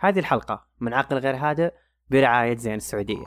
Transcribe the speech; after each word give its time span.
هذه 0.00 0.18
الحلقة 0.18 0.66
من 0.80 0.94
عقل 0.94 1.18
غير 1.18 1.36
هادئ 1.36 1.72
برعاية 2.10 2.56
زين 2.56 2.74
السعودية. 2.74 3.26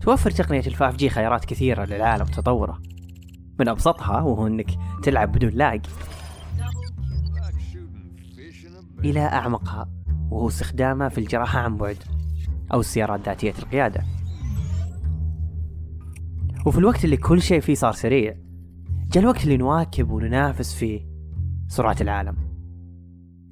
توفر 0.00 0.30
تقنية 0.30 0.66
الفاف 0.66 0.96
جي 0.96 1.08
خيارات 1.08 1.44
كثيرة 1.44 1.84
للعالم 1.84 2.22
وتطوره. 2.22 2.82
من 3.58 3.68
أبسطها 3.68 4.20
وهو 4.20 4.46
أنك 4.46 4.70
تلعب 5.02 5.32
بدون 5.32 5.50
لاج 5.50 5.86
إلى 9.04 9.20
أعمقها 9.20 9.88
وهو 10.30 10.48
استخدامه 10.48 11.08
في 11.08 11.18
الجراحة 11.18 11.58
عن 11.58 11.76
بعد 11.76 11.96
أو 12.72 12.80
السيارات 12.80 13.20
ذاتية 13.26 13.54
القيادة. 13.58 14.02
وفي 16.66 16.78
الوقت 16.78 17.04
اللي 17.04 17.16
كل 17.16 17.42
شيء 17.42 17.60
فيه 17.60 17.74
صار 17.74 17.92
سريع 17.92 18.36
جاء 19.12 19.22
الوقت 19.22 19.44
اللي 19.44 19.56
نواكب 19.56 20.10
وننافس 20.10 20.74
فيه 20.74 21.06
سرعة 21.68 21.96
العالم. 22.00 22.36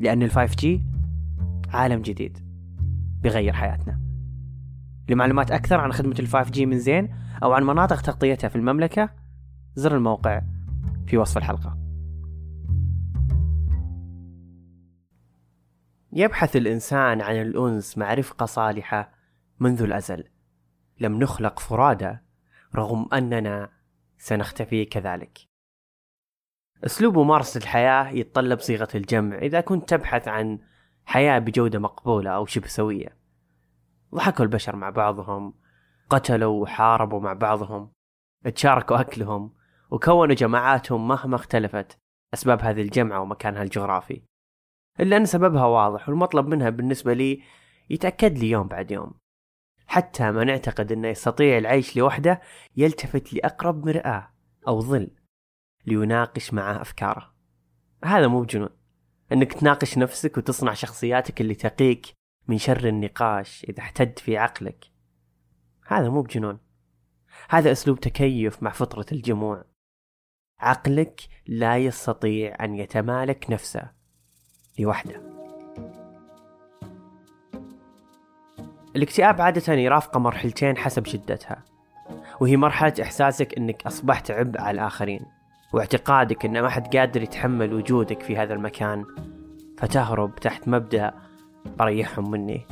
لأن 0.00 0.22
ال 0.22 0.29
five 0.29 0.56
G 0.56 0.82
عالم 1.72 2.02
جديد 2.02 2.38
بيغير 3.22 3.52
حياتنا. 3.52 4.00
لمعلومات 5.08 5.50
أكثر 5.50 5.80
عن 5.80 5.92
خدمة 5.92 6.16
ال 6.18 6.25
five 6.25 6.50
G 6.50 6.66
من 6.66 6.78
زين 6.78 7.14
أو 7.42 7.52
عن 7.52 7.64
مناطق 7.64 8.00
تغطيتها 8.00 8.48
في 8.48 8.56
المملكة 8.56 9.10
زر 9.74 9.96
الموقع 9.96 10.42
في 11.06 11.16
وصف 11.16 11.38
الحلقة. 11.38 11.78
يبحث 16.12 16.56
الإنسان 16.56 17.20
عن 17.20 17.34
الأنس 17.36 17.98
مع 17.98 18.14
رفقة 18.14 18.46
صالحة 18.46 19.12
منذ 19.60 19.82
الأزل. 19.82 20.24
لم 21.00 21.18
نخلق 21.18 21.58
فرادى 21.58 22.16
رغم 22.74 23.06
أننا 23.12 23.70
سنختفي 24.18 24.84
كذلك. 24.84 25.38
أسلوب 26.84 27.18
ممارسة 27.18 27.58
الحياة 27.58 28.08
يتطلب 28.08 28.58
صيغة 28.58 28.88
الجمع. 28.94 29.38
إذا 29.38 29.60
كنت 29.60 29.88
تبحث 29.88 30.28
عن 30.28 30.58
حياة 31.10 31.38
بجودة 31.38 31.78
مقبولة 31.78 32.30
أو 32.30 32.46
شبه 32.46 32.66
سوية. 32.66 33.16
ضحكوا 34.14 34.44
البشر 34.44 34.76
مع 34.76 34.90
بعضهم 34.90 35.54
قتلوا 36.10 36.62
وحاربوا 36.62 37.20
مع 37.20 37.32
بعضهم 37.32 37.92
تشاركوا 38.54 39.00
أكلهم 39.00 39.54
وكونوا 39.90 40.34
جماعاتهم 40.34 41.08
مهما 41.08 41.36
اختلفت 41.36 41.98
أسباب 42.34 42.60
هذه 42.62 42.82
الجمعة 42.82 43.20
ومكانها 43.20 43.62
الجغرافي. 43.62 44.22
إلا 45.00 45.16
أن 45.16 45.26
سببها 45.26 45.64
واضح 45.64 46.08
والمطلب 46.08 46.46
منها 46.46 46.70
بالنسبة 46.70 47.12
لي 47.12 47.42
يتأكد 47.90 48.38
لي 48.38 48.50
يوم 48.50 48.68
بعد 48.68 48.90
يوم. 48.90 49.14
حتى 49.86 50.30
ما 50.30 50.44
نعتقد 50.44 50.92
أنه 50.92 51.08
يستطيع 51.08 51.58
العيش 51.58 51.96
لوحده 51.96 52.40
يلتفت 52.76 53.34
لأقرب 53.34 53.86
مرآة 53.86 54.32
أو 54.68 54.80
ظل 54.80 55.10
ليناقش 55.86 56.54
معه 56.54 56.80
أفكاره. 56.80 57.34
هذا 58.04 58.26
مو 58.26 58.42
بجنون. 58.42 58.79
أنك 59.32 59.52
تناقش 59.52 59.98
نفسك 59.98 60.38
وتصنع 60.38 60.74
شخصياتك 60.74 61.40
اللي 61.40 61.54
تقيك 61.54 62.06
من 62.48 62.58
شر 62.58 62.88
النقاش 62.88 63.66
إذا 63.68 63.80
احتد 63.80 64.18
في 64.18 64.36
عقلك. 64.36 64.84
هذا 65.86 66.08
مو 66.08 66.22
بجنون. 66.22 66.58
هذا 67.50 67.72
أسلوب 67.72 68.00
تكيف 68.00 68.62
مع 68.62 68.70
فطرة 68.70 69.06
الجموع. 69.12 69.64
عقلك 70.60 71.20
لا 71.46 71.78
يستطيع 71.78 72.64
أن 72.64 72.74
يتمالك 72.74 73.50
نفسه 73.50 73.90
لوحده. 74.78 75.22
الاكتئاب 78.96 79.40
عادة 79.40 79.72
يرافقه 79.72 80.20
مرحلتين 80.20 80.76
حسب 80.76 81.06
شدتها 81.06 81.64
وهي 82.40 82.56
مرحلة 82.56 82.94
إحساسك 83.02 83.56
أنك 83.58 83.86
أصبحت 83.86 84.30
عبء 84.30 84.60
على 84.60 84.74
الآخرين. 84.74 85.39
واعتقادك 85.72 86.44
أن 86.44 86.62
ما 86.62 86.68
حد 86.68 86.96
قادر 86.96 87.22
يتحمل 87.22 87.74
وجودك 87.74 88.22
في 88.22 88.36
هذا 88.36 88.54
المكان 88.54 89.04
فتهرب 89.78 90.34
تحت 90.34 90.68
مبدأ 90.68 91.14
بريحهم 91.78 92.30
مني. 92.30 92.66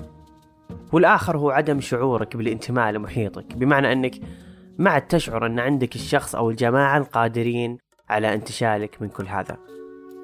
والآخر 0.92 1.38
هو 1.38 1.50
عدم 1.50 1.80
شعورك 1.80 2.36
بالانتماء 2.36 2.90
لمحيطك 2.90 3.56
بمعنى 3.56 3.92
أنك 3.92 4.14
ما 4.78 4.90
عاد 4.90 5.02
تشعر 5.02 5.46
أن 5.46 5.58
عندك 5.58 5.94
الشخص 5.94 6.34
أو 6.34 6.50
الجماعة 6.50 6.98
القادرين 6.98 7.78
على 8.08 8.34
انتشالك 8.34 9.02
من 9.02 9.08
كل 9.08 9.27
هذا. 9.27 9.56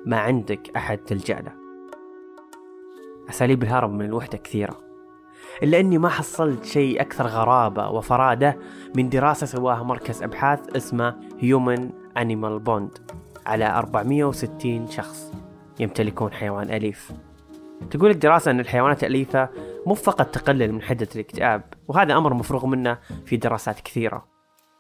ما 0.07 0.17
عندك 0.17 0.77
أحد 0.77 0.99
تلجأ 0.99 1.35
له. 1.35 1.53
أساليب 3.29 3.63
الهرب 3.63 3.93
من 3.93 4.05
الوحدة 4.05 4.39
كثيرة. 4.39 4.81
إلا 5.63 5.81
أني 5.81 5.99
ما 5.99 6.09
حصلت 6.09 6.65
شيء 6.65 7.01
أكثر 7.01 7.27
غرابة 7.27 7.89
وفرادة 7.89 8.59
من 8.97 9.09
دراسة 9.09 9.47
سواها 9.47 9.83
مركز 9.83 10.23
أبحاث 10.23 10.77
اسمه 10.77 11.17
Human 11.41 12.04
Animal 12.19 12.67
Bond 12.67 13.15
على 13.47 13.67
460 13.67 14.87
شخص 14.87 15.33
يمتلكون 15.81 16.33
حيوان 16.33 16.71
أليف. 16.71 17.13
تقول 17.91 18.11
الدراسة 18.11 18.51
أن 18.51 18.61
الحيوانات 18.61 19.03
الأليفة 19.05 19.49
مو 19.87 19.95
فقط 19.95 20.27
تقلل 20.27 20.73
من 20.73 20.83
حدة 20.83 21.09
الاكتئاب 21.15 21.63
وهذا 21.89 22.17
أمر 22.17 22.35
مفروغ 22.35 22.67
منه 22.67 22.99
في 23.27 23.37
دراسات 23.37 23.81
كثيرة 23.81 24.27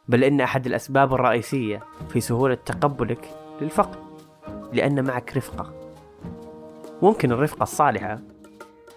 بل 0.09 0.25
إن 0.25 0.41
أحد 0.41 0.67
الأسباب 0.67 1.15
الرئيسية 1.15 1.83
في 2.09 2.21
سهولة 2.21 2.55
تقبلك 2.55 3.31
للفقد 3.61 3.99
لأن 4.73 5.05
معك 5.05 5.37
رفقة. 5.37 5.73
ممكن 7.03 7.33
الرفقة 7.33 7.63
الصالحة 7.63 8.21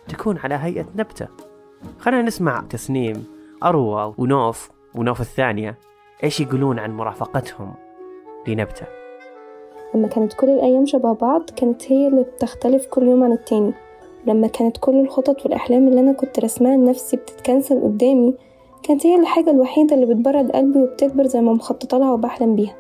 تكون 0.08 0.38
على 0.38 0.56
هيئة 0.56 0.86
نبتة. 0.96 1.28
خلينا 2.00 2.22
نسمع 2.22 2.62
تسنيم 2.70 3.26
أروى 3.64 4.14
ونوف 4.18 4.72
ونوف 4.96 5.22
الثانية 5.22 5.78
إيش 6.24 6.42
يقولون 6.42 6.80
عن 6.80 6.92
مرافقتهم؟ 6.92 7.87
لنبتة. 8.48 8.86
لما 9.96 10.08
كانت 10.08 10.34
كل 10.34 10.50
الأيام 10.50 10.86
شبه 10.86 11.14
بعض 11.14 11.50
كانت 11.56 11.92
هي 11.92 12.08
اللي 12.08 12.24
بتختلف 12.24 12.86
كل 12.86 13.08
يوم 13.08 13.24
عن 13.24 13.32
التاني. 13.32 13.74
لما 14.28 14.48
كانت 14.48 14.78
كل 14.78 15.00
الخطط 15.00 15.46
والأحلام 15.46 15.88
اللي 15.88 16.00
أنا 16.00 16.14
كنت 16.14 16.40
رسمها 16.40 16.78
لنفسي 16.78 17.18
بتتكنسل 17.18 17.82
قدامي 17.84 18.36
كانت 18.84 19.06
هي 19.06 19.16
الحاجة 19.16 19.52
الوحيدة 19.52 19.96
اللي 19.96 20.06
بتبرد 20.06 20.52
قلبي 20.52 20.80
وبتكبر 20.80 21.28
زي 21.28 21.42
ما 21.42 21.54
مخططة 21.54 21.98
لها 21.98 22.12
وبحلم 22.12 22.56
بيها. 22.56 22.76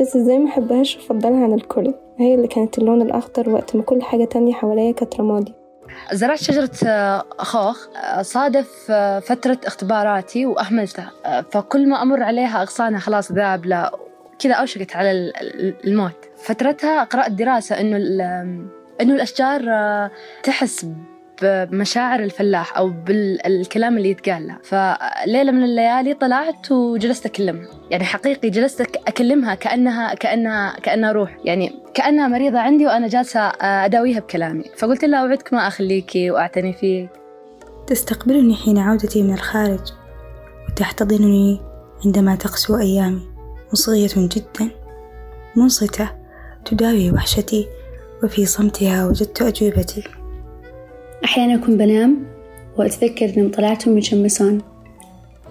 بس 0.00 0.16
إزاي 0.16 0.38
محبهاش 0.38 0.96
وافضلها 0.96 1.44
عن 1.44 1.52
الكل. 1.52 1.94
هي 2.18 2.34
اللي 2.34 2.48
كانت 2.48 2.78
اللون 2.78 3.02
الأخضر 3.02 3.50
وقت 3.50 3.76
ما 3.76 3.82
كل 3.82 4.02
حاجة 4.02 4.24
تانية 4.24 4.52
حواليا 4.52 4.92
كانت 4.92 5.20
رمادي. 5.20 5.54
زرعت 6.12 6.38
شجرة 6.38 6.70
خوخ 7.38 7.88
صادف 8.20 8.92
فترة 9.22 9.58
اختباراتي 9.66 10.46
وأهملتها. 10.46 11.10
فكل 11.50 11.88
ما 11.88 12.02
أمر 12.02 12.22
عليها 12.22 12.62
أغصانها 12.62 12.98
خلاص 12.98 13.32
ذابلة 13.32 13.90
كذا 14.42 14.54
أوشكت 14.54 14.96
على 14.96 15.32
الموت. 15.84 16.16
فترتها 16.36 17.04
قرأت 17.04 17.32
دراسة 17.32 17.80
إنه 17.80 17.96
إنه 19.00 19.14
الأشجار 19.14 19.60
تحس 20.42 20.86
بمشاعر 21.42 22.20
الفلاح 22.20 22.78
أو 22.78 22.88
بالكلام 22.88 23.96
اللي 23.96 24.10
يتقال 24.10 24.46
لها 24.46 24.58
فليلة 24.64 25.52
من 25.52 25.64
الليالي 25.64 26.14
طلعت 26.14 26.72
وجلست 26.72 27.26
أكلمها. 27.26 27.68
يعني 27.90 28.04
حقيقي 28.04 28.50
جلست 28.50 28.80
أكلمها 28.80 29.54
كأنها 29.54 30.14
كأنها 30.14 30.76
كأنها 30.82 31.12
روح. 31.12 31.36
يعني 31.44 31.72
كأنها 31.94 32.28
مريضة 32.28 32.58
عندي 32.58 32.86
وأنا 32.86 33.08
جالسة 33.08 33.40
أداويها 33.60 34.20
بكلامي. 34.20 34.64
فقلت 34.76 35.04
لها 35.04 35.20
أوعدك 35.20 35.52
ما 35.52 35.66
أخليكي 35.66 36.30
وأعتني 36.30 36.72
فيك. 36.72 37.10
تستقبلني 37.86 38.54
حين 38.54 38.78
عودتي 38.78 39.22
من 39.22 39.34
الخارج 39.34 39.92
وتحتضنني 40.68 41.60
عندما 42.04 42.34
تقسو 42.34 42.78
أيامي. 42.78 43.31
مصغية 43.72 44.10
جدا 44.16 44.70
منصتة 45.56 46.10
تداوي 46.64 47.10
وحشتي 47.10 47.66
وفي 48.24 48.46
صمتها 48.46 49.06
وجدت 49.06 49.42
أجوبتي. 49.42 50.02
أحيانا 51.24 51.54
أكون 51.54 51.76
بنام 51.76 52.26
وأتذكر 52.78 53.32
أنهم 53.36 53.50
طلعتهم 53.50 53.98
يشمسون. 53.98 54.58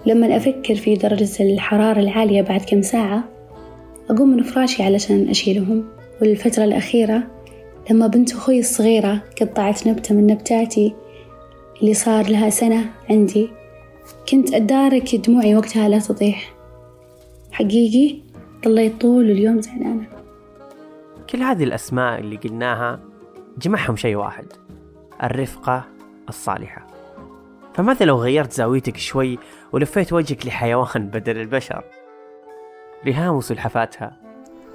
لما 0.06 0.36
أفكر 0.36 0.74
في 0.74 0.94
درجة 0.94 1.42
الحرارة 1.42 2.00
العالية 2.00 2.42
بعد 2.42 2.60
كم 2.60 2.82
ساعة 2.82 3.24
أقوم 4.10 4.28
من 4.36 4.42
فراشي 4.42 4.82
علشان 4.82 5.28
أشيلهم. 5.28 5.84
والفترة 6.20 6.64
الأخيرة 6.64 7.22
لما 7.90 8.06
بنت 8.06 8.32
أخوي 8.32 8.58
الصغيرة 8.58 9.22
قطعت 9.40 9.86
نبتة 9.86 10.14
من 10.14 10.26
نبتاتي 10.26 10.94
اللي 11.80 11.94
صار 11.94 12.28
لها 12.28 12.50
سنة 12.50 12.84
عندي 13.10 13.48
كنت 14.28 14.54
أدارك 14.54 15.16
دموعي 15.16 15.56
وقتها 15.56 15.88
لا 15.88 15.98
تطيح. 15.98 16.54
حقيقي 17.52 18.21
ضليت 18.64 19.00
طول 19.00 19.30
اليوم 19.30 19.60
زعلانة. 19.60 20.06
كل 21.30 21.42
هذه 21.42 21.64
الأسماء 21.64 22.20
اللي 22.20 22.36
قلناها 22.36 23.00
جمعهم 23.58 23.96
شيء 23.96 24.16
واحد 24.16 24.46
الرفقة 25.22 25.84
الصالحة. 26.28 26.86
فماذا 27.74 28.06
لو 28.06 28.16
غيرت 28.16 28.52
زاويتك 28.52 28.96
شوي 28.96 29.38
ولفيت 29.72 30.12
وجهك 30.12 30.46
لحيوان 30.46 31.06
بدل 31.06 31.36
البشر؟ 31.40 31.84
ريهام 33.04 33.34
وسلحفاتها 33.34 34.16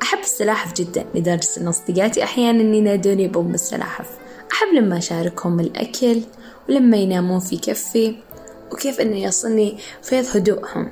أحب 0.01 0.19
السلاحف 0.19 0.73
جدا 0.73 1.05
لدرجة 1.15 1.49
أن 1.61 1.67
أصدقائي 1.67 2.23
أحيانا 2.23 2.75
ينادوني 2.75 3.27
بأم 3.27 3.53
السلاحف. 3.53 4.17
أحب 4.51 4.67
لما 4.75 4.97
أشاركهم 4.97 5.59
الأكل 5.59 6.21
ولما 6.69 6.97
ينامون 6.97 7.39
في 7.39 7.57
كفي 7.57 8.15
وكيف 8.71 9.01
أنه 9.01 9.17
يصلني 9.17 9.77
فيض 10.01 10.25
هدوءهم. 10.35 10.91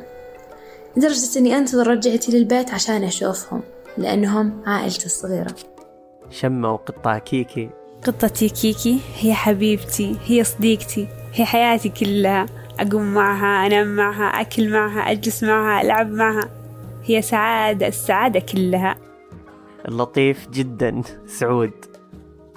لدرجة 0.97 1.39
أني 1.39 1.57
أنتظر 1.57 1.87
رجعتي 1.87 2.31
للبيت 2.31 2.73
عشان 2.73 3.03
أشوفهم 3.03 3.61
لأنهم 3.97 4.61
عائلتي 4.65 5.05
الصغيرة. 5.05 5.55
شموا 6.29 6.75
قطة 6.75 7.17
كيكي. 7.17 7.69
قطتي 8.03 8.49
كيكي 8.49 8.99
هي 9.19 9.33
حبيبتي 9.33 10.15
هي 10.25 10.43
صديقتي 10.43 11.07
هي 11.33 11.45
حياتي 11.45 11.89
كلها. 11.89 12.45
أقوم 12.79 13.13
معها 13.13 13.67
أنام 13.67 13.95
معها 13.95 14.41
أكل 14.41 14.69
معها 14.69 15.11
أجلس 15.11 15.43
معها 15.43 15.81
ألعب 15.81 16.11
معها. 16.11 16.49
هي 17.03 17.21
سعادة 17.21 17.87
السعادة 17.87 18.39
كلها. 18.39 18.95
اللطيف 19.87 20.49
جدا. 20.49 21.01
سعود. 21.27 21.71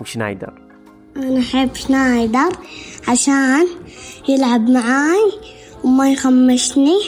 وشنايدر 0.01 0.53
أنا 1.17 1.41
أحب 1.41 1.75
شنايدر 1.75 2.53
عشان 3.09 3.67
يلعب 4.29 4.71
معاي 4.71 5.33
وما 5.85 6.13
يخمشني 6.13 6.99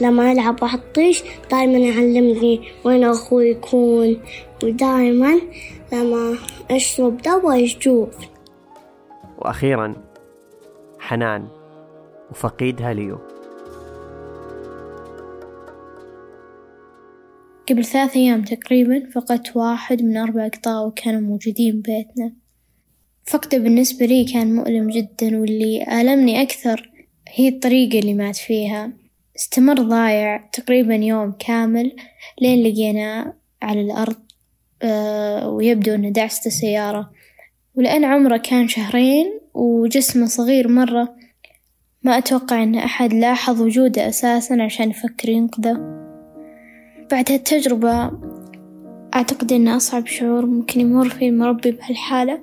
لما 0.00 0.32
ألعب 0.32 0.62
وأحطيش 0.62 1.22
دايما 1.50 1.78
يعلمني 1.78 2.60
وين 2.84 3.04
أخوي 3.04 3.50
يكون 3.50 4.22
ودايما 4.64 5.40
لما 5.92 6.38
أشرب 6.70 7.22
دواء 7.22 7.56
يشوف. 7.56 8.08
وأخيرا 9.38 9.94
حنان 10.98 11.48
وفقيدها 12.30 12.94
ليو. 12.94 13.18
قبل 17.68 17.84
ثلاث 17.84 18.16
أيام 18.16 18.42
تقريبا 18.42 19.10
فقدت 19.14 19.56
واحد 19.56 20.02
من 20.02 20.16
أربع 20.16 20.46
أقطاع 20.46 20.92
كانوا 20.96 21.20
موجودين 21.20 21.80
ببيتنا 21.80 22.32
فقدة 23.26 23.58
بالنسبة 23.58 24.06
لي 24.06 24.24
كان 24.24 24.54
مؤلم 24.54 24.90
جدا 24.90 25.40
واللي 25.40 26.00
ألمني 26.00 26.42
أكثر 26.42 26.90
هي 27.28 27.48
الطريقة 27.48 27.98
اللي 27.98 28.14
مات 28.14 28.36
فيها. 28.36 28.92
استمر 29.38 29.74
ضايع 29.74 30.36
تقريبا 30.52 30.94
يوم 30.94 31.32
كامل 31.38 31.96
لين 32.40 32.62
لقيناه 32.62 33.34
على 33.62 33.80
الأرض 33.80 34.16
أه 34.82 35.48
ويبدو 35.48 35.94
أنه 35.94 36.08
دعست 36.08 36.46
السيارة 36.46 37.10
ولأن 37.74 38.04
عمره 38.04 38.36
كان 38.36 38.68
شهرين 38.68 39.40
وجسمه 39.54 40.26
صغير 40.26 40.68
مرة 40.68 41.14
ما 42.02 42.18
أتوقع 42.18 42.62
أن 42.62 42.74
أحد 42.74 43.12
لاحظ 43.12 43.62
وجوده 43.62 44.08
أساسا 44.08 44.62
عشان 44.62 44.90
يفكر 44.90 45.28
ينقذه. 45.28 45.74
بعد 47.10 47.32
هالتجربة 47.32 48.10
أعتقد 49.14 49.52
أن 49.52 49.68
أصعب 49.68 50.06
شعور 50.06 50.46
ممكن 50.46 50.80
يمر 50.80 51.08
فيه 51.08 51.28
المربي 51.28 51.70
بهالحالة. 51.70 52.40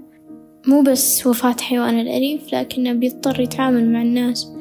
مو 0.67 0.81
بس 0.81 1.27
وفاة 1.27 1.55
حيوانه 1.61 2.01
الأليف 2.01 2.53
لكنه 2.53 2.93
بيضطر 2.93 3.39
يتعامل 3.39 3.93
مع 3.93 4.01
الناس 4.01 4.51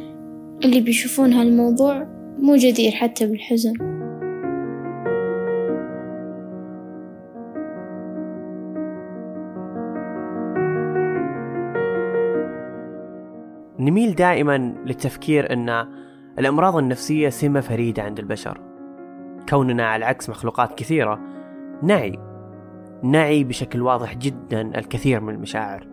اللي 0.65 0.81
بيشوفون 0.81 1.33
هالموضوع 1.33 2.14
مو 2.45 2.57
جدير 2.57 2.93
حتى 2.93 3.27
بالحزن. 3.27 3.73
نميل 13.79 14.15
دائما 14.15 14.75
للتفكير 14.87 15.53
أن 15.53 15.87
الأمراض 16.39 16.77
النفسية 16.77 17.29
سمة 17.29 17.61
فريدة 17.61 18.03
عند 18.03 18.19
البشر. 18.19 18.61
كوننا 19.49 19.87
على 19.87 20.05
عكس 20.05 20.31
مخلوقات 20.31 20.79
كثيرة 20.79 21.21
نعي. 21.83 22.19
نعي 23.03 23.45
بشكل 23.45 23.83
واضح 23.83 24.17
جدا 24.17 24.79
الكثير 24.79 25.21
من 25.21 25.35
المشاعر. 25.35 25.87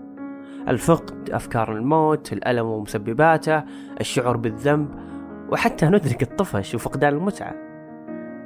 الفقد 0.68 1.30
أفكار 1.30 1.74
الموت 1.74 2.34
الألم 2.34 2.66
ومسبباته 2.66 3.64
الشعور 4.00 4.38
بالذنب 4.38 5.11
وحتى 5.52 5.86
ندرك 5.86 6.22
الطفش 6.22 6.76
وفقدان 6.76 7.14
المتعة. 7.14 7.56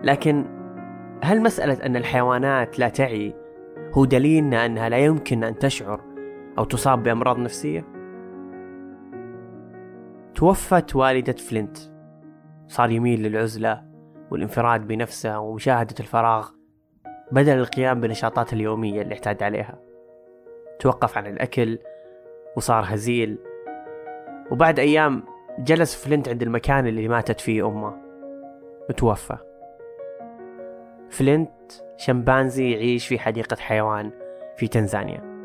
لكن 0.03 0.45
هل 1.23 1.41
مسألة 1.41 1.85
أن 1.85 1.95
الحيوانات 1.95 2.79
لا 2.79 2.89
تعي 2.89 3.35
هو 3.93 4.05
دليلنا 4.05 4.65
أنها 4.65 4.89
لا 4.89 4.97
يمكن 4.97 5.43
أن 5.43 5.59
تشعر 5.59 6.01
أو 6.57 6.63
تصاب 6.63 7.03
بأمراض 7.03 7.39
نفسية؟ 7.39 7.85
توفت 10.35 10.95
والدة 10.95 11.33
فلينت 11.33 11.77
صار 12.67 12.91
يميل 12.91 13.23
للعزلة 13.23 13.83
والانفراد 14.31 14.87
بنفسه 14.87 15.39
ومشاهدة 15.39 15.95
الفراغ. 15.99 16.49
بدل 17.31 17.57
القيام 17.57 18.01
بنشاطاته 18.01 18.55
اليومية 18.55 19.01
اللي 19.01 19.15
اعتاد 19.15 19.43
عليها. 19.43 19.79
توقف 20.79 21.17
عن 21.17 21.27
الأكل 21.27 21.79
وصار 22.57 22.83
هزيل. 22.87 23.37
وبعد 24.51 24.79
أيام 24.79 25.23
جلس 25.59 25.95
فلينت 25.95 26.29
عند 26.29 26.41
المكان 26.41 26.87
اللي 26.87 27.07
ماتت 27.07 27.39
فيه 27.39 27.67
أمه. 27.67 27.93
وتوفى 28.89 29.37
فلينت 31.09 31.71
شمبانزي 31.97 32.71
يعيش 32.71 33.07
في 33.07 33.19
حديقة 33.19 33.57
حيوان 33.59 34.11
في 34.57 34.67
تنزانيا. 34.67 35.35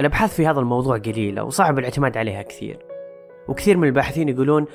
الأبحاث 0.00 0.36
في 0.36 0.46
هذا 0.46 0.60
الموضوع 0.60 0.98
قليلة 0.98 1.44
وصعب 1.44 1.78
الاعتماد 1.78 2.16
عليها 2.16 2.42
كثير. 2.42 2.86
وكثير 3.48 3.76
من 3.76 3.88
الباحثين 3.88 4.28
يقولون 4.28 4.66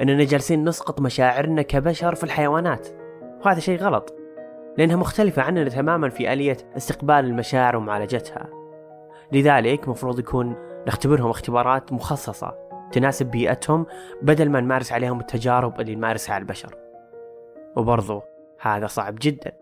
أننا 0.00 0.24
جالسين 0.24 0.64
نسقط 0.64 1.00
مشاعرنا 1.00 1.62
كبشر 1.62 2.14
في 2.14 2.24
الحيوانات. 2.24 2.88
وهذا 3.44 3.60
شيء 3.60 3.78
غلط 3.78 4.14
لأنها 4.78 4.96
مختلفة 4.96 5.42
عننا 5.42 5.68
تماما 5.68 6.08
في 6.08 6.32
آلية 6.32 6.56
استقبال 6.76 7.16
المشاعر 7.16 7.76
ومعالجتها. 7.76 8.48
لذلك 9.32 9.88
مفروض 9.88 10.18
يكون 10.18 10.54
نختبرهم 10.86 11.30
اختبارات 11.30 11.92
مخصصة. 11.92 12.69
تناسب 12.92 13.26
بيئتهم 13.26 13.86
بدل 14.22 14.50
ما 14.50 14.60
نمارس 14.60 14.92
عليهم 14.92 15.20
التجارب 15.20 15.80
اللي 15.80 15.94
نمارسها 15.94 16.34
على 16.34 16.42
البشر. 16.42 16.74
وبرضو 17.76 18.22
هذا 18.60 18.86
صعب 18.86 19.14
جدا 19.20 19.52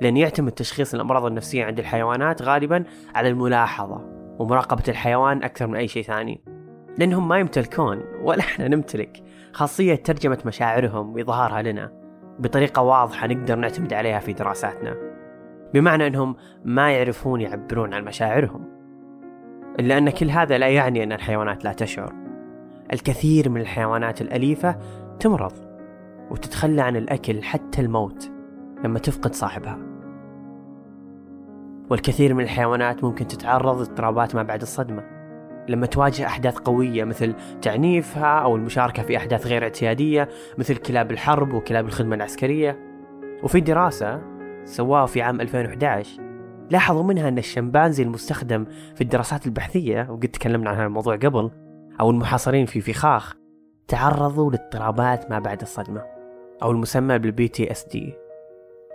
لأن 0.00 0.16
يعتمد 0.16 0.52
تشخيص 0.52 0.94
الأمراض 0.94 1.24
النفسية 1.24 1.64
عند 1.64 1.78
الحيوانات 1.78 2.42
غالبا 2.42 2.84
على 3.14 3.28
الملاحظة 3.28 4.00
ومراقبة 4.38 4.82
الحيوان 4.88 5.42
أكثر 5.42 5.66
من 5.66 5.76
أي 5.76 5.88
شيء 5.88 6.02
ثاني. 6.02 6.44
لأنهم 6.98 7.28
ما 7.28 7.38
يمتلكون 7.38 8.02
ولا 8.22 8.40
إحنا 8.40 8.68
نمتلك 8.68 9.22
خاصية 9.52 9.94
ترجمة 9.94 10.38
مشاعرهم 10.46 11.14
وإظهارها 11.14 11.62
لنا 11.62 11.92
بطريقة 12.38 12.82
واضحة 12.82 13.26
نقدر 13.26 13.56
نعتمد 13.56 13.92
عليها 13.92 14.18
في 14.18 14.32
دراساتنا. 14.32 14.96
بمعنى 15.74 16.06
أنهم 16.06 16.36
ما 16.64 16.92
يعرفون 16.92 17.40
يعبرون 17.40 17.94
عن 17.94 18.04
مشاعرهم 18.04 18.64
إلا 19.80 19.98
أن 19.98 20.10
كل 20.10 20.30
هذا 20.30 20.58
لا 20.58 20.68
يعني 20.68 21.02
أن 21.02 21.12
الحيوانات 21.12 21.64
لا 21.64 21.72
تشعر. 21.72 22.23
الكثير 22.94 23.48
من 23.48 23.60
الحيوانات 23.60 24.20
الأليفة 24.20 24.78
تمرض 25.20 25.52
وتتخلى 26.30 26.82
عن 26.82 26.96
الأكل 26.96 27.42
حتى 27.42 27.80
الموت 27.80 28.30
لما 28.84 28.98
تفقد 28.98 29.34
صاحبها. 29.34 29.78
والكثير 31.90 32.34
من 32.34 32.44
الحيوانات 32.44 33.04
ممكن 33.04 33.26
تتعرض 33.26 33.78
لاضطرابات 33.78 34.34
ما 34.34 34.42
بعد 34.42 34.62
الصدمة. 34.62 35.04
لما 35.68 35.86
تواجه 35.86 36.26
أحداث 36.26 36.58
قوية 36.58 37.04
مثل 37.04 37.34
تعنيفها 37.62 38.38
أو 38.38 38.56
المشاركة 38.56 39.02
في 39.02 39.16
أحداث 39.16 39.46
غير 39.46 39.62
اعتيادية 39.62 40.28
مثل 40.58 40.76
كلاب 40.76 41.10
الحرب 41.10 41.54
وكلاب 41.54 41.86
الخدمة 41.86 42.16
العسكرية. 42.16 42.78
وفي 43.42 43.60
دراسة 43.60 44.22
سواها 44.64 45.06
في 45.06 45.22
عام 45.22 45.40
2011 45.40 46.22
لاحظوا 46.70 47.02
منها 47.02 47.28
أن 47.28 47.38
الشمبانزي 47.38 48.02
المستخدم 48.02 48.64
في 48.94 49.00
الدراسات 49.00 49.46
البحثية 49.46 50.06
وقد 50.10 50.28
تكلمنا 50.28 50.70
عن 50.70 50.76
هذا 50.76 50.86
الموضوع 50.86 51.16
قبل 51.16 51.50
أو 52.00 52.10
المحاصرين 52.10 52.66
في 52.66 52.80
فخاخ 52.80 53.34
تعرضوا 53.88 54.50
لاضطرابات 54.50 55.30
ما 55.30 55.38
بعد 55.38 55.60
الصدمة 55.60 56.02
أو 56.62 56.70
المسمى 56.70 57.18
بال 57.18 57.48
PTSD 57.48 58.14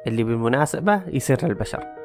اللي 0.07 0.23
بالمناسبة 0.23 1.01
يصير 1.07 1.45
للبشر 1.45 1.99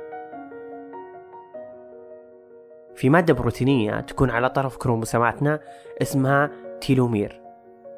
في 2.94 3.10
مادة 3.10 3.34
بروتينية 3.34 4.00
تكون 4.00 4.30
على 4.30 4.50
طرف 4.50 4.76
كروموسوماتنا 4.76 5.60
اسمها 6.02 6.50
تيلومير. 6.80 7.40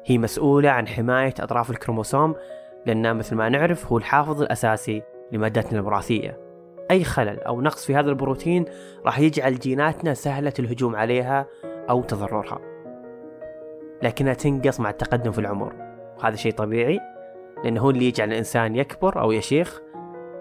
هي 0.05 0.17
مسؤولة 0.17 0.69
عن 0.69 0.87
حماية 0.87 1.33
أطراف 1.39 1.69
الكروموسوم 1.69 2.35
لأنه 2.85 3.13
مثل 3.13 3.35
ما 3.35 3.49
نعرف 3.49 3.91
هو 3.91 3.97
الحافظ 3.97 4.41
الأساسي 4.41 5.03
لمادتنا 5.31 5.79
الوراثية. 5.79 6.39
أي 6.91 7.03
خلل 7.03 7.39
أو 7.39 7.61
نقص 7.61 7.85
في 7.85 7.95
هذا 7.95 8.09
البروتين 8.09 8.65
راح 9.05 9.19
يجعل 9.19 9.59
جيناتنا 9.59 10.13
سهلة 10.13 10.53
الهجوم 10.59 10.95
عليها 10.95 11.45
أو 11.89 12.01
تضررها. 12.01 12.59
لكنها 14.03 14.33
تنقص 14.33 14.79
مع 14.79 14.89
التقدم 14.89 15.31
في 15.31 15.39
العمر. 15.39 15.73
وهذا 16.17 16.35
شيء 16.35 16.51
طبيعي 16.53 16.99
لأنه 17.63 17.81
هو 17.81 17.89
اللي 17.89 18.05
يجعل 18.05 18.27
الإنسان 18.27 18.75
يكبر 18.75 19.21
أو 19.21 19.31
يشيخ. 19.31 19.81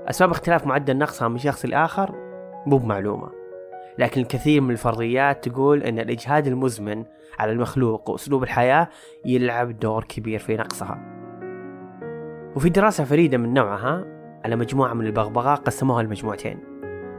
أسباب 0.06 0.30
اختلاف 0.30 0.66
معدل 0.66 0.98
نقصها 0.98 1.28
من 1.28 1.38
شخص 1.38 1.64
لآخر 1.64 2.14
مو 2.66 2.78
بمعلومة. 2.78 3.30
لكن 3.98 4.20
الكثير 4.20 4.60
من 4.60 4.70
الفرضيات 4.70 5.48
تقول 5.48 5.82
أن 5.82 5.98
الإجهاد 5.98 6.46
المزمن 6.46 7.04
على 7.38 7.52
المخلوق 7.52 8.10
وأسلوب 8.10 8.42
الحياة 8.42 8.88
يلعب 9.24 9.78
دور 9.78 10.04
كبير 10.04 10.38
في 10.38 10.56
نقصها. 10.56 10.98
وفي 12.56 12.68
دراسة 12.68 13.04
فريدة 13.04 13.38
من 13.38 13.54
نوعها 13.54 14.04
على 14.44 14.56
مجموعة 14.56 14.94
من 14.94 15.06
البغبغاء 15.06 15.56
قسموها 15.56 16.02
لمجموعتين. 16.02 16.58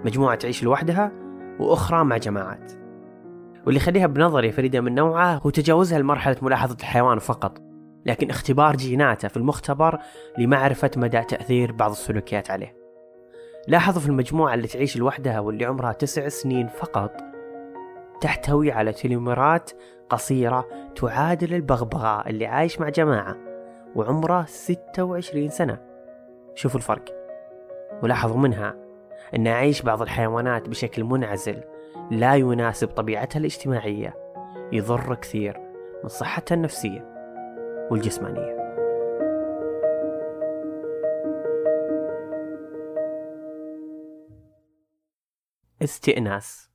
مجموعة 0.06 0.36
تعيش 0.36 0.64
لوحدها 0.64 1.12
وأخرى 1.60 2.04
مع 2.04 2.18
جماعات. 2.18 2.87
واللي 3.68 3.80
يخليها 3.80 4.08
بنظري 4.08 4.52
فريدة 4.52 4.82
من 4.82 4.96
نوعها 4.96 5.42
هو 5.46 5.50
تجاوزها 5.50 6.00
لمرحلة 6.00 6.36
ملاحظة 6.42 6.78
الحيوان 6.80 7.20
فقط 7.20 7.62
لكن 8.06 8.30
اختبار 8.30 8.76
جيناته 8.76 9.28
في 9.28 9.38
المختبر 9.38 10.00
لمعرفة 10.38 10.92
مدى 10.98 11.22
تأثير 11.22 11.72
بعض 11.72 11.92
السلوكيات 11.92 12.52
عليه. 12.52 12.76
لاحظوا 13.68 14.02
في 14.02 14.08
المجموعة 14.08 14.54
اللي 14.54 14.68
تعيش 14.68 14.98
لوحدها 14.98 15.40
واللي 15.40 15.66
عمرها 15.66 15.92
تسع 15.92 16.28
سنين 16.28 16.68
فقط 16.68 17.12
تحتوي 18.22 18.72
على 18.72 18.94
تليمرات 18.94 19.72
قصيرة 20.10 20.68
تعادل 20.96 21.54
البغبغاء 21.54 22.30
اللي 22.30 22.46
عايش 22.46 22.80
مع 22.80 22.90
جماعة 22.90 23.36
وعمره 23.96 24.46
26 24.46 25.50
سنة. 25.50 25.82
شوفوا 26.56 26.80
الفرق. 26.80 27.06
ولاحظوا 28.04 28.38
منها 28.38 28.76
أن 29.36 29.46
يعيش 29.46 29.82
بعض 29.82 30.02
الحيوانات 30.02 30.70
بشكل 30.70 31.04
منعزل 31.04 31.64
لا 32.12 32.36
يناسب 32.36 32.88
طبيعتها 32.88 33.40
الاجتماعية 33.40 34.16
يضر 34.72 35.16
كثير 35.16 35.58
من 36.04 36.10
صحتها 36.10 36.56
النفسية 36.56 37.18
والجسمانية. 37.92 38.58
استئناس. 45.82 46.72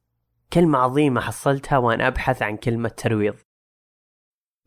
كلمة 0.52 0.78
عظيمة 0.78 1.21
حصلتها 1.21 1.78
وأنا 1.78 2.07
أبحث 2.09 2.42
عن 2.42 2.57
كلمة 2.57 2.88
ترويض. 2.88 3.35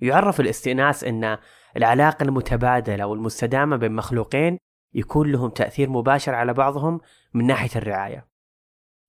يعرف 0.02 0.40
الاستئناس 0.40 1.04
أن 1.04 1.38
العلاقة 1.78 2.24
المتبادلة 2.24 3.06
والمستدامة 3.06 3.76
بين 3.76 3.92
مخلوقين 3.92 4.58
يكون 4.94 5.32
لهم 5.32 5.50
تأثير 5.50 5.90
مباشر 5.90 6.36
على 6.36 6.54
بعضهم 6.54 7.02
من 7.34 7.48
ناحية 7.48 7.80
الرعاية. 7.80 8.28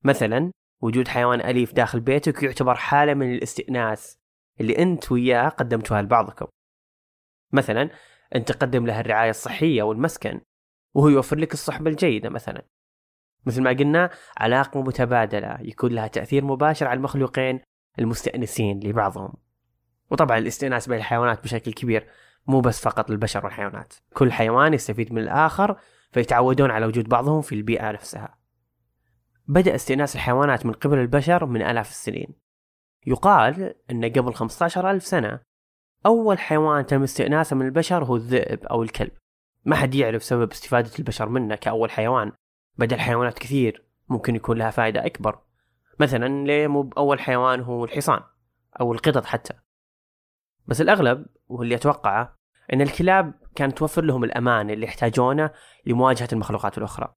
مثلا 0.05 0.53
وجود 0.81 1.09
حيوان 1.09 1.41
أليف 1.41 1.73
داخل 1.73 2.01
بيتك 2.01 2.43
يعتبر 2.43 2.75
حالة 2.75 3.15
من 3.15 3.35
الاستئناس 3.35 4.19
اللي 4.61 4.79
أنت 4.79 5.13
وياه 5.13 5.49
قدمتوها 5.49 6.03
لبعضكم. 6.03 6.47
مثلا 7.53 7.91
أنت 8.35 8.53
تقدم 8.53 8.87
له 8.87 9.01
الرعاية 9.01 9.31
الصحية 9.31 9.83
والمسكن 9.83 10.41
وهو 10.95 11.09
يوفر 11.09 11.39
لك 11.39 11.53
الصحبة 11.53 11.91
الجيدة 11.91 12.31
مثلا. 12.31 12.63
مثل 13.47 13.63
ما 13.63 13.71
قلنا 13.71 14.11
علاقة 14.39 14.83
متبادلة 14.83 15.59
يكون 15.61 15.93
لها 15.93 16.07
تأثير 16.07 16.45
مباشر 16.45 16.87
على 16.87 16.97
المخلوقين 16.97 17.61
المستأنسين 17.99 18.81
لبعضهم. 18.81 19.33
وطبعا 20.11 20.39
الاستئناس 20.39 20.89
بين 20.89 20.99
الحيوانات 20.99 21.45
بشكل 21.45 21.73
كبير 21.73 22.09
مو 22.47 22.61
بس 22.61 22.81
فقط 22.81 23.11
البشر 23.11 23.45
والحيوانات. 23.45 23.95
كل 24.15 24.33
حيوان 24.33 24.75
يستفيد 24.75 25.13
من 25.13 25.23
الآخر 25.23 25.77
فيتعودون 26.13 26.71
على 26.71 26.87
وجود 26.87 27.09
بعضهم 27.09 27.41
في 27.41 27.55
البيئة 27.55 27.93
نفسها. 27.93 28.36
بدأ 29.49 29.75
استئناس 29.75 30.15
الحيوانات 30.15 30.67
من 30.67 30.73
قبل 30.73 30.99
البشر 30.99 31.47
من 31.47 31.63
آلاف 31.63 31.91
السنين. 31.91 32.35
يقال 33.07 33.75
أن 33.91 34.05
قبل 34.05 34.35
15 34.35 34.91
ألف 34.91 35.07
سنة 35.07 35.41
أول 36.07 36.39
حيوان 36.39 36.87
تم 36.87 37.03
استئناسه 37.03 37.57
من 37.57 37.67
البشر 37.67 38.05
هو 38.05 38.17
الذئب 38.17 38.67
أو 38.67 38.83
الكلب. 38.83 39.13
ما 39.65 39.77
حد 39.77 39.95
يعرف 39.95 40.25
سبب 40.25 40.51
استفادة 40.51 40.91
البشر 40.99 41.29
منه 41.29 41.55
كأول 41.55 41.91
حيوان. 41.91 42.33
بدل 42.79 43.01
حيوانات 43.01 43.39
كثير 43.39 43.85
ممكن 44.09 44.37
يكون 44.37 44.59
لها 44.59 44.71
فائدة 44.71 45.07
أكبر. 45.07 45.39
مثلا 46.01 46.45
ليه 46.47 46.67
مو 46.67 46.91
أول 46.97 47.21
حيوان 47.21 47.61
هو 47.61 47.85
الحصان 47.85 48.21
أو 48.81 48.93
القطط 48.93 49.25
حتى. 49.25 49.55
بس 50.67 50.81
الأغلب 50.81 51.27
واللي 51.49 51.75
أتوقعه 51.75 52.37
أن 52.73 52.81
الكلاب 52.81 53.35
كانت 53.55 53.79
توفر 53.79 54.05
لهم 54.05 54.25
الأمان 54.25 54.71
اللي 54.71 54.87
يحتاجونه 54.87 55.51
لمواجهة 55.87 56.29
المخلوقات 56.33 56.79
الأخرى. 56.79 57.15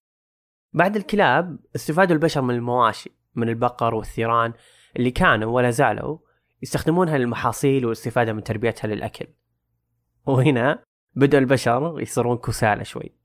بعد 0.73 0.95
الكلاب 0.95 1.59
استفادوا 1.75 2.15
البشر 2.15 2.41
من 2.41 2.55
المواشي 2.55 3.11
من 3.35 3.49
البقر 3.49 3.95
والثيران 3.95 4.53
اللي 4.97 5.11
كانوا 5.11 5.55
ولا 5.55 5.69
زالوا 5.69 6.17
يستخدمونها 6.61 7.17
للمحاصيل 7.17 7.85
والاستفادة 7.85 8.33
من 8.33 8.43
تربيتها 8.43 8.88
للأكل. 8.88 9.27
وهنا 10.25 10.83
بدأ 11.15 11.38
البشر 11.38 11.95
يصيرون 12.01 12.38
كسالى 12.38 12.85
شوي. 12.85 13.15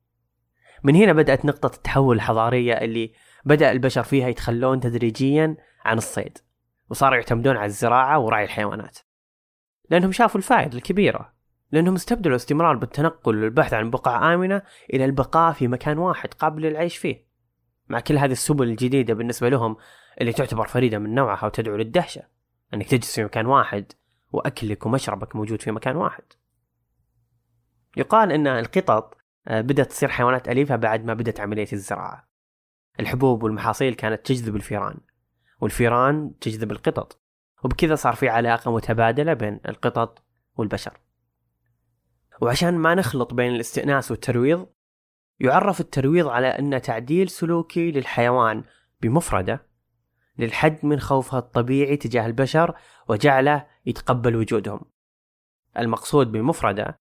من 0.83 0.97
هنا 0.97 1.13
بدأت 1.13 1.45
نقطة 1.45 1.77
التحول 1.77 2.17
الحضارية 2.17 2.73
اللي 2.75 3.13
بدأ 3.45 3.73
البشر 3.73 4.03
فيها 4.03 4.29
يتخلون 4.29 4.81
تدريجيا 4.81 5.57
عن 5.85 5.99
الصيد 5.99 6.39
وصاروا 6.91 7.17
يعتمدون 7.17 7.57
على 7.57 7.67
الزراعة 7.67 8.19
ورعي 8.19 8.45
الحيوانات. 8.45 8.99
لأنهم 9.91 10.13
شافوا 10.13 10.41
الفائدة 10.41 10.77
الكبيرة 10.77 11.35
لأنهم 11.73 11.95
استبدلوا 11.95 12.37
الاستمرار 12.37 12.77
بالتنقل 12.77 13.43
والبحث 13.45 13.75
عن 13.75 13.91
بقعة 13.91 14.35
آمنة 14.35 14.63
إلى 14.95 15.05
البقاء 15.05 15.53
في 15.53 15.69
مكان 15.69 15.99
واحد 15.99 16.35
قابل 16.35 16.63
للعيش 16.63 16.97
فيه. 16.97 17.34
مع 17.89 18.01
كل 18.01 18.19
هذه 18.19 18.33
السبل 18.33 18.69
الجديدة 18.69 19.15
بالنسبة 19.15 19.49
لهم 19.49 19.77
اللي 20.21 20.33
تعتبر 20.33 20.67
فريدة 20.67 20.99
من 20.99 21.15
نوعها 21.15 21.47
وتدعو 21.47 21.77
للدهشة. 21.77 22.23
أنك 22.75 22.87
تجلس 22.87 23.15
في 23.15 23.25
مكان 23.25 23.47
واحد 23.47 23.93
وأكلك 24.33 24.87
ومشربك 24.87 25.37
موجود 25.37 25.63
في 25.63 25.71
مكان 25.71 25.97
واحد. 25.97 26.25
يقال 27.97 28.33
أن 28.33 28.47
القطط 28.47 29.17
آه، 29.49 29.61
بدأت 29.61 29.91
تصير 29.91 30.09
حيوانات 30.09 30.49
أليفة 30.49 30.77
بعد 30.77 31.05
ما 31.05 31.15
بدأت 31.15 31.41
عملية 31.41 31.69
الزراعة. 31.73 32.29
الحبوب 33.01 33.43
والمحاصيل 33.43 33.95
كانت 33.95 34.27
تجذب 34.27 34.57
الفيران 34.57 34.97
والفيران 35.61 36.39
تجذب 36.41 36.73
القطط 36.73 37.21
وبكذا 37.65 37.95
صار 37.95 38.15
في 38.15 38.29
علاقة 38.29 38.75
متبادلة 38.75 39.35
بين 39.35 39.61
القطط 39.69 40.23
والبشر. 40.57 41.01
وعشان 42.41 42.79
ما 42.79 42.95
نخلط 42.95 43.35
بين 43.35 43.55
الاستئناس 43.55 44.11
والترويض 44.11 44.67
يعرف 45.41 45.81
الترويض 45.81 46.29
على 46.29 46.47
أنه 46.47 46.79
تعديل 46.79 47.29
سلوكي 47.29 47.91
للحيوان 47.91 48.65
بمفردة 49.01 49.67
للحد 50.39 50.79
من 50.83 51.01
خوفها 51.01 51.39
الطبيعي 51.39 51.97
تجاه 51.97 52.27
البشر 52.27 52.75
وجعله 53.09 53.67
يتقبل 53.87 54.37
وجودهم. 54.37 54.81
المقصود 55.79 56.33
بمفردة 56.33 56.99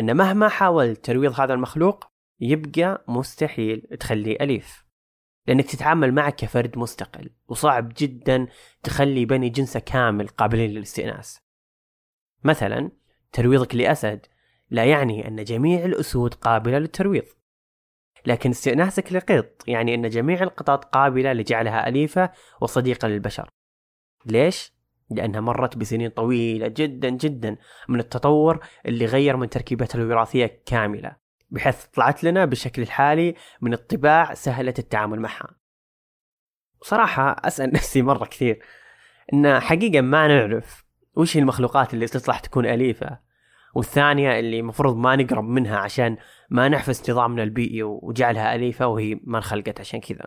أن 0.00 0.16
مهما 0.16 0.48
حاولت 0.48 1.04
ترويض 1.04 1.40
هذا 1.40 1.54
المخلوق 1.54 2.06
يبقى 2.40 3.04
مستحيل 3.08 3.80
تخليه 4.00 4.36
أليف 4.40 4.84
لأنك 5.46 5.70
تتعامل 5.70 6.14
معه 6.14 6.30
كفرد 6.30 6.78
مستقل 6.78 7.30
وصعب 7.48 7.92
جدا 7.96 8.46
تخلي 8.82 9.24
بني 9.24 9.48
جنسه 9.48 9.80
كامل 9.80 10.28
قابلين 10.28 10.70
للاستئناس. 10.70 11.40
مثلا 12.44 12.90
ترويضك 13.32 13.74
لأسد 13.74 14.26
لا 14.70 14.84
يعني 14.84 15.28
أن 15.28 15.44
جميع 15.44 15.84
الأسود 15.84 16.34
قابلة 16.34 16.78
للترويض. 16.78 17.24
لكن 18.26 18.50
استئناسك 18.50 19.12
لقط 19.12 19.62
يعني 19.66 19.94
أن 19.94 20.08
جميع 20.08 20.42
القطط 20.42 20.84
قابلة 20.84 21.32
لجعلها 21.32 21.88
أليفة 21.88 22.30
وصديقة 22.60 23.08
للبشر. 23.08 23.48
ليش؟ 24.26 24.74
لأنها 25.10 25.40
مرت 25.40 25.76
بسنين 25.76 26.10
طويلة 26.10 26.68
جدا 26.68 27.08
جدا 27.08 27.56
من 27.88 28.00
التطور 28.00 28.66
اللي 28.86 29.04
غير 29.04 29.36
من 29.36 29.48
تركيبتها 29.48 29.98
الوراثية 29.98 30.62
كاملة 30.66 31.16
بحيث 31.50 31.84
طلعت 31.84 32.24
لنا 32.24 32.44
بالشكل 32.44 32.82
الحالي 32.82 33.34
من 33.60 33.72
الطباع 33.72 34.34
سهلة 34.34 34.74
التعامل 34.78 35.20
معها. 35.20 35.56
صراحة 36.82 37.36
أسأل 37.44 37.72
نفسي 37.72 38.02
مرة 38.02 38.24
كثير 38.24 38.62
إن 39.32 39.60
حقيقة 39.60 40.00
ما 40.00 40.28
نعرف 40.28 40.84
وش 41.16 41.36
المخلوقات 41.36 41.94
اللي 41.94 42.06
تطلع 42.06 42.38
تكون 42.38 42.66
أليفة؟ 42.66 43.18
والثانية 43.74 44.38
اللي 44.38 44.60
المفروض 44.60 44.96
ما 44.96 45.16
نقرب 45.16 45.44
منها 45.44 45.78
عشان 45.78 46.16
ما 46.50 46.68
نحفز 46.68 47.10
نظامنا 47.10 47.42
البيئي 47.42 47.82
وجعلها 47.82 48.54
أليفة 48.54 48.86
وهي 48.86 49.20
ما 49.24 49.38
انخلقت 49.38 49.80
عشان 49.80 50.00
كذا 50.00 50.26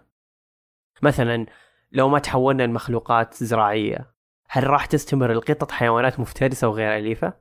مثلا 1.01 1.45
لو 1.91 2.09
ما 2.09 2.19
تحولنا 2.19 2.63
لمخلوقات 2.63 3.33
زراعية 3.33 4.11
هل 4.49 4.67
راح 4.67 4.85
تستمر 4.85 5.31
القطط 5.31 5.71
حيوانات 5.71 6.19
مفترسة 6.19 6.67
وغير 6.67 6.97
أليفة؟ 6.97 7.33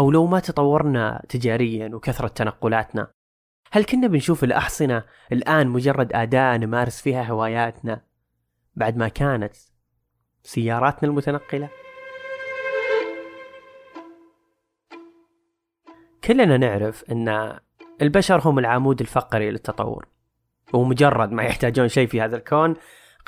أو 0.00 0.10
لو 0.10 0.26
ما 0.26 0.40
تطورنا 0.40 1.22
تجاريا 1.28 1.90
وكثرة 1.94 2.28
تنقلاتنا 2.28 3.10
هل 3.72 3.84
كنا 3.84 4.06
بنشوف 4.06 4.44
الأحصنة 4.44 5.04
الآن 5.32 5.68
مجرد 5.68 6.12
أداة 6.12 6.56
نمارس 6.56 7.02
فيها 7.02 7.22
هواياتنا 7.22 8.02
بعد 8.76 8.96
ما 8.96 9.08
كانت 9.08 9.52
سياراتنا 10.42 11.08
المتنقلة؟ 11.08 11.68
كلنا 16.24 16.56
نعرف 16.56 17.04
أن 17.10 17.58
البشر 18.02 18.40
هم 18.44 18.58
العمود 18.58 19.00
الفقري 19.00 19.50
للتطور. 19.50 20.06
ومجرد 20.72 21.32
ما 21.32 21.42
يحتاجون 21.42 21.88
شيء 21.88 22.06
في 22.06 22.20
هذا 22.20 22.36
الكون 22.36 22.74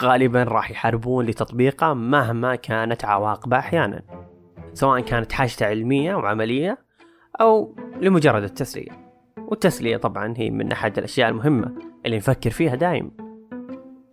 غالبا 0.02 0.42
راح 0.42 0.70
يحاربون 0.70 1.26
لتطبيقه 1.26 1.94
مهما 1.94 2.54
كانت 2.54 3.04
عواقبه 3.04 3.58
أحيانا. 3.58 4.02
سواء 4.74 5.00
كانت 5.00 5.32
حاجته 5.32 5.66
علمية 5.66 6.14
وعملية 6.14 6.78
أو 7.40 7.76
لمجرد 8.00 8.42
التسلية. 8.42 9.12
والتسلية 9.38 9.96
طبعا 9.96 10.34
هي 10.36 10.50
من 10.50 10.72
أحد 10.72 10.98
الأشياء 10.98 11.28
المهمة 11.28 11.74
اللي 12.06 12.16
نفكر 12.16 12.50
فيها 12.50 12.74
دايم. 12.74 13.10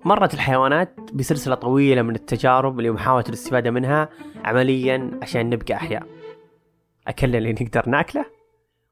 مرت 0.06 0.34
الحيوانات 0.34 1.00
بسلسلة 1.14 1.56
طويلة 1.56 2.02
من 2.02 2.16
التجارب 2.16 2.80
لمحاولة 2.80 3.24
الاستفادة 3.28 3.72
منها 3.72 4.10
عمليا 4.46 5.20
عشان 5.22 5.50
نبقى 5.50 5.74
أحياء. 5.74 6.04
أكلنا 7.08 7.38
اللي 7.38 7.54
نقدر 7.54 7.90
ناكله 7.90 8.26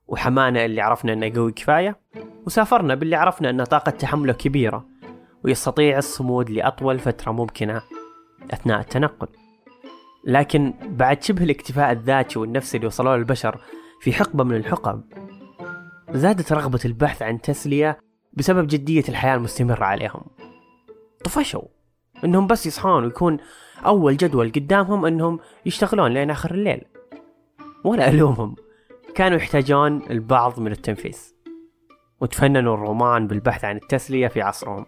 وحمانا 0.08 0.66
اللي 0.66 0.82
عرفنا 0.82 1.14
إنه 1.14 1.32
قوي 1.36 1.52
كفاية 1.52 2.00
وسافرنا 2.46 2.96
باللي 2.96 3.16
عرفنا 3.16 3.50
ان 3.50 3.64
طاقة 3.64 3.90
تحمله 3.90 4.34
كبيرة 4.34 4.86
ويستطيع 5.44 5.98
الصمود 5.98 6.50
لأطول 6.50 7.00
فترة 7.00 7.32
ممكنة 7.32 7.82
أثناء 8.54 8.80
التنقل. 8.80 9.28
لكن 10.26 10.74
بعد 10.84 11.24
شبه 11.24 11.44
الاكتفاء 11.44 11.92
الذاتي 11.92 12.40
والنفسي 12.40 12.78
اللي 12.78 12.88
وصلوا 12.88 13.16
البشر 13.16 13.62
في 14.02 14.14
حقبة 14.14 14.44
من 14.44 14.56
الحقب 14.56 15.04
زادت 16.12 16.54
رغبة 16.54 16.80
البحث 16.86 17.22
عن 17.22 17.42
تسلية 17.42 18.00
بسبب 18.34 18.68
جدية 18.68 19.04
الحياة 19.10 19.36
المستمرة 19.36 19.84
عليهم. 19.84 20.22
طفشوا 21.24 21.62
إنهم 22.24 22.48
بس 22.48 22.66
يصحون 22.66 23.04
ويكون 23.04 23.38
أول 23.86 24.18
جدول 24.18 24.52
قدامهم 24.52 25.06
إنهم 25.06 25.40
يشتغلون 25.66 26.14
لين 26.14 26.30
آخر 26.30 26.54
الليل 26.54 26.82
ولا 27.84 28.10
ألومهم. 28.10 28.56
كانوا 29.16 29.38
يحتاجون 29.38 30.02
البعض 30.10 30.60
من 30.60 30.72
التنفيس 30.72 31.36
وتفننوا 32.22 32.74
الرومان 32.74 33.28
بالبحث 33.28 33.66
عن 33.66 33.76
التسلية 33.76 34.28
في 34.28 34.42
عصرهم 34.42 34.86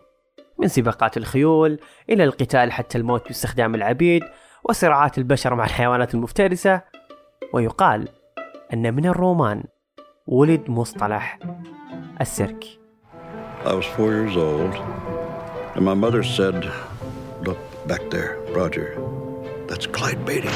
من 0.57 0.67
سباقات 0.67 1.17
الخيول 1.17 1.79
إلى 2.09 2.23
القتال 2.23 2.71
حتى 2.71 2.97
الموت 2.97 3.27
باستخدام 3.27 3.75
العبيد 3.75 4.23
وصراعات 4.63 5.17
البشر 5.17 5.55
مع 5.55 5.63
الحيوانات 5.63 6.13
المفترسة 6.13 6.81
ويقال 7.53 8.09
أن 8.73 8.93
من 8.93 9.05
الرومان 9.05 9.63
ولد 10.27 10.69
مصطلح 10.69 11.39
السيرك 12.21 12.65
I 13.65 13.73
was 13.73 13.85
four 13.85 14.11
years 14.13 14.37
old, 14.37 14.73
and 15.75 15.83
my 15.83 15.93
mother 15.93 16.23
said, 16.23 16.71
Look 17.43 17.59
back 17.87 18.09
there, 18.09 18.37
Roger. 18.53 18.97
That's 19.67 19.85
Clyde 19.85 20.25
Beatty. 20.25 20.49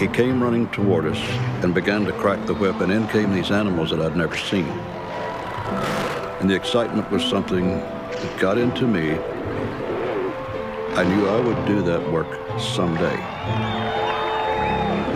He 0.00 0.06
came 0.06 0.42
running 0.42 0.66
toward 0.68 1.04
us 1.06 1.20
and 1.62 1.74
began 1.74 2.04
to 2.04 2.12
crack 2.12 2.40
the 2.46 2.54
whip, 2.54 2.80
and 2.80 2.90
in 2.92 3.06
came 3.08 3.30
these 3.34 3.50
animals 3.50 3.90
that 3.90 4.00
I'd 4.00 4.16
never 4.16 4.36
seen. 4.36 4.72
And 6.40 6.48
the 6.50 6.54
excitement 6.54 7.10
was 7.10 7.22
something 7.34 7.66
that 8.20 8.32
got 8.38 8.56
into 8.58 8.86
me. 8.86 9.06
I 11.00 11.02
knew 11.10 11.22
I 11.36 11.40
would 11.46 11.60
do 11.66 11.78
that 11.90 12.02
work 12.16 12.30
someday. 12.76 13.18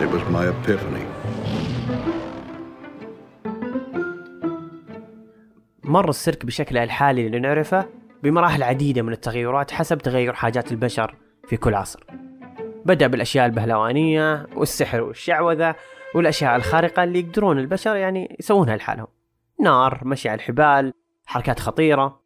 It 0.05 0.11
was 0.15 0.23
my 0.37 0.45
epiphany. 0.55 1.07
مر 5.85 6.09
السيرك 6.09 6.47
بشكله 6.47 6.85
الحالي 6.85 7.27
اللي 7.27 7.39
نعرفه 7.39 7.89
بمراحل 8.23 8.63
عديدة 8.63 9.03
من 9.03 9.13
التغيرات 9.13 9.71
حسب 9.71 9.99
تغير 9.99 10.33
حاجات 10.33 10.73
البشر 10.73 11.15
في 11.49 11.57
كل 11.57 11.75
عصر 11.75 12.16
بدأ 12.86 13.08
بالأشياء 13.08 13.46
البهلوانية 13.46 14.48
والسحر 14.56 15.02
والشعوذة 15.02 15.76
والأشياء 16.16 16.56
الخارقة 16.56 17.04
اللي 17.04 17.20
يقدرون 17.20 17.60
البشر 17.60 17.96
يعني 17.96 18.36
يسوونها 18.40 18.76
لحالهم. 18.76 19.08
نار 19.60 20.02
مشي 20.06 20.30
على 20.30 20.36
الحبال 20.36 20.94
حركات 21.26 21.60
خطيرة. 21.60 22.22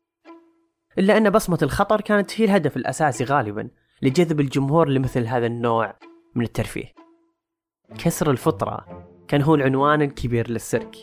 إلا 0.98 1.18
أن 1.18 1.30
بصمة 1.30 1.60
الخطر 1.62 2.02
كانت 2.02 2.42
هي 2.42 2.46
الهدف 2.46 2.78
الأساسي 2.78 3.24
غالبا 3.24 3.70
لجذب 4.02 4.40
الجمهور 4.40 4.90
لمثل 4.90 5.26
هذا 5.26 5.46
النوع 5.46 5.96
من 6.36 6.46
الترفيه. 6.46 6.94
كسر 7.98 8.32
الفطرة 8.32 9.06
كان 9.28 9.42
هو 9.42 9.56
العنوان 9.56 10.02
الكبير 10.02 10.50
للسيرك. 10.50 10.96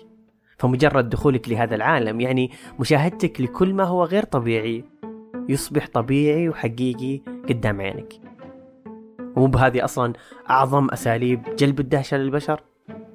فمجرد 0.58 1.08
دخولك 1.08 1.48
لهذا 1.48 1.74
العالم 1.74 2.20
يعني 2.20 2.50
مشاهدتك 2.80 3.40
لكل 3.40 3.74
ما 3.74 3.84
هو 3.84 4.04
غير 4.04 4.24
طبيعي 4.24 4.84
يصبح 5.48 5.86
طبيعي 5.86 6.48
وحقيقي 6.48 7.22
قدام 7.48 7.80
عينك. 7.80 8.27
ومو 9.36 9.46
بهذه 9.46 9.84
أصلا 9.84 10.12
أعظم 10.50 10.88
أساليب 10.90 11.42
جلب 11.56 11.80
الدهشة 11.80 12.16
للبشر؟ 12.16 12.60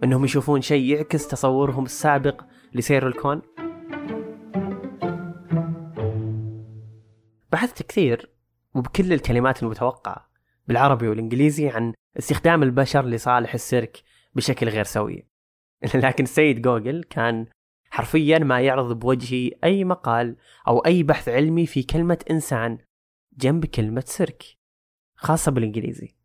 إنهم 0.03 0.25
يشوفون 0.25 0.61
شيء 0.61 0.95
يعكس 0.95 1.27
تصورهم 1.27 1.83
السابق 1.83 2.41
لسير 2.73 3.07
الكون؟ 3.07 3.41
بحثت 7.51 7.83
كثير 7.83 8.29
وبكل 8.75 9.13
الكلمات 9.13 9.63
المتوقعة 9.63 10.29
بالعربي 10.67 11.07
والإنجليزي 11.07 11.69
عن 11.69 11.93
استخدام 12.17 12.63
البشر 12.63 13.05
لصالح 13.05 13.53
السيرك 13.53 14.03
بشكل 14.35 14.69
غير 14.69 14.83
سوي. 14.83 15.27
لكن 15.95 16.23
السيد 16.23 16.61
جوجل 16.61 17.03
كان 17.03 17.45
حرفيا 17.89 18.39
ما 18.39 18.61
يعرض 18.61 18.99
بوجهي 18.99 19.51
أي 19.63 19.83
مقال 19.83 20.35
أو 20.67 20.79
أي 20.79 21.03
بحث 21.03 21.29
علمي 21.29 21.65
في 21.65 21.83
كلمة 21.83 22.19
إنسان 22.31 22.77
جنب 23.37 23.65
كلمة 23.65 24.03
سيرك. 24.07 24.43
خاصة 25.23 25.51
بالإنجليزي. 25.51 26.15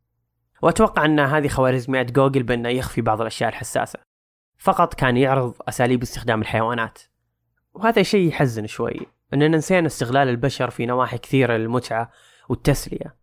وأتوقع 0.63 1.05
أن 1.05 1.21
هذه 1.21 1.49
خوارزميات 1.49 2.13
جوجل 2.13 2.43
بأنه 2.43 2.69
يخفي 2.69 3.01
بعض 3.01 3.21
الأشياء 3.21 3.49
الحساسة. 3.49 3.99
فقط 4.59 4.95
كان 4.95 5.17
يعرض 5.17 5.55
أساليب 5.69 6.03
استخدام 6.03 6.41
الحيوانات. 6.41 6.99
وهذا 7.75 8.03
شيء 8.03 8.29
يحزن 8.29 8.67
شوي 8.67 9.01
أننا 9.35 9.57
نسينا 9.57 9.87
استغلال 9.87 10.29
البشر 10.29 10.71
في 10.71 10.87
نواحي 10.87 11.19
كثيرة 11.19 11.57
للمتعة 11.57 12.11
والتسلية. 12.49 13.17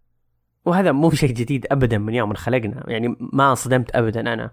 وهذا 0.65 0.91
مو 0.91 1.11
شيء 1.11 1.31
جديد 1.31 1.67
أبدا 1.71 1.97
من 1.97 2.13
يوم 2.13 2.33
خلقنا 2.33 2.83
يعني 2.87 3.15
ما 3.19 3.49
انصدمت 3.49 3.95
أبدا 3.95 4.33
أنا. 4.33 4.51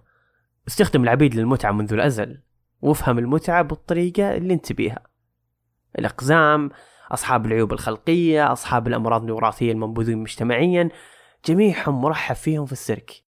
استخدم 0.69 1.03
العبيد 1.03 1.35
للمتعة 1.35 1.73
منذ 1.73 1.93
الأزل 1.93 2.41
وافهم 2.83 3.19
المتعة 3.19 3.63
بالطريقة 3.63 4.37
اللي 4.37 4.55
أنت 4.55 4.73
بيها 4.73 5.03
الأقزام 5.99 6.71
أصحاب 7.11 7.47
العيوب 7.47 7.73
الخلقية 7.73 8.53
أصحاب 8.53 8.87
الأمراض 8.87 9.25
الوراثية 9.25 9.73
المنبوذين 9.73 10.19
مجتمعيا 10.19 10.89
جميعهم 11.45 12.01
مرحب 12.01 12.35
فيهم 12.37 12.67
في 12.67 12.73
السيرك 12.73 13.25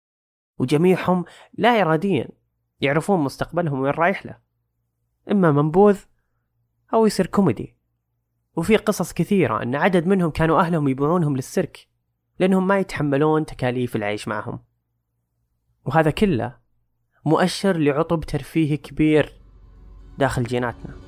وجميعهم 0.58 1.24
لا 1.52 1.80
إراديا 1.80 2.28
يعرفون 2.80 3.20
مستقبلهم 3.20 3.80
وين 3.80 3.92
رايح 3.92 4.26
له 4.26 4.38
إما 5.30 5.52
منبوذ 5.52 5.98
أو 6.94 7.06
يصير 7.06 7.26
كوميدي. 7.26 7.76
وفي 8.56 8.76
قصص 8.76 9.12
كثيرة 9.12 9.62
أن 9.62 9.74
عدد 9.74 10.06
منهم 10.06 10.30
كانوا 10.30 10.60
أهلهم 10.60 10.88
يبيعونهم 10.88 11.36
للسيرك 11.36 11.88
لأنهم 12.38 12.66
ما 12.66 12.78
يتحملون 12.78 13.46
تكاليف 13.46 13.96
العيش 13.96 14.28
معهم. 14.28 14.64
وهذا 15.84 16.10
كله 16.10 16.56
مؤشر 17.24 17.76
لعطب 17.76 18.20
ترفيهي 18.20 18.76
كبير 18.76 19.32
داخل 20.18 20.42
جيناتنا. 20.42 21.01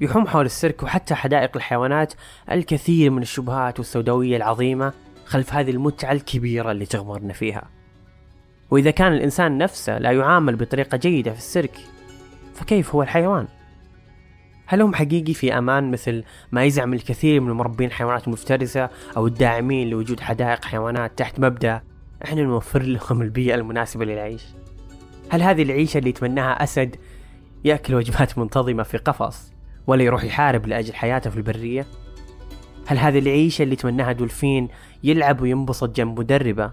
يحوم 0.00 0.26
حول 0.26 0.46
السيرك 0.46 0.82
وحتى 0.82 1.14
حدائق 1.14 1.56
الحيوانات 1.56 2.14
الكثير 2.50 3.10
من 3.10 3.22
الشبهات 3.22 3.78
والسوداوية 3.78 4.36
العظيمة 4.36 4.92
خلف 5.24 5.54
هذه 5.54 5.70
المتعة 5.70 6.12
الكبيرة 6.12 6.70
اللي 6.70 6.86
تغمرنا 6.86 7.32
فيها 7.32 7.68
وإذا 8.70 8.90
كان 8.90 9.12
الإنسان 9.12 9.58
نفسه 9.58 9.98
لا 9.98 10.10
يعامل 10.10 10.56
بطريقة 10.56 10.96
جيدة 10.96 11.32
في 11.32 11.38
السيرك 11.38 11.78
فكيف 12.54 12.94
هو 12.94 13.02
الحيوان؟ 13.02 13.48
هل 14.66 14.82
هم 14.82 14.94
حقيقي 14.94 15.34
في 15.34 15.58
أمان 15.58 15.90
مثل 15.90 16.24
ما 16.52 16.64
يزعم 16.64 16.94
الكثير 16.94 17.40
من 17.40 17.52
مربين 17.52 17.88
الحيوانات 17.88 18.26
المفترسة 18.26 18.90
أو 19.16 19.26
الداعمين 19.26 19.90
لوجود 19.90 20.20
حدائق 20.20 20.64
حيوانات 20.64 21.18
تحت 21.18 21.40
مبدأ 21.40 21.82
إحنا 22.24 22.42
نوفر 22.42 22.82
لهم 22.82 23.22
البيئة 23.22 23.54
المناسبة 23.54 24.04
للعيش؟ 24.04 24.42
هل 25.30 25.42
هذه 25.42 25.62
العيشة 25.62 25.98
اللي 25.98 26.10
يتمناها 26.10 26.62
أسد 26.62 26.96
يأكل 27.64 27.94
وجبات 27.94 28.38
منتظمة 28.38 28.82
في 28.82 28.96
قفص 28.96 29.52
ولا 29.90 30.02
يروح 30.02 30.24
يحارب 30.24 30.66
لأجل 30.66 30.94
حياته 30.94 31.30
في 31.30 31.36
البرية؟ 31.36 31.86
هل 32.86 32.98
هذه 32.98 33.18
العيشة 33.18 33.62
اللي 33.62 33.72
يتمناها 33.72 34.12
دولفين 34.12 34.68
يلعب 35.04 35.40
وينبسط 35.40 35.96
جنب 35.96 36.20
مدربة؟ 36.20 36.72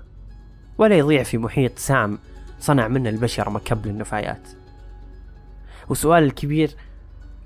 ولا 0.77 0.97
يضيع 0.97 1.23
في 1.23 1.37
محيط 1.37 1.79
سام 1.79 2.19
صنع 2.59 2.87
منه 2.87 3.09
البشر 3.09 3.49
مكب 3.49 3.87
للنفايات 3.87 4.49
والسؤال 5.89 6.23
الكبير 6.23 6.71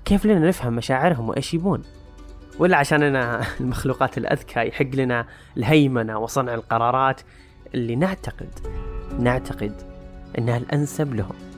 كيف 0.04 0.26
لنا 0.26 0.48
نفهم 0.48 0.72
مشاعرهم 0.72 1.28
وإيش 1.28 1.54
يبون؟ 1.54 1.82
ولا 2.58 2.76
عشان 2.76 3.02
أنا 3.02 3.42
المخلوقات 3.60 4.18
الأذكى 4.18 4.68
يحق 4.68 4.94
لنا 4.94 5.26
الهيمنة 5.56 6.18
وصنع 6.18 6.54
القرارات 6.54 7.20
اللي 7.74 7.96
نعتقد 7.96 8.50
نعتقد 9.18 9.72
أنها 10.38 10.56
الأنسب 10.56 11.14
لهم. 11.14 11.51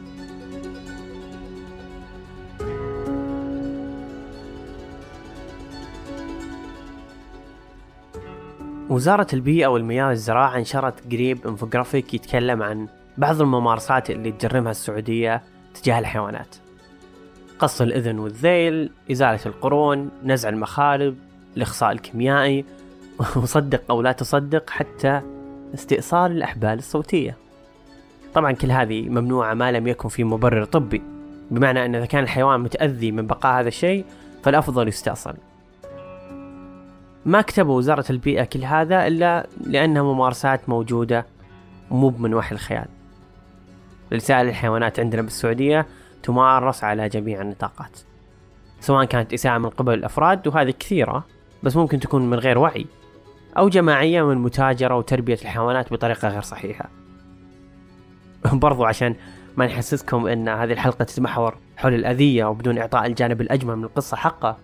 وزارة 8.91 9.27
البيئة 9.33 9.67
والمياه 9.67 10.09
والزراعة 10.09 10.59
نشرت 10.59 11.13
قريب 11.13 11.47
انفوجرافيك 11.47 12.15
يتكلم 12.15 12.63
عن 12.63 12.89
بعض 13.19 13.41
الممارسات 13.41 14.11
اللي 14.11 14.33
تجرمها 14.33 14.71
السعودية 14.71 15.43
تجاه 15.75 15.99
الحيوانات. 15.99 16.57
قص 17.59 17.81
الإذن 17.81 18.19
والذيل 18.19 18.91
إزالة 19.13 19.41
القرون 19.47 20.11
نزع 20.25 20.49
المخالب 20.49 21.17
الإخصاء 21.57 21.93
الكيميائي 21.93 22.65
وصدق 23.37 23.83
أو 23.91 24.03
لا 24.03 24.13
تصدق 24.13 24.71
حتى 24.71 25.21
استئصال 25.75 26.33
الأحبال 26.33 26.79
الصوتية. 26.79 27.37
طبعا 28.35 28.53
كل 28.53 28.71
هذه 28.71 29.09
ممنوعة 29.09 29.55
ما 29.55 29.73
لم 29.73 29.87
يكن 29.89 30.09
في 30.09 30.25
مبرر 30.25 30.65
طبي 30.65 31.03
بمعنى 31.51 31.85
أن 31.85 31.95
إذا 31.95 32.07
كان 32.07 32.23
الحيوان 32.23 32.61
متأذي 32.61 33.13
من 33.13 33.27
بقاء 33.27 33.61
هذا 33.61 33.69
الشيء 33.69 34.05
فالأفضل 34.43 34.89
يستأصل. 34.89 35.35
ما 37.27 37.41
كتبوا 37.41 37.77
وزارة 37.79 38.05
البيئة 38.11 38.45
كل 38.45 38.65
هذا 38.65 39.07
إلا 39.07 39.47
لأنها 39.67 40.03
ممارسات 40.03 40.69
موجودة 40.69 41.27
مو 41.91 42.11
من 42.19 42.35
وحي 42.35 42.55
الخيال. 42.55 42.87
رسائل 44.13 44.49
الحيوانات 44.49 45.01
عندنا 45.01 45.23
بالسعودية 45.23 45.87
تمارس 46.23 46.85
على 46.85 47.09
جميع 47.09 47.43
النطاقات. 47.43 47.99
سواء 48.81 49.05
كانت 49.05 49.33
إساءة 49.33 49.59
من 49.59 49.69
قبل 49.69 49.95
الأفراد 49.95 50.49
وهذه 50.49 50.71
كثيرة 50.71 51.25
بس 51.63 51.77
ممكن 51.77 52.01
تكون 52.01 52.31
من 52.31 52.39
غير 52.39 52.59
وعي 52.59 52.87
أو 53.59 53.69
جماعية 53.69 54.23
من 54.23 54.39
متاجرة 54.39 54.97
وتربية 54.97 55.39
الحيوانات 55.43 55.93
بطريقة 55.93 56.29
غير 56.29 56.43
صحيحة. 56.43 56.89
برضو 58.53 58.85
عشان 58.85 59.17
ما 59.57 59.67
نحسسكم 59.67 60.27
أن 60.27 60.49
هذه 60.49 60.73
الحلقة 60.73 61.05
تتمحور 61.05 61.59
حول 61.77 61.95
الأذية 61.95 62.45
وبدون 62.45 62.79
إعطاء 62.79 63.07
الجانب 63.07 63.41
الأجمل 63.41 63.77
من 63.77 63.85
القصة 63.85 64.17
حقه 64.17 64.57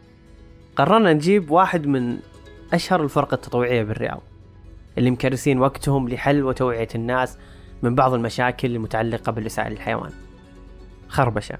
قررنا 0.77 1.13
نجيب 1.13 1.51
واحد 1.51 1.87
من 1.87 2.19
أشهر 2.73 3.03
الفرق 3.03 3.35
التطوعية 3.35 3.83
بالرياض 3.83 4.21
اللي 4.99 5.11
مكرسين 5.11 5.59
وقتهم 5.59 6.09
لحل 6.09 6.45
وتوعية 6.45 6.89
الناس 6.95 7.39
من 7.83 7.95
بعض 7.95 8.15
المشاكل 8.15 8.77
المتعلقة 8.77 9.33
بالوسائل 9.33 9.73
الحيوان 9.73 10.11
خربشة. 11.09 11.59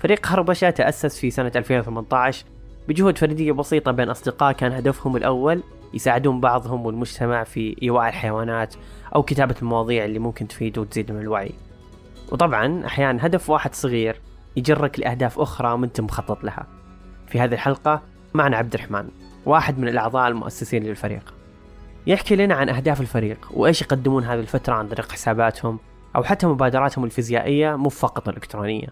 فريق 0.00 0.26
خربشة 0.26 0.70
تأسس 0.70 1.18
في 1.18 1.30
سنة 1.30 1.52
2018 1.56 2.46
بجهود 2.88 3.18
فردية 3.18 3.52
بسيطة 3.52 3.90
بين 3.92 4.10
أصدقاء 4.10 4.52
كان 4.52 4.72
هدفهم 4.72 5.16
الأول 5.16 5.62
يساعدون 5.94 6.40
بعضهم 6.40 6.86
والمجتمع 6.86 7.44
في 7.44 7.76
إيواء 7.82 8.08
الحيوانات 8.08 8.74
أو 9.14 9.22
كتابة 9.22 9.54
المواضيع 9.62 10.04
اللي 10.04 10.18
ممكن 10.18 10.48
تفيد 10.48 10.78
وتزيد 10.78 11.12
من 11.12 11.20
الوعي. 11.20 11.52
وطبعا 12.32 12.86
أحيانا 12.86 13.26
هدف 13.26 13.50
واحد 13.50 13.74
صغير 13.74 14.20
يجرك 14.56 15.00
لأهداف 15.00 15.38
أخرى 15.38 15.78
ما 15.78 15.86
أنت 15.86 16.00
مخطط 16.00 16.44
لها. 16.44 16.66
في 17.26 17.40
هذه 17.40 17.54
الحلقة 17.54 18.02
معنا 18.34 18.56
عبد 18.56 18.74
الرحمن. 18.74 19.08
واحد 19.46 19.78
من 19.78 19.88
الأعضاء 19.88 20.28
المؤسسين 20.28 20.82
للفريق. 20.82 21.34
يحكي 22.06 22.36
لنا 22.36 22.54
عن 22.54 22.68
أهداف 22.68 23.00
الفريق 23.00 23.48
وإيش 23.50 23.82
يقدمون 23.82 24.24
هذه 24.24 24.40
الفترة 24.40 24.74
عن 24.74 24.88
طريق 24.88 25.12
حساباتهم 25.12 25.78
أو 26.16 26.22
حتى 26.22 26.46
مبادراتهم 26.46 27.04
الفيزيائية 27.04 27.76
مو 27.76 27.88
فقط 27.88 28.28
الإلكترونية. 28.28 28.88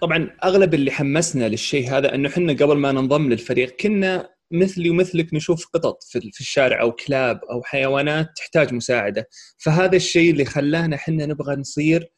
طبعا 0.00 0.30
أغلب 0.44 0.74
اللي 0.74 0.90
حمسنا 0.90 1.48
للشيء 1.48 1.90
هذا 1.90 2.14
إنه 2.14 2.28
إحنا 2.28 2.52
قبل 2.52 2.76
ما 2.76 2.92
ننضم 2.92 3.28
للفريق 3.28 3.76
كنا 3.80 4.28
مثلي 4.50 4.90
ومثلك 4.90 5.34
نشوف 5.34 5.66
قطط 5.74 6.02
في 6.02 6.40
الشارع 6.40 6.80
أو 6.80 6.92
كلاب 6.92 7.40
أو 7.50 7.62
حيوانات 7.62 8.28
تحتاج 8.36 8.74
مساعدة. 8.74 9.28
فهذا 9.58 9.96
الشيء 9.96 10.30
اللي 10.30 10.44
خلانا 10.44 10.96
إحنا 10.96 11.26
نبغى 11.26 11.56
نصير 11.56 12.12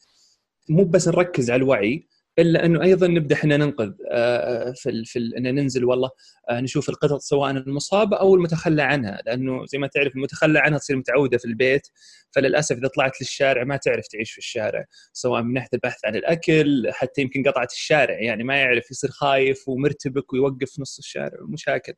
مو 0.69 0.85
بس 0.85 1.09
نركز 1.09 1.51
على 1.51 1.63
الوعي 1.63 2.09
إلا 2.39 2.65
أنه 2.65 2.83
أيضا 2.83 3.07
نبدأ 3.07 3.35
إحنا 3.35 3.57
ننقذ 3.57 3.93
آه، 4.11 4.73
في 4.77 4.91
ال 4.91 5.07
في 5.07 5.19
ال 5.19 5.37
ان 5.37 5.55
ننزل 5.55 5.85
والله 5.85 6.11
آه، 6.51 6.61
نشوف 6.61 6.89
القطط 6.89 7.21
سواء 7.21 7.51
المصابه 7.51 8.17
أو 8.17 8.35
المتخلى 8.35 8.83
عنها 8.83 9.23
لأنه 9.27 9.67
زي 9.67 9.79
ما 9.79 9.87
تعرف 9.87 10.17
المتخلى 10.17 10.59
عنها 10.59 10.79
تصير 10.79 10.97
متعودة 10.97 11.39
في 11.39 11.45
البيت 11.45 11.89
فللأسف 12.31 12.77
إذا 12.77 12.89
طلعت 12.89 13.21
للشارع 13.21 13.65
ما 13.65 13.77
تعرف 13.77 14.07
تعيش 14.07 14.33
في 14.33 14.39
الشارع 14.39 14.85
سواء 15.13 15.43
من 15.43 15.53
ناحية 15.53 15.69
البحث 15.75 16.05
عن 16.05 16.17
الأكل 16.17 16.91
حتى 16.93 17.21
يمكن 17.23 17.43
قطعت 17.43 17.73
الشارع 17.73 18.21
يعني 18.21 18.45
ما 18.45 18.57
يعرف 18.57 18.91
يصير 18.91 19.11
خايف 19.11 19.69
ومرتبك 19.69 20.33
ويوقف 20.33 20.71
في 20.71 20.83
نص 20.83 20.99
الشارع 20.99 21.43
ومشاكل. 21.43 21.95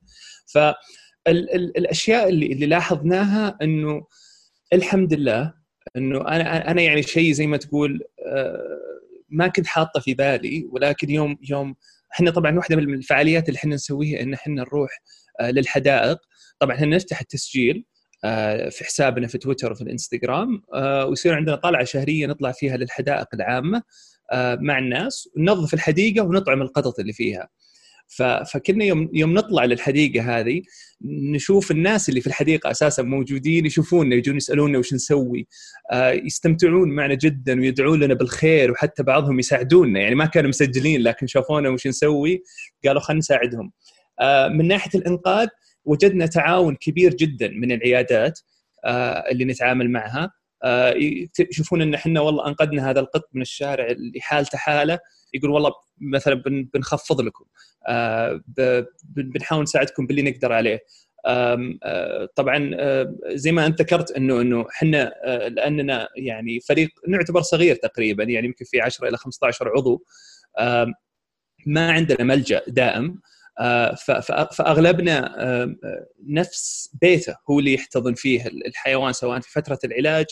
ف 0.47 0.59
الأشياء 1.29 2.29
اللي 2.29 2.53
اللي 2.53 2.66
لاحظناها 2.66 3.59
إنه 3.62 4.07
الحمد 4.73 5.14
لله 5.14 5.55
إنه 5.97 6.20
أنا 6.20 6.70
أنا 6.70 6.83
يعني 6.83 7.03
شيء 7.03 7.33
زي 7.33 7.47
ما 7.47 7.57
تقول 7.57 8.01
آه، 8.27 8.79
ما 9.35 9.49
كنت 9.49 9.66
حاطه 9.66 10.01
في 10.01 10.14
بالي 10.14 10.68
ولكن 10.70 11.11
يوم 11.11 11.37
يوم 11.51 11.75
إحنا 12.14 12.31
طبعا 12.31 12.57
واحدة 12.57 12.77
من 12.77 12.94
الفعاليات 12.94 13.49
اللي 13.49 13.59
إحنا 13.59 13.75
نسويها 13.75 14.20
إن 14.23 14.35
إحنا 14.35 14.55
نروح 14.55 14.90
آه، 15.40 15.51
للحدائق. 15.51 16.18
طبعا 16.59 16.77
إحنا 16.77 16.87
نفتح 16.87 17.20
التسجيل 17.20 17.85
آه، 18.25 18.68
في 18.68 18.85
حسابنا 18.85 19.27
في 19.27 19.38
تويتر 19.38 19.73
وفي 19.73 19.83
الإنستغرام 19.83 20.62
آه، 20.75 21.07
ويصير 21.07 21.35
عندنا 21.35 21.57
طلعة 21.57 21.85
شهرية 21.85 22.27
نطلع 22.27 22.53
فيها 22.53 22.77
للحدائق 22.77 23.27
العامة 23.35 23.83
مع 24.61 24.79
الناس 24.79 25.29
ننظف 25.38 25.75
الحديقة 25.75 26.25
ونطعم 26.25 26.62
القطط 26.62 26.99
اللي 27.01 27.12
فيها. 27.12 27.49
فكنا 28.53 28.85
يوم 28.85 29.11
يوم 29.12 29.35
نطلع 29.35 29.64
للحديقة 29.64 30.38
هذه 30.38 30.62
نشوف 31.05 31.71
الناس 31.71 32.09
اللي 32.09 32.21
في 32.21 32.27
الحديقة 32.27 32.71
أساسا 32.71 33.03
موجودين 33.03 33.67
يشوفونا 33.67 34.14
يجون 34.14 34.37
يسألونا 34.37 34.79
وش 34.79 34.95
نسوي. 34.95 35.47
آه 35.93 36.11
يستمتعون 36.11 36.88
معنا 36.88 37.14
جدا 37.14 37.61
ويدعون 37.61 38.01
لنا 38.01 38.14
بالخير 38.14 38.71
وحتى 38.71 39.03
بعضهم 39.03 39.38
يساعدونا. 39.38 40.01
يعني 40.01 40.14
ما 40.14 40.27
كانوا 40.27 40.49
مسجلين 40.49 41.03
لكن 41.03 41.27
شافونا 41.27 41.69
وش 41.69 41.87
نسوي 41.87 42.43
قالوا 42.87 43.01
خلينا 43.01 43.19
نساعدهم. 43.19 43.73
آه 44.21 44.49
من 44.49 44.69
ناحية 44.69 44.99
الإنقاذ 44.99 45.49
وجدنا 45.85 46.27
تعاون 46.27 46.77
كبير 46.77 47.14
جدا 47.14 47.49
من 47.49 47.73
العيادات 47.73 48.40
آه 48.85 49.25
اللي 49.31 49.45
نتعامل 49.45 49.90
معها. 49.90 50.33
يشوفون 51.51 51.83
إن 51.83 51.95
إحنا 51.95 52.21
والله 52.21 52.49
أنقذنا 52.49 52.90
هذا 52.90 53.01
القط 53.01 53.29
من 53.33 53.43
الشارع 53.43 53.87
اللي 53.87 54.21
حالته 54.21 54.59
حالة. 54.59 54.99
يقول 55.35 55.51
والله 55.51 55.73
مثلا 56.01 56.42
بنخفض 56.75 57.20
لكم 57.20 57.44
آه، 57.88 58.40
بنحاول 59.05 59.62
نساعدكم 59.62 60.07
باللي 60.07 60.23
نقدر 60.23 60.53
عليه. 60.53 60.81
آه، 61.27 62.29
طبعا 62.37 62.70
آه، 62.75 63.14
زي 63.29 63.53
ما 63.53 63.66
أنت 63.66 63.81
ذكرت 63.83 64.11
إنه 64.11 64.40
إنه 64.40 64.66
إحنا 64.70 65.12
لأننا 65.49 66.09
يعني 66.16 66.61
فريق 66.61 66.88
نعتبر 67.09 67.42
صغير 67.42 67.77
تقريبا 67.77 68.25
يعني 68.25 68.47
يمكن 68.47 68.64
في 68.64 68.81
10 68.81 69.09
إلى 69.09 69.16
15 69.16 69.68
عضو. 69.68 70.05
ما 71.66 71.92
عندنا 71.92 72.25
ملجأ 72.25 72.62
دائم. 72.68 73.20
فأغلبنا 74.53 75.37
نفس 76.29 76.90
بيته 77.03 77.37
هو 77.51 77.59
اللي 77.59 77.75
يحتضن 77.75 78.14
فيه 78.14 78.47
الحيوان 78.47 79.12
سواء 79.12 79.40
في 79.40 79.51
فترة 79.51 79.79
العلاج 79.85 80.27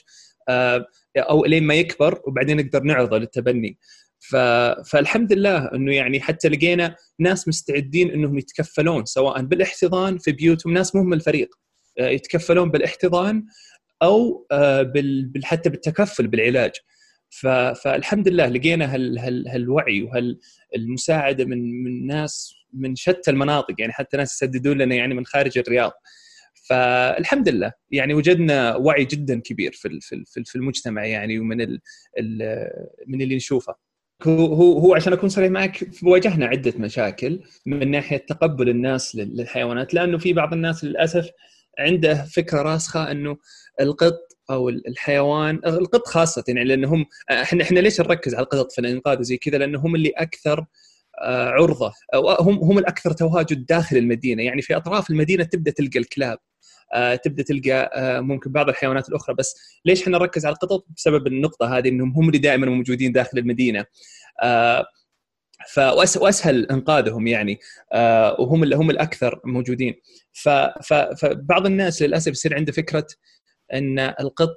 أو 1.16 1.44
لين 1.44 1.64
ما 1.64 1.74
يكبر 1.74 2.22
وبعدين 2.26 2.56
نقدر 2.56 2.82
نعرضه 2.82 3.18
للتبني. 3.18 3.78
ف... 4.30 4.36
فالحمد 4.90 5.32
لله 5.32 5.74
إنه 5.74 5.94
يعني 5.94 6.20
حتى 6.20 6.48
لقينا 6.48 6.96
ناس 7.18 7.48
مستعدين 7.48 8.10
إنهم 8.10 8.38
يتكفلون 8.38 9.04
سواء 9.04 9.42
بالإحتضان 9.42 10.18
في 10.18 10.32
بيوتهم 10.32 10.72
ناس 10.72 10.94
مو 10.94 11.02
من 11.02 11.12
الفريق 11.12 11.48
آه، 11.98 12.08
يتكفلون 12.08 12.70
بالإحتضان 12.70 13.44
أو 14.02 14.46
آه، 14.52 14.82
بال... 14.82 15.40
حتى 15.44 15.70
بالتكفل 15.70 16.26
بالعلاج 16.26 16.72
ف... 17.30 17.46
فالحمد 17.46 18.28
لله 18.28 18.46
لقينا 18.46 18.94
هال... 18.94 19.18
هال... 19.18 19.48
هالوعي 19.48 20.02
وهالمساعده 20.02 21.44
من 21.44 21.84
من 21.84 22.06
ناس 22.06 22.54
من 22.72 22.96
شتى 22.96 23.30
المناطق 23.30 23.74
يعني 23.78 23.92
حتى 23.92 24.16
ناس 24.16 24.32
يسددون 24.32 24.78
لنا 24.78 24.94
يعني 24.94 25.14
من 25.14 25.26
خارج 25.26 25.58
الرياض 25.58 25.92
فالحمد 26.68 27.48
لله 27.48 27.72
يعني 27.90 28.14
وجدنا 28.14 28.76
وعي 28.76 29.04
جدا 29.04 29.40
كبير 29.40 29.72
في 29.72 30.00
في 30.44 30.56
المجتمع 30.56 31.06
يعني 31.06 31.38
ومن. 31.38 31.78
من 33.06 33.22
اللي 33.22 33.36
نشوفه 33.36 33.74
هو 34.28 34.78
هو 34.78 34.94
عشان 34.94 35.12
أكون 35.12 35.28
صريح 35.28 35.50
معك 35.50 35.88
واجهنا 36.02 36.46
عدة 36.46 36.72
مشاكل 36.76 37.40
من 37.66 37.90
ناحية 37.90 38.16
تقبل 38.16 38.68
الناس 38.68 39.16
للحيوانات 39.16 39.94
لأنه 39.94 40.18
في 40.18 40.32
بعض 40.32 40.52
الناس 40.52 40.84
للأسف 40.84 41.30
عنده 41.78 42.24
فكرة 42.24 42.62
راسخة 42.62 43.10
إنه 43.10 43.36
القط 43.80 44.18
أو 44.50 44.68
الحيوان 44.68 45.60
القط 45.66 46.06
خاصة 46.08 46.44
يعني 46.48 46.64
لأنهم 46.64 47.06
إحنا 47.30 47.62
إحنا 47.62 47.80
ليش 47.80 48.00
نركز 48.00 48.34
على 48.34 48.42
القطط 48.44 48.72
في 48.72 48.80
الإنقاذ 48.80 49.18
وزي 49.20 49.36
كذا؟ 49.36 49.58
لأنه 49.58 49.78
هم 49.80 49.94
اللي 49.94 50.12
أكثر 50.16 50.66
آه، 51.22 51.48
عرضة 51.48 51.92
أو 52.14 52.30
هم 52.30 52.58
هم 52.58 52.78
الأكثر 52.78 53.12
تواجد 53.12 53.66
داخل 53.66 53.96
المدينة. 53.96 54.42
يعني 54.42 54.62
في 54.62 54.76
أطراف 54.76 55.10
المدينة 55.10 55.44
تبدأ 55.44 55.70
تلقى 55.70 55.98
الكلاب. 55.98 56.38
تبدأ 57.24 57.42
تلقى 57.42 57.90
آه، 57.94 58.20
ممكن 58.20 58.52
بعض 58.52 58.68
الحيوانات 58.68 59.08
الأخرى. 59.08 59.34
بس 59.34 59.56
ليش 59.84 60.02
إحنا 60.02 60.18
نركز 60.18 60.46
على 60.46 60.52
القطط؟ 60.52 60.86
بسبب 60.96 61.26
النقطة 61.26 61.78
هذه 61.78 61.88
إنهم 61.88 62.12
هم 62.16 62.26
اللي 62.28 62.38
دائما 62.38 62.66
موجودين 62.66 63.12
داخل 63.12 63.38
المدينة. 63.38 63.84
آه، 64.42 64.86
فاسهل 65.74 66.66
إنقاذهم 66.70 67.26
يعني. 67.26 67.58
وهم 68.38 68.62
اللي 68.62 68.76
هم 68.76 68.90
الأكثر 68.90 69.40
موجودين. 69.44 69.94
فبعض 71.16 71.66
الناس 71.66 72.02
للأسف 72.02 72.32
يصير 72.32 72.54
عنده 72.54 72.72
فكرة 72.72 73.06
إن 73.72 73.98
القط 73.98 74.56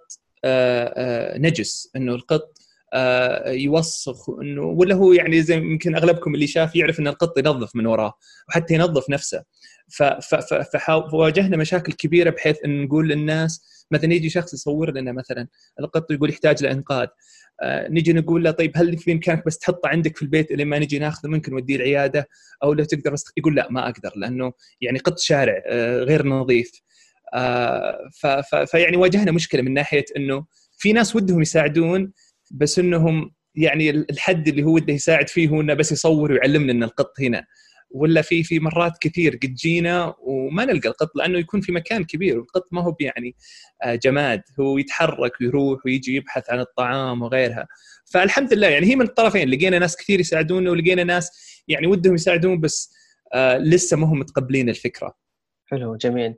نجس 1.37 1.91
إنه 1.95 2.15
القط 2.15 2.57
يوسخ 3.47 4.29
إنه 4.41 4.61
ولا 4.61 4.95
هو 4.95 5.13
يعني 5.13 5.41
زي 5.41 5.55
يمكن 5.55 5.95
أغلبكم 5.95 6.35
اللي 6.35 6.47
شاف 6.47 6.75
يعرف 6.75 6.99
إن 6.99 7.07
القط 7.07 7.37
ينظف 7.37 7.75
من 7.75 7.85
وراه 7.85 8.13
وحتى 8.49 8.73
ينظف 8.73 9.09
نفسه. 9.09 9.43
فواجهنا 11.11 11.57
مشاكل 11.57 11.93
كبيرة 11.93 12.29
بحيث 12.29 12.57
إن 12.65 12.83
نقول 12.83 13.09
للناس 13.09 13.85
مثلا 13.91 14.13
يجي 14.13 14.29
شخص 14.29 14.53
يصور 14.53 14.91
لنا 14.91 15.11
مثلا 15.11 15.47
القط 15.79 16.11
يقول 16.11 16.29
يحتاج 16.29 16.63
لإنقاذ. 16.63 17.07
آه 17.61 17.87
نجي 17.87 18.13
نقول 18.13 18.43
له 18.43 18.51
طيب 18.51 18.71
هل 18.75 18.97
في 18.97 19.11
إمكانك 19.11 19.45
بس 19.45 19.57
تحطه 19.57 19.89
عندك 19.89 20.15
في 20.17 20.21
البيت 20.21 20.51
لما 20.51 20.79
نجي 20.79 20.99
ناخذه؟ 20.99 21.29
ممكن 21.29 21.51
نوديه 21.51 21.75
العيادة 21.75 22.27
أو 22.63 22.73
لو 22.73 22.83
تقدر 22.83 23.11
بس 23.11 23.23
يقول 23.37 23.55
لا 23.55 23.67
ما 23.71 23.89
أقدر 23.89 24.11
لأنه 24.15 24.53
يعني 24.81 24.99
قط 24.99 25.19
شارع 25.19 25.63
آه 25.65 25.99
غير 25.99 26.27
نظيف. 26.27 26.71
آه 27.33 27.99
فيعني 28.67 28.97
واجهنا 28.97 29.31
مشكلة 29.31 29.61
من 29.61 29.73
ناحية 29.73 30.05
إنه 30.17 30.45
في 30.77 30.93
ناس 30.93 31.15
ودهم 31.15 31.41
يساعدون 31.41 32.11
بس 32.51 32.79
إنهم 32.79 33.31
يعني 33.55 33.89
الحد 33.89 34.47
اللي 34.47 34.63
هو 34.63 34.73
وده 34.73 34.93
يساعد 34.93 35.29
فيه 35.29 35.49
هو 35.49 35.61
إنه 35.61 35.73
بس 35.73 35.91
يصور 35.91 36.31
ويعلمنا 36.31 36.71
إن 36.71 36.83
القط 36.83 37.13
هنا. 37.21 37.45
ولا 37.91 38.21
في 38.21 38.43
في 38.43 38.59
مرات 38.59 38.93
كثير 39.01 39.39
قد 39.43 39.53
جينا 39.53 40.15
وما 40.19 40.65
نلقى 40.65 40.89
القط 40.89 41.15
لأنه 41.15 41.39
يكون 41.39 41.61
في 41.61 41.71
مكان 41.71 42.03
كبير. 42.03 42.37
والقط 42.39 42.67
ما 42.71 42.81
هو 42.83 42.95
يعني 42.99 43.35
آه، 43.83 43.95
جماد. 43.95 44.41
هو 44.59 44.77
يتحرك 44.77 45.31
ويروح 45.41 45.85
ويجي 45.85 46.15
يبحث 46.15 46.49
عن 46.49 46.59
الطعام 46.59 47.21
وغيرها. 47.21 47.67
فالحمد 48.05 48.53
لله 48.53 48.67
يعني 48.67 48.85
هي 48.85 48.95
من 48.95 49.05
الطرفين. 49.05 49.49
لقينا 49.49 49.79
ناس 49.79 49.97
كثير 49.97 50.19
يساعدونا 50.19 50.71
ولقينا 50.71 51.03
ناس 51.03 51.31
يعني 51.67 51.87
ودهم 51.87 52.15
يساعدون 52.15 52.59
بس 52.59 52.93
آه 53.33 53.57
لسه 53.57 53.97
ما 53.97 54.07
هم 54.07 54.19
متقبلين 54.19 54.69
الفكرة. 54.69 55.15
حلو 55.65 55.95
جميل. 55.95 56.35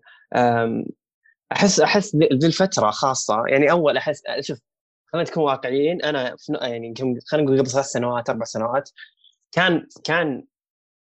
احس 1.52 1.80
أحس 1.80 2.16
ذي 2.16 2.48
الفترة 2.48 2.90
خاصة 2.90 3.44
يعني 3.48 3.72
أول 3.72 3.98
احس 3.98 4.22
شوف 4.40 4.60
خلينا 5.18 5.32
نكون 5.32 5.44
واقعيين. 5.44 6.02
أنا 6.02 6.36
يعني 6.62 6.94
خلينا 7.28 7.46
نقول 7.46 7.60
قبل 7.60 7.70
ثلاث 7.70 7.86
سنوات 7.86 8.30
أربع 8.30 8.46
سنوات 8.46 8.90
كان 9.52 9.88
كان 10.04 10.44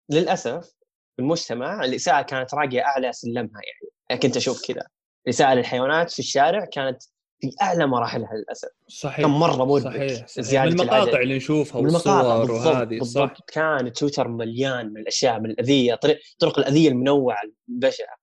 للأسف 0.09 0.71
بالمجتمع 1.17 1.83
الإساءة 1.85 2.21
كانت 2.21 2.53
راقية 2.53 2.81
أعلى 2.81 3.13
سلمها 3.13 3.61
يعني, 4.09 4.21
كنت 4.21 4.37
أشوف 4.37 4.67
كذا. 4.67 4.87
الاساءه 5.25 5.53
للحيوانات 5.53 6.11
في 6.11 6.19
الشارع 6.19 6.65
كانت 6.65 7.03
في 7.41 7.51
أعلى 7.61 7.87
مراحلها 7.87 8.33
للأسف. 8.33 8.69
صحيح 8.87 9.21
كان 9.21 9.29
مرة 9.29 9.65
مربك 9.65 9.83
صحيح, 9.83 10.27
صحيح. 10.27 10.45
زيادة 10.45 10.65
من 10.65 10.71
المقاطع 10.71 11.03
العدد. 11.03 11.15
اللي 11.15 11.37
نشوفها 11.37 11.81
والصور 11.81 12.51
وهذه 12.51 12.83
بالضبط. 12.83 13.37
صح 13.37 13.45
كان 13.47 13.93
تويتر 13.93 14.27
مليان 14.27 14.93
من 14.93 14.97
الأشياء 14.97 15.39
من 15.39 15.49
الأذية 15.49 15.95
طريق 15.95 16.19
طرق 16.39 16.59
الأذية 16.59 16.89
المنوعة 16.89 17.41
البشعه 17.69 18.17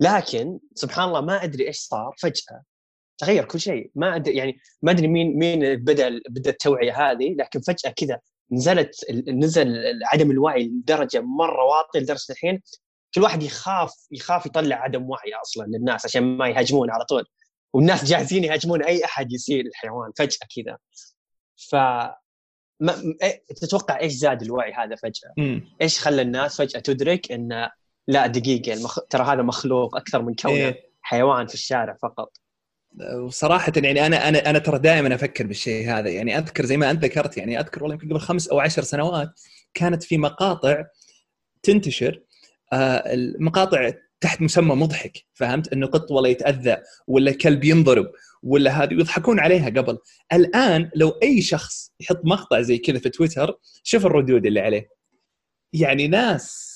لكن 0.00 0.58
سبحان 0.74 1.08
الله 1.08 1.20
ما 1.20 1.44
أدري 1.44 1.66
إيش 1.66 1.78
صار 1.78 2.14
فجأة. 2.18 2.62
تغير 3.18 3.44
كل 3.44 3.60
شيء 3.60 3.90
ما 3.94 4.16
ادري 4.16 4.36
يعني 4.36 4.60
ما 4.82 4.90
أدري 4.90 5.08
مين 5.08 5.38
مين 5.38 5.76
بدأ 5.76 6.20
بدأ 6.28 6.50
التوعية 6.50 7.10
هذه 7.10 7.34
لكن 7.38 7.60
فجأة 7.60 7.90
كذا 7.90 8.20
نزلت 8.52 9.10
نزل 9.28 9.82
عدم 10.04 10.30
الوعي 10.30 10.68
لدرجة 10.68 11.20
مرة 11.20 11.64
واطية 11.64 12.00
لدرجة 12.00 12.26
الحين 12.30 12.62
كل 13.14 13.22
واحد 13.22 13.42
يخاف 13.42 13.94
يخاف 14.12 14.46
يطلع 14.46 14.76
عدم 14.76 15.10
وعي 15.10 15.34
أصلا 15.42 15.66
للناس 15.66 16.06
عشان 16.06 16.22
ما 16.22 16.48
يهاجمون 16.48 16.90
على 16.90 17.04
طول 17.04 17.24
والناس 17.72 18.04
جاهزين 18.04 18.44
يهاجمون 18.44 18.82
أي 18.82 19.04
أحد 19.04 19.32
يسيء 19.32 19.66
الحيوان 19.66 20.12
فجأة 20.16 20.46
كذا 20.56 20.78
ف 21.70 21.74
ما 22.80 22.92
إيه- 23.24 23.54
تتوقع 23.56 24.00
إيش 24.00 24.12
زاد 24.12 24.42
الوعي 24.42 24.72
هذا 24.72 24.96
فجأة؟ 24.96 25.32
مم. 25.36 25.68
إيش 25.82 26.00
خلى 26.00 26.22
الناس 26.22 26.56
فجأة 26.56 26.80
تدرك 26.80 27.32
إن 27.32 27.68
لا 28.08 28.26
دقيقة 28.26 28.72
المخ... 28.72 28.98
ترى 29.10 29.22
هذا 29.22 29.42
مخلوق 29.42 29.96
أكثر 29.96 30.22
من 30.22 30.34
كونه 30.34 30.54
إيه. 30.54 30.90
حيوان 31.00 31.46
في 31.46 31.54
الشارع 31.54 31.96
فقط 32.02 32.32
وصراحة 33.16 33.72
يعني 33.76 34.06
أنا 34.06 34.28
أنا 34.28 34.50
أنا 34.50 34.58
ترى 34.58 34.78
دائما 34.78 35.14
أفكر 35.14 35.46
بالشيء 35.46 35.90
هذا. 35.90 36.10
يعني 36.10 36.38
أذكر 36.38 36.64
زي 36.64 36.76
ما 36.76 36.90
أنت 36.90 37.04
ذكرت 37.04 37.36
يعني 37.36 37.60
أذكر 37.60 37.82
والله 37.82 37.94
يمكن 37.94 38.08
قبل 38.08 38.20
خمس 38.20 38.48
أو 38.48 38.60
عشر 38.60 38.82
سنوات 38.82 39.40
كانت 39.74 40.02
في 40.02 40.18
مقاطع 40.18 40.84
تنتشر 41.62 42.22
آه، 42.72 43.14
المقاطع 43.14 43.90
تحت 44.20 44.42
مسمى 44.42 44.74
مضحك 44.74 45.26
فهمت؟ 45.34 45.72
إنه 45.72 45.86
قط 45.86 46.10
ولا 46.10 46.28
يتأذى 46.28 46.76
ولا 47.06 47.32
كلب 47.32 47.64
ينضرب 47.64 48.06
ولا 48.42 48.82
هذه 48.82 48.94
ويضحكون 48.94 49.40
عليها 49.40 49.66
قبل. 49.66 49.98
الآن 50.32 50.90
لو 50.94 51.08
أي 51.22 51.42
شخص 51.42 51.92
يحط 52.00 52.20
مقطع 52.24 52.60
زي 52.60 52.78
كذا 52.78 52.98
في 52.98 53.08
تويتر 53.08 53.58
شوف 53.82 54.06
الردود 54.06 54.46
اللي 54.46 54.60
عليه. 54.60 54.88
يعني 55.72 56.08
ناس 56.08 56.68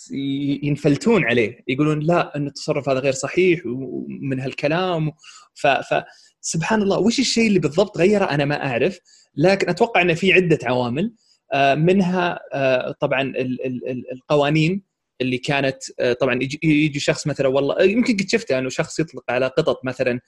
ينفلتون 0.62 1.24
عليه 1.24 1.64
يقولون 1.68 2.00
لا 2.00 2.36
إن 2.36 2.46
التصرف 2.46 2.88
هذا 2.88 2.98
غير 2.98 3.12
صحيح 3.12 3.66
ومن 3.66 4.40
هالكلام 4.40 5.12
ف, 5.54 5.66
ف 5.66 6.02
سبحان 6.40 6.82
الله 6.82 6.98
وش 6.98 7.18
الشيء 7.18 7.46
اللي 7.48 7.58
بالضبط 7.58 7.98
غيره 7.98 8.24
أنا 8.24 8.44
ما 8.44 8.66
أعرف 8.66 8.98
لكن 9.36 9.68
أتوقع 9.68 10.02
ان 10.02 10.14
في 10.14 10.32
عدة 10.32 10.58
عوامل. 10.64 11.14
آه، 11.52 11.74
منها 11.74 12.40
آه، 12.52 12.94
طبعا 13.00 13.22
ال- 13.22 13.66
ال- 13.66 13.88
ال- 13.90 14.12
القوانين 14.12 14.82
اللي 15.20 15.38
كانت 15.38 15.76
آه، 16.00 16.12
طبعا 16.12 16.38
يجي, 16.62 17.00
شخص 17.00 17.26
مثلا 17.26 17.48
والله 17.48 17.82
يمكن 17.82 18.16
قد 18.16 18.28
شفتها 18.28 18.58
إنه 18.58 18.68
شخص 18.68 19.00
يطلق 19.00 19.24
على 19.28 19.46
قطط 19.46 19.84
مثلا 19.84 20.20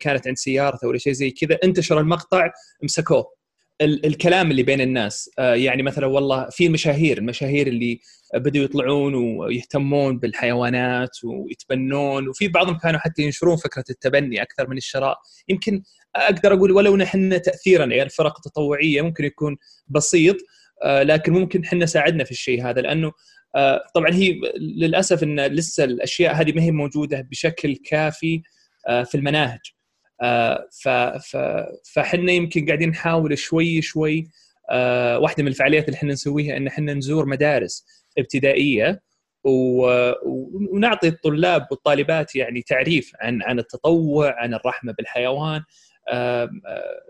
كانت 0.00 0.26
عند 0.26 0.36
سيارته 0.36 0.88
ولا 0.88 0.98
شيء 0.98 1.12
زي 1.12 1.30
كذا 1.30 1.58
انتشر 1.64 2.00
المقطع 2.00 2.50
مسكوه. 2.82 3.43
ال- 3.80 4.06
الكلام 4.06 4.50
اللي 4.50 4.62
بين 4.62 4.80
الناس. 4.80 5.30
آه، 5.38 5.54
يعني 5.54 5.82
مثلا 5.82 6.06
والله 6.06 6.48
في 6.50 6.66
المشاهير 6.66 7.18
المشاهير 7.18 7.66
اللي 7.66 8.00
بدأوا 8.34 8.64
يطلعون 8.64 9.14
ويهتمون 9.14 10.18
بالحيوانات 10.18 11.10
ويتبنون 11.24 12.28
وفي 12.28 12.48
بعضهم 12.48 12.78
كانوا 12.78 13.00
حتى 13.00 13.22
ينشرون 13.22 13.56
فكرة 13.56 13.84
التبني 13.90 14.42
أكثر 14.42 14.68
من 14.68 14.76
الشراء. 14.76 15.16
يمكن 15.48 15.82
أقدر 16.16 16.54
أقول 16.54 16.72
ولو 16.72 16.96
نحن 16.96 17.42
تأثيرنا 17.42 17.94
يعني 17.94 18.02
الفرق 18.06 18.36
التطوعية 18.36 19.02
ممكن 19.02 19.24
يكون 19.24 19.56
بسيط 19.88 20.36
آه، 20.84 21.02
لكن 21.02 21.32
ممكن 21.32 21.64
إحنا 21.64 21.86
ساعدنا 21.86 22.24
في 22.24 22.30
الشيء 22.30 22.66
هذا 22.70 22.80
لأنه 22.80 23.12
آه، 23.56 23.80
طبعا 23.94 24.10
هي 24.14 24.40
للأسف 24.58 25.22
أن 25.22 25.40
لسه 25.40 25.84
الأشياء 25.84 26.34
هذه 26.34 26.52
ما 26.52 26.62
هي 26.62 26.70
موجودة 26.70 27.20
بشكل 27.30 27.76
كافي 27.76 28.42
آه، 28.88 29.02
في 29.02 29.14
المناهج. 29.14 29.60
فحنا 31.94 32.32
يمكن 32.32 32.66
قاعدين 32.66 32.88
نحاول 32.88 33.38
شوي 33.38 33.82
شوي 33.82 34.28
آه، 34.70 35.18
واحدة 35.18 35.42
من 35.42 35.48
الفعاليات 35.48 35.88
اللي 35.88 35.96
إحنا 35.96 36.12
نسويها 36.12 36.56
إن 36.56 36.66
إحنا 36.66 36.94
نزور 36.94 37.26
مدارس 37.26 37.86
ابتدائية 38.18 39.02
ونعطي 39.44 41.08
الطلاب 41.08 41.66
والطالبات 41.70 42.36
يعني 42.36 42.62
تعريف 42.62 43.12
عن 43.20 43.42
عن 43.42 43.58
التطوع 43.58 44.42
عن 44.42 44.54
الرحمة 44.54 44.92
بالحيوان 44.92 45.62
آه، 46.08 46.50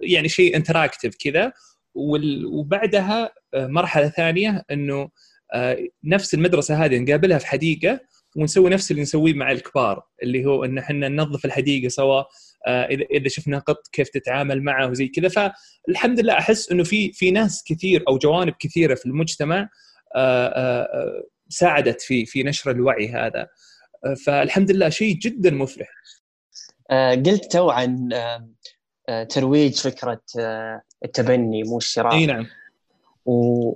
يعني 0.02 0.28
شيء 0.28 0.56
انتراكتيف 0.56 1.16
كذا. 1.16 1.52
وبعدها 1.94 3.32
آه، 3.54 3.66
مرحلة 3.66 4.08
ثانية 4.08 4.64
إنه 4.70 5.10
آه، 5.54 5.78
نفس 6.04 6.34
المدرسة 6.34 6.84
هذه 6.84 6.98
نقابلها 6.98 7.38
في 7.38 7.46
حديقة 7.46 8.00
ونسوي 8.36 8.70
نفس 8.70 8.90
اللي 8.90 9.02
نسويه 9.02 9.34
مع 9.34 9.52
الكبار 9.52 10.02
اللي 10.22 10.44
هو 10.44 10.64
إن 10.64 10.78
إحنا 10.78 11.08
ننظف 11.08 11.44
الحديقة 11.44 11.88
سوا 11.88 12.18
آه، 12.18 12.26
اذا 12.66 13.04
إذا 13.10 13.28
شفنا 13.28 13.58
قط 13.58 13.88
كيف 13.92 14.08
تتعامل 14.08 14.62
معه 14.62 14.90
وزي 14.90 15.08
كذا. 15.08 15.28
فالحمد 15.28 16.20
لله 16.20 16.32
أحس 16.38 16.72
إنه 16.72 16.84
في 16.84 17.12
في 17.12 17.30
ناس 17.30 17.64
كثير 17.66 18.04
أو 18.08 18.18
جوانب 18.18 18.54
كثيرة 18.58 18.94
في 18.94 19.06
المجتمع 19.06 19.68
آه، 20.16 20.46
آه، 20.46 20.82
آه، 20.82 21.22
ساعدت 21.48 22.00
في 22.00 22.26
في 22.26 22.42
نشر 22.42 22.70
الوعي 22.70 23.08
هذا. 23.08 23.48
آه، 24.06 24.14
فالحمد 24.26 24.70
لله 24.70 24.88
شيء 24.88 25.14
جدا 25.16 25.50
مفرح. 25.50 25.88
آه، 26.90 27.14
قلت 27.14 27.52
تو 27.52 27.70
عن 27.70 28.12
آه، 28.12 28.48
آه، 29.08 29.24
ترويج 29.24 29.80
فكرة 29.80 30.22
آه، 30.38 30.82
التبني 31.04 31.62
مو 31.62 31.76
الشراء. 31.78 32.14
إي 32.14 32.26
نعم. 32.26 32.46
و... 33.26 33.72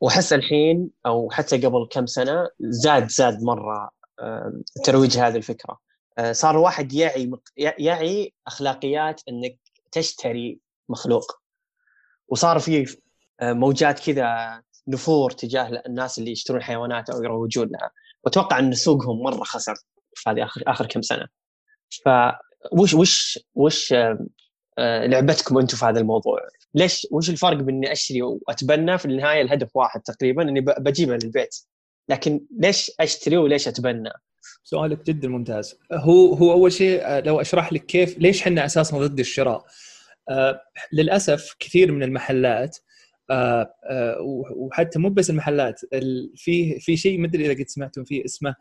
واحس 0.00 0.32
الحين 0.32 0.90
أو 1.06 1.30
حتى 1.30 1.56
قبل 1.58 1.88
كم 1.90 2.06
سنة 2.06 2.48
زاد 2.60 3.08
زاد 3.08 3.42
مرة 3.42 3.90
آه، 4.20 4.60
ترويج 4.84 5.18
هذه 5.18 5.36
الفكرة. 5.36 5.72
آه، 5.72 5.91
صار 6.32 6.50
الواحد 6.54 6.92
يعي 6.92 7.30
يعي 7.56 8.34
أخلاقيات 8.46 9.20
إنك 9.28 9.58
تشتري 9.92 10.60
مخلوق. 10.88 11.42
وصار 12.28 12.58
في 12.58 12.96
آه، 13.40 13.52
موجات 13.52 14.00
كذا 14.00 14.62
نفور 14.88 15.30
تجاه 15.30 15.82
الناس 15.86 16.18
اللي 16.18 16.30
يشترون 16.30 16.62
حيوانات 16.62 17.10
أو 17.10 17.22
يروجون 17.22 17.68
لها. 17.68 17.90
وأتوقع 18.24 18.58
إن 18.58 18.74
سوقهم 18.74 19.22
مرة 19.22 19.44
خسر 19.44 19.74
في 20.14 20.30
هذه 20.30 20.44
اخر 20.44 20.62
آخر 20.66 20.86
كم 20.86 21.02
سنة. 21.02 21.28
فوش 22.04 22.94
وش 22.94 23.38
وش 23.54 23.92
آه، 23.92 24.26
آه، 24.78 25.06
لعبتكم 25.06 25.58
أنتم 25.58 25.76
في 25.76 25.84
هذا 25.84 26.00
الموضوع؟ 26.00 26.38
ليش 26.74 27.06
وش 27.10 27.30
الفرق 27.30 27.56
بين 27.56 27.74
إني 27.74 27.92
أشتري 27.92 28.22
وأتبنى؟ 28.22 28.98
في 28.98 29.04
النهاية 29.04 29.42
الهدف 29.42 29.76
واحد 29.76 30.00
تقريبا 30.00 30.42
إني 30.42 30.60
بجيبه 30.60 31.16
للبيت. 31.16 31.56
لكن 32.08 32.40
ليش 32.58 32.90
أشتري 33.00 33.36
وليش 33.36 33.68
أتبنى؟ 33.68 34.10
سؤالك 34.64 35.06
جدا 35.06 35.28
ممتاز. 35.28 35.78
هو 35.92 36.34
هو 36.34 36.52
أول 36.52 36.72
شيء 36.72 37.00
آه، 37.04 37.20
لو 37.20 37.40
أشرح 37.40 37.72
لك 37.72 37.86
كيف 37.86 38.18
ليش 38.18 38.42
إحنا 38.42 38.64
أساسا 38.64 38.98
ضد 38.98 39.18
الشراء؟ 39.20 39.64
آه، 40.30 40.60
للأسف 40.92 41.54
كثير 41.58 41.92
من 41.92 42.02
المحلات 42.02 42.78
آه، 43.30 43.74
وحتى 44.56 44.98
مو 44.98 45.08
بس 45.08 45.30
المحلات 45.30 45.80
ال- 45.92 46.32
في 46.36 46.80
في 46.80 46.96
شيء 46.96 47.18
ما 47.18 47.26
أدري 47.26 47.46
إذا 47.46 47.60
قد 47.62 47.68
سمعتم 47.68 48.04
فيه 48.04 48.24
اسمه 48.24 48.54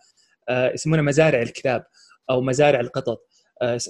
يسمونه 0.51 1.01
مزارع 1.01 1.41
الكلاب 1.41 1.83
أو 2.29 2.41
مزارع 2.41 2.79
القطط. 2.79 3.27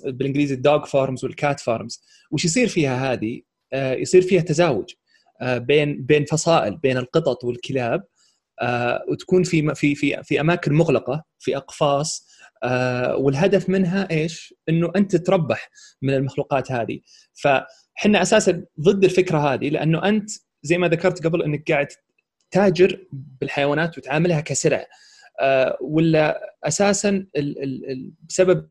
بالإنجليزي 0.06 0.56
ال 0.56 0.63
dog 0.63 0.86
farms 0.86 1.26
وال 1.26 1.39
cat 1.39 1.60
farms 1.60 2.04
وش 2.32 2.46
يصير 2.46 2.68
فيها 2.68 3.14
هذه؟ 3.14 3.42
يصير 3.74 4.22
فيها 4.22 4.42
تزاوج 4.42 4.94
بين 5.44 6.06
بين 6.06 6.26
فصائل 6.26 6.78
بين 6.78 6.98
القطط 6.98 7.44
والكلاب 7.44 8.04
وتكون 9.08 9.44
في 9.44 9.76
في 9.76 9.96
في 9.96 10.24
في 10.24 10.42
أماكن 10.42 10.74
مغلقة 10.74 11.24
في 11.40 11.58
أقفاص 11.58 12.32
آه، 12.64 13.16
والهدف 13.16 13.70
منها 13.70 14.08
إيش؟ 14.12 14.54
إنه 14.70 14.92
أنت 14.96 15.16
تربح 15.16 15.70
من 16.02 16.14
المخلوقات 16.14 16.72
هذه 16.72 17.00
فحنا 17.34 18.22
أساسا 18.22 18.66
ضد 18.82 19.04
الفكرة 19.04 19.54
هذه 19.54 19.70
لأنه 19.70 20.08
أنت 20.10 20.30
زي 20.64 20.78
ما 20.78 20.88
ذكرت 20.88 21.28
قبل 21.28 21.44
إنك 21.44 21.72
قاعد 21.72 21.88
تاجر 22.52 23.08
بالحيوانات 23.12 23.98
وتعاملها 23.98 24.42
كسلع 24.42 24.86
آه، 25.42 25.78
ولا 25.82 26.56
أساسا 26.64 27.26
بسبب 28.30 28.70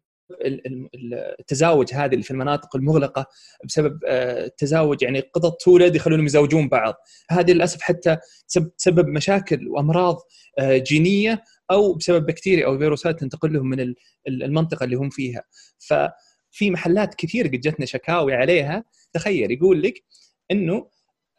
التزاوج 1.40 1.94
هذه 1.94 2.12
اللي 2.12 2.22
في 2.22 2.30
المناطق 2.30 2.76
المغلقة 2.76 3.26
بسبب 3.64 4.00
آه، 4.06 4.44
التزاوج 4.46 5.02
يعني 5.02 5.20
قطط 5.20 5.60
تولد 5.62 5.96
يخلونهم 5.96 6.26
يزوجون 6.26 6.68
بعض. 6.68 6.94
هذه 7.30 7.52
للأسف 7.52 7.82
حتى 7.82 8.16
تسب- 8.48 8.76
تسبب 8.76 9.06
مشاكل 9.08 9.68
وأمراض 9.68 10.16
آه، 10.58 10.76
جينية 10.78 11.42
أو 11.70 11.94
بسبب 11.94 12.26
بكتيريا 12.26 12.66
أو 12.66 12.78
فيروسات 12.78 13.20
تنتقل 13.20 13.52
لهم 13.52 13.66
من 13.70 13.80
ال- 13.80 13.94
ال- 14.28 14.42
المنطقة 14.42 14.84
اللي 14.84 14.96
هم 14.96 15.10
فيها. 15.10 15.42
ففي 15.78 16.70
محلات 16.70 17.14
كثير 17.14 17.46
قد 17.46 17.52
جتنا 17.60 17.86
شكاوي 17.86 18.34
عليها. 18.34 18.84
تخيل 19.12 19.50
يقول 19.50 19.82
لك 19.82 20.04
إنه 20.50 20.88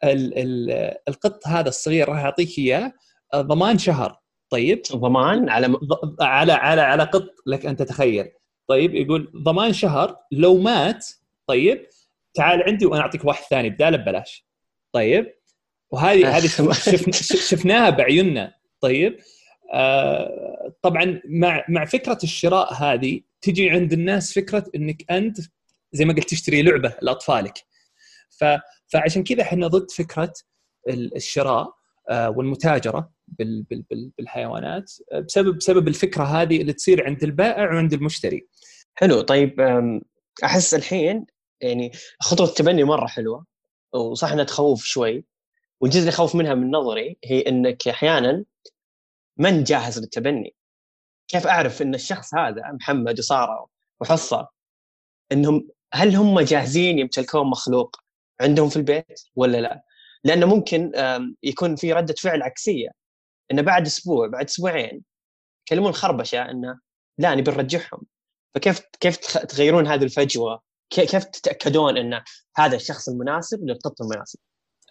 ال- 0.04 0.38
ال- 0.38 0.94
القط 1.08 1.46
هذا 1.46 1.68
الصغير 1.68 2.08
راح 2.08 2.18
اعطيك 2.18 2.58
إياه 2.58 2.92
آه، 3.34 3.40
ضمان 3.40 3.78
شهر. 3.78 4.22
طيب؟ 4.50 4.82
ضمان 4.92 5.48
على 5.48 5.76
على 6.20 6.52
على 6.52 6.80
على 6.82 7.02
قط 7.02 7.26
لك 7.46 7.66
أن 7.66 7.76
تتخيل. 7.76 8.28
طيب 8.68 8.94
يقول 8.94 9.32
ضمان 9.36 9.72
شهر 9.72 10.16
لو 10.32 10.58
مات 10.58 11.06
طيب 11.46 11.86
تعال 12.34 12.62
عندي 12.62 12.86
وأنا 12.86 13.02
أعطيك 13.02 13.24
واحد 13.24 13.44
ثاني 13.44 13.70
بداله 13.70 13.96
ببلاش. 13.96 14.46
طيب 14.92 15.34
وهذه 15.90 16.36
هذه 16.38 16.46
شف- 16.56 16.90
شفنا- 16.90 17.12
شفناها 17.50 17.90
بعيوننا. 17.90 18.54
طيب 18.80 19.18
آه، 19.72 20.72
طبعا 20.82 21.20
مع 21.24 21.64
مع 21.68 21.84
فكرة 21.84 22.18
الشراء 22.24 22.74
هذه 22.74 23.20
تجي 23.40 23.70
عند 23.70 23.92
الناس 23.92 24.32
فكرة 24.34 24.64
إنك 24.74 25.10
أنت 25.10 25.36
زي 25.92 26.04
ما 26.04 26.12
قلت 26.14 26.30
تشتري 26.30 26.62
لعبة 26.62 26.94
لأطفالك. 27.02 27.58
ف 28.30 28.44
فعشان 28.86 29.24
كذا 29.24 29.42
إحنا 29.42 29.66
ضد 29.66 29.90
فكرة 29.90 30.32
الشراء 30.88 31.74
آه، 32.10 32.30
والمتاجرة 32.30 33.12
بالحيوانات 34.18 34.92
بسبب 35.26 35.56
بسبب 35.56 35.88
الفكرة 35.88 36.24
هذه 36.24 36.60
اللي 36.60 36.72
تصير 36.72 37.06
عند 37.06 37.22
البائع 37.24 37.72
وعند 37.72 37.92
المشتري. 37.92 38.46
حلو. 38.94 39.20
طيب 39.20 39.60
أحس 40.44 40.74
الحين 40.74 41.26
يعني 41.60 41.92
خطوة 42.20 42.46
التبني 42.46 42.84
مرة 42.84 43.06
حلوة 43.06 43.46
وصح 43.92 44.32
إنها 44.32 44.44
تخوف 44.44 44.84
شوي. 44.84 45.24
والجزء 45.80 46.00
اللي 46.00 46.12
خوف 46.12 46.34
منها 46.34 46.54
من 46.54 46.70
نظري 46.70 47.18
هي 47.24 47.40
إنك 47.40 47.88
أحيانا 47.88 48.44
من 49.36 49.64
جاهز 49.64 49.98
للتبني. 49.98 50.54
كيف 51.28 51.46
أعرف 51.46 51.82
إن 51.82 51.94
الشخص 51.94 52.34
هذا 52.34 52.62
محمد 52.72 53.18
وسارة 53.18 53.68
وحصة 54.00 54.48
إنهم 55.32 55.68
هل 55.94 56.16
هم 56.16 56.40
جاهزين 56.40 56.98
يمتلكون 56.98 57.46
مخلوق 57.50 57.96
عندهم 58.40 58.68
في 58.68 58.76
البيت 58.76 59.20
ولا 59.36 59.58
لا؟ 59.60 59.84
لأنه 60.24 60.46
ممكن 60.46 60.92
يكون 61.42 61.76
في 61.76 61.92
ردة 61.92 62.14
فعل 62.22 62.42
عكسية 62.42 62.88
إنه 63.50 63.62
بعد 63.62 63.86
أسبوع 63.86 64.26
بعد 64.26 64.44
أسبوعين 64.44 65.04
يكلمون 65.66 65.92
خربشة 65.92 66.50
إنه 66.50 66.80
لا 67.18 67.34
نبي 67.34 67.50
نرجعهم 67.50 68.02
فكيف 68.54 68.80
كيف 69.00 69.16
تغيرون 69.38 69.86
هذه 69.86 70.04
الفجوة؟ 70.04 70.62
كيف 70.90 71.24
تتأكدون 71.24 71.96
إن 71.96 72.20
هذا 72.56 72.76
الشخص 72.76 73.08
المناسب 73.08 73.64
للقط 73.64 74.02
المناسب؟ 74.02 74.38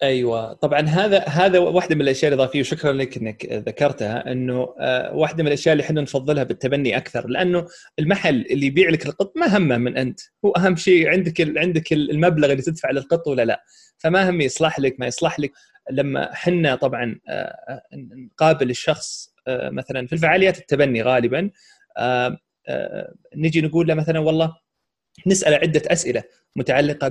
أيوه 0.04 0.54
طبعا 0.54 0.82
هذا 0.82 1.20
هذا 1.20 1.60
واحدة 1.60 1.96
من 1.96 2.02
الأشياء 2.02 2.34
الإضافية 2.34 2.60
وشكرا 2.60 2.94
لك 2.94 3.18
إنك 3.18 3.46
ذكرتها 3.46 4.32
إنه 4.32 4.76
آه، 4.80 5.16
واحدة 5.16 5.44
من 5.44 5.48
الأشياء 5.48 5.74
اللي 5.74 5.84
إحنا 5.84 6.02
نفضلها 6.02 6.44
بالتبني 6.44 6.98
أكثر 6.98 7.28
لأنه 7.28 7.68
المحل 8.00 8.46
اللي 8.52 8.66
يبيع 8.66 8.90
لك 8.90 9.06
القط 9.06 9.34
ما 9.38 9.58
همه 9.58 9.78
من 9.78 9.98
أنت 9.98 10.20
هو 10.46 10.52
أهم 10.52 10.76
شيء 10.76 11.10
عندك 11.10 11.58
عندك 11.58 11.94
المبلغ 11.94 12.52
اللي 12.52 12.62
تدفع 12.62 12.92
للقط 12.92 13.28
ولا 13.28 13.46
لا 13.46 13.64
فما 13.98 14.30
هم 14.30 14.42
يصلح 14.42 14.80
لك 14.80 14.96
ما 15.00 15.08
يصلح 15.08 15.40
لك 15.40 15.52
لما 15.92 16.36
حنا 16.36 16.76
طبعا 16.76 17.20
آه، 17.30 17.32
آه، 17.70 17.82
نقابل 17.94 18.70
الشخص 18.70 19.32
مثلا 19.48 20.08
في 20.08 20.14
الفعاليات 20.14 20.58
التبني 20.58 21.02
غالبا 21.02 21.50
نجي 23.36 23.62
نقول 23.62 23.88
له 23.88 23.94
مثلا 23.94 24.20
والله 24.20 24.56
نسأل 25.28 25.54
عدة 25.54 25.82
أسئلة 25.88 26.24
متعلقة 26.56 27.08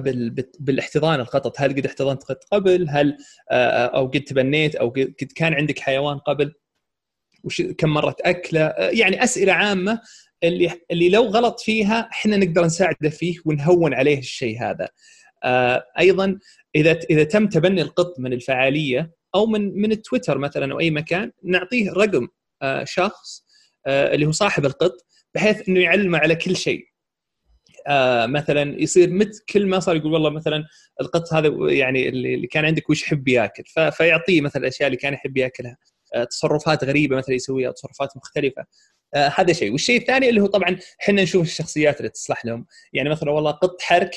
بالإحتضان 0.60 1.20
القطط 1.20 1.60
هل 1.60 1.76
قد 1.76 1.86
احتضنت 1.86 2.22
قط 2.22 2.44
قبل؟ 2.52 2.86
هل 2.88 3.16
آه، 3.50 3.54
آه، 3.54 3.86
أو 3.86 4.06
قد 4.06 4.20
تبنيت؟ 4.20 4.76
أو 4.76 4.88
قد 4.88 5.32
كان 5.34 5.54
عندك 5.54 5.78
حيوان 5.78 6.18
قبل؟ 6.18 6.54
وش 7.44 7.62
كم 7.62 7.88
مره 7.88 8.10
تاكله 8.10 8.66
آه، 8.66 8.90
يعني 8.90 9.24
أسئلة 9.24 9.52
عامة 9.52 10.00
اللي 10.44 10.70
اللي 10.90 11.08
لو 11.08 11.24
غلط 11.24 11.60
فيها 11.60 12.08
إحنا 12.12 12.36
نقدر 12.36 12.64
نساعده 12.64 13.10
فيه 13.10 13.36
ونهون 13.44 13.94
عليه 13.94 14.18
الشيء 14.18 14.62
هذا. 14.62 14.88
أيضا 15.98 16.38
إذا 16.76 16.98
إذا 17.10 17.24
تم 17.24 17.46
تبني 17.46 17.82
القط 17.82 18.14
من 18.18 18.32
الفعالية 18.32 19.12
أو 19.34 19.46
من 19.46 19.80
من 19.80 19.92
التويتر 19.92 20.38
مثلا 20.38 20.72
أو 20.72 20.80
أي 20.80 20.90
مكان 20.90 21.32
نعطيه 21.44 21.92
رقم 21.92 22.28
شخص 22.84 23.44
اللي 23.86 24.26
هو 24.26 24.32
صاحب 24.32 24.66
القط 24.66 25.06
بحيث 25.34 25.68
إنه 25.68 25.80
يعلمه 25.80 26.18
على 26.18 26.36
كل 26.36 26.56
شيء. 26.56 26.90
آه 27.86 28.26
مثلا 28.26 28.82
يصير 28.82 29.10
مت 29.10 29.44
كل 29.52 29.66
ما 29.66 29.80
صار 29.80 29.96
يقول 29.96 30.12
والله 30.12 30.30
مثلا 30.30 30.64
القط 31.00 31.34
هذا 31.34 31.48
يعني 31.72 32.08
اللي 32.08 32.46
كان 32.46 32.64
عندك 32.64 32.90
وش 32.90 33.02
يحب 33.02 33.28
ياكل؟ 33.28 33.62
فيعطيه 33.92 34.40
مثلا 34.40 34.62
الأشياء 34.62 34.86
اللي 34.86 34.96
كان 34.96 35.12
يحب 35.14 35.36
ياكلها. 35.36 35.76
آه 36.14 36.24
تصرفات 36.24 36.84
غريبة 36.84 37.16
مثلا 37.16 37.34
يسويها 37.34 37.70
تصرفات 37.72 38.16
مختلفة. 38.16 38.64
آه 39.14 39.32
هذا 39.36 39.52
شيء. 39.52 39.72
والشيء 39.72 40.00
الثاني 40.00 40.28
اللي 40.28 40.40
هو 40.40 40.46
طبعا 40.46 40.76
إحنا 41.02 41.22
نشوف 41.22 41.46
الشخصيات 41.46 41.98
اللي 41.98 42.08
تصلح 42.08 42.44
لهم. 42.44 42.66
يعني 42.92 43.08
مثلا 43.10 43.30
والله 43.30 43.50
قط 43.50 43.82
حرك 43.82 44.10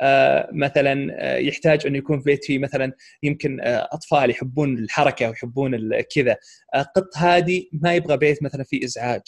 آه 0.00 0.48
مثلا 0.52 1.08
آه 1.18 1.36
يحتاج 1.36 1.86
إنه 1.86 1.98
يكون 1.98 2.18
في 2.18 2.24
بيت 2.24 2.44
فيه 2.44 2.58
مثلا 2.58 2.92
يمكن 3.22 3.60
آه 3.60 3.88
أطفال 3.92 4.30
يحبون 4.30 4.78
الحركة 4.78 5.28
ويحبون 5.28 6.00
كذا. 6.02 6.36
آه، 6.74 6.82
قط 6.82 7.16
هادي 7.16 7.70
ما 7.72 7.94
يبغى 7.94 8.16
بيت 8.16 8.42
مثلا 8.42 8.64
فيه 8.64 8.84
إزعاج. 8.84 9.22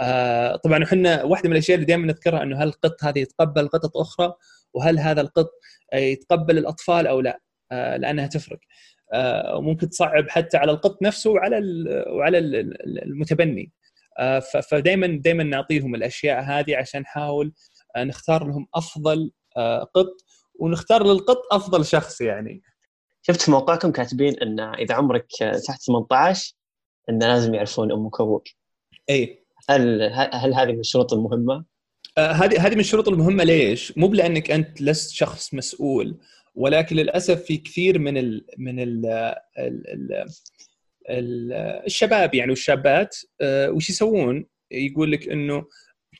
آه 0.00 0.56
طبعا 0.56 0.84
إحنا 0.84 1.24
واحدة 1.24 1.48
من 1.48 1.52
الأشياء 1.52 1.74
اللي 1.74 1.86
دائما 1.86 2.06
نذكرها 2.06 2.42
إنه 2.42 2.62
هل 2.62 2.68
القط 2.68 3.04
هذا 3.04 3.18
يتقبل 3.18 3.68
قطط 3.68 3.96
أخرى؟ 3.96 4.34
وهل 4.74 4.98
هذا 4.98 5.20
القط 5.20 5.50
يتقبل 5.94 6.58
الأطفال 6.58 7.06
أو 7.06 7.20
لا؟ 7.20 7.40
آه 7.72 7.96
لأنها 7.96 8.26
تفرق. 8.26 8.58
آه 9.12 9.56
وممكن 9.56 9.88
تصعب 9.90 10.28
حتى 10.28 10.56
على 10.56 10.72
القط 10.72 11.02
نفسه 11.02 11.30
وعلى 11.30 11.60
وعلى 12.08 12.38
المتبني. 13.02 13.72
آه 14.18 14.38
فدائما 14.70 15.06
دائما 15.06 15.44
نعطيهم 15.44 15.94
الأشياء 15.94 16.42
هذه 16.42 16.76
عشان 16.76 17.00
نحاول 17.00 17.52
آه 17.96 18.04
نختار 18.04 18.44
لهم 18.46 18.66
أفضل 18.74 19.30
آه 19.56 19.82
قط. 19.94 20.16
ونختار 20.58 21.06
للقط 21.06 21.42
أفضل 21.52 21.84
شخص 21.84 22.20
يعني. 22.20 22.62
شفت 23.22 23.40
في 23.40 23.50
موقعكم 23.50 23.92
كاتبين 23.92 24.38
إن 24.42 24.60
إذا 24.60 24.94
عمرك 24.94 25.26
تحت 25.66 25.82
18 25.82 26.54
إن 27.10 27.18
لازم 27.22 27.54
يعرفون 27.54 27.92
أمك 27.92 28.20
وابوك 28.20 28.44
اي 29.10 29.45
هل 29.70 30.02
هل 30.32 30.54
هذه 30.54 30.72
من 30.72 30.80
الشروط 30.80 31.12
المهمة؟ 31.12 31.64
آه، 32.18 32.32
هذه 32.32 32.66
هذه 32.66 32.74
من 32.74 32.80
الشروط 32.80 33.08
المهمة 33.08 33.44
ليش؟ 33.44 33.98
مو 33.98 34.12
لانك 34.12 34.50
أنت 34.50 34.82
لست 34.82 35.10
شخص 35.10 35.54
مسؤول 35.54 36.18
ولكن 36.54 36.96
للأسف 36.96 37.42
في 37.42 37.56
كثير 37.56 37.98
من 37.98 38.18
ال 38.18 38.46
من 38.58 38.80
ال 38.80 39.06
ال 39.58 40.24
ال 41.10 41.52
الشباب 41.86 42.34
يعني 42.34 42.50
والشابات 42.50 43.16
آه، 43.40 43.70
وش 43.70 43.90
يسوون؟ 43.90 44.46
يقول 44.70 45.12
لك 45.12 45.28
إنه 45.28 45.64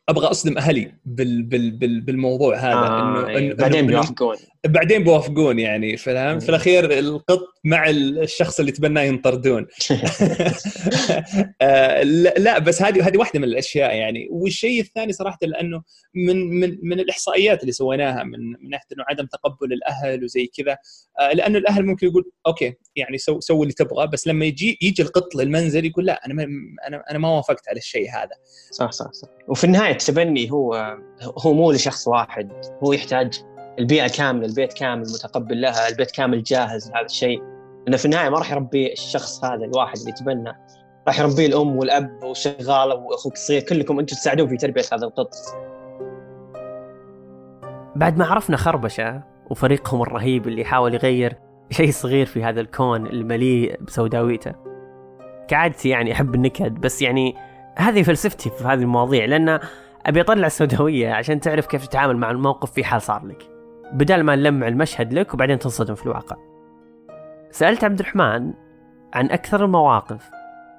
أبغى 0.08 0.26
أصدم 0.26 0.58
أهلي 0.58 0.94
بال 1.04 1.42
بال 1.42 1.70
بال 1.70 2.00
بالموضوع 2.00 2.56
هذا 2.56 2.74
آه 2.74 3.20
انه 3.20 3.28
إيه. 3.28 3.54
بعدين 3.54 3.86
بيوافقون 3.86 4.36
بعدين 4.66 5.04
بيوافقون 5.04 5.58
يعني 5.58 5.96
فاهم 5.96 6.40
في 6.40 6.48
الأخير 6.48 6.98
القط 6.98 7.46
مع 7.64 7.90
الشخص 7.90 8.60
اللي 8.60 8.72
تبناه 8.72 9.02
ينطردون. 9.02 9.66
آه 11.62 12.02
لا 12.38 12.58
بس 12.58 12.82
هذه 12.82 13.08
هذه 13.08 13.18
واحدة 13.18 13.40
من 13.40 13.44
الأشياء 13.44 13.94
يعني. 13.94 14.28
والشيء 14.30 14.80
الثاني 14.80 15.12
صراحة 15.12 15.38
لأنه 15.42 15.82
من 16.14 16.60
من 16.60 16.78
من 16.82 17.00
الإحصائيات 17.00 17.60
اللي 17.60 17.72
سويناها 17.72 18.22
من 18.22 18.38
من 18.62 18.70
ناحيه 18.70 18.86
أنه 18.92 19.04
عدم 19.08 19.26
تقبل 19.26 19.72
الأهل 19.72 20.24
وزي 20.24 20.50
كذا. 20.56 20.76
آه 21.20 21.32
لأنه 21.32 21.58
الأهل 21.58 21.86
ممكن 21.86 22.06
يقول 22.06 22.30
okay 22.46 22.74
يعني 22.96 23.18
سو 23.18 23.40
سوي 23.40 23.62
اللي 23.62 23.72
تبغى 23.72 24.06
بس 24.06 24.26
لما 24.26 24.44
يجي 24.44 24.78
يجي 24.82 25.02
القط 25.02 25.34
للمنزل 25.34 25.84
يقول 25.84 26.06
لا 26.06 26.26
أنا 26.26 26.34
ما 26.34 26.46
أنا 26.88 27.04
أنا 27.10 27.18
ما 27.18 27.28
وافقت 27.28 27.68
على 27.68 27.78
الشيء 27.78 28.10
هذا. 28.10 28.36
صح 28.70 28.90
صح 28.92 29.12
صح. 29.12 29.28
وفي 29.48 29.64
النهاية 29.64 29.92
التبني 29.92 30.50
هو 30.52 30.96
هو 31.38 31.54
مو 31.54 31.72
لشخص 31.72 32.08
واحد 32.08 32.52
هو 32.84 32.92
يحتاج 32.92 33.40
البيئة 33.78 34.08
كاملة 34.08 34.46
البيت 34.46 34.72
كامل 34.72 35.00
متقبل 35.00 35.60
لها 35.60 35.88
البيت 35.88 36.10
كامل 36.10 36.42
جاهز 36.42 36.90
لهذا 36.90 37.04
الشيء 37.04 37.42
لأنه 37.86 37.96
في 37.96 38.04
النهاية 38.04 38.28
ما 38.28 38.38
راح 38.38 38.52
يربي 38.52 38.92
الشخص 38.92 39.44
هذا 39.44 39.64
الواحد 39.64 39.96
اللي 39.98 40.10
يتبنى. 40.10 40.52
راح 41.08 41.20
يربيه 41.20 41.46
الأم 41.46 41.76
والأب 41.76 42.18
والشغالة 42.22 42.94
وأخوك 42.94 43.32
الصغير 43.32 43.62
كلكم 43.62 43.98
أنتم 43.98 44.16
تساعدون 44.16 44.48
في 44.48 44.56
تربية 44.56 44.82
هذا 44.92 45.06
القط 45.06 45.34
بعد 47.96 48.18
ما 48.18 48.26
عرفنا 48.26 48.56
خربشة 48.56 49.22
وفريقهم 49.50 50.02
الرهيب 50.02 50.48
اللي 50.48 50.60
يحاول 50.62 50.94
يغير 50.94 51.36
شيء 51.70 51.90
صغير 51.90 52.26
في 52.26 52.44
هذا 52.44 52.60
الكون 52.60 53.06
المليء 53.06 53.80
بسوداويته. 53.82 54.52
كعادتي 55.48 55.88
يعني 55.88 56.12
أحب 56.12 56.34
النكد 56.34 56.74
بس 56.74 57.02
يعني 57.02 57.34
هذه 57.76 58.02
فلسفتي 58.02 58.50
في 58.50 58.64
هذه 58.64 58.82
المواضيع 58.82 59.24
لأن 59.24 59.60
أبي 60.06 60.20
أطلع 60.20 60.46
السوداوية 60.46 61.12
عشان 61.12 61.40
تعرف 61.40 61.66
كيف 61.66 61.86
تتعامل 61.86 62.16
مع 62.16 62.30
الموقف 62.30 62.72
في 62.72 62.84
حال 62.84 63.02
صار 63.02 63.26
لك. 63.26 63.55
بدل 63.92 64.22
ما 64.22 64.36
نلمع 64.36 64.68
المشهد 64.68 65.12
لك 65.12 65.34
وبعدين 65.34 65.58
تنصدم 65.58 65.94
في 65.94 66.06
الواقع. 66.06 66.36
سألت 67.50 67.84
عبد 67.84 68.00
الرحمن 68.00 68.52
عن 69.14 69.30
أكثر 69.30 69.64
المواقف 69.64 70.30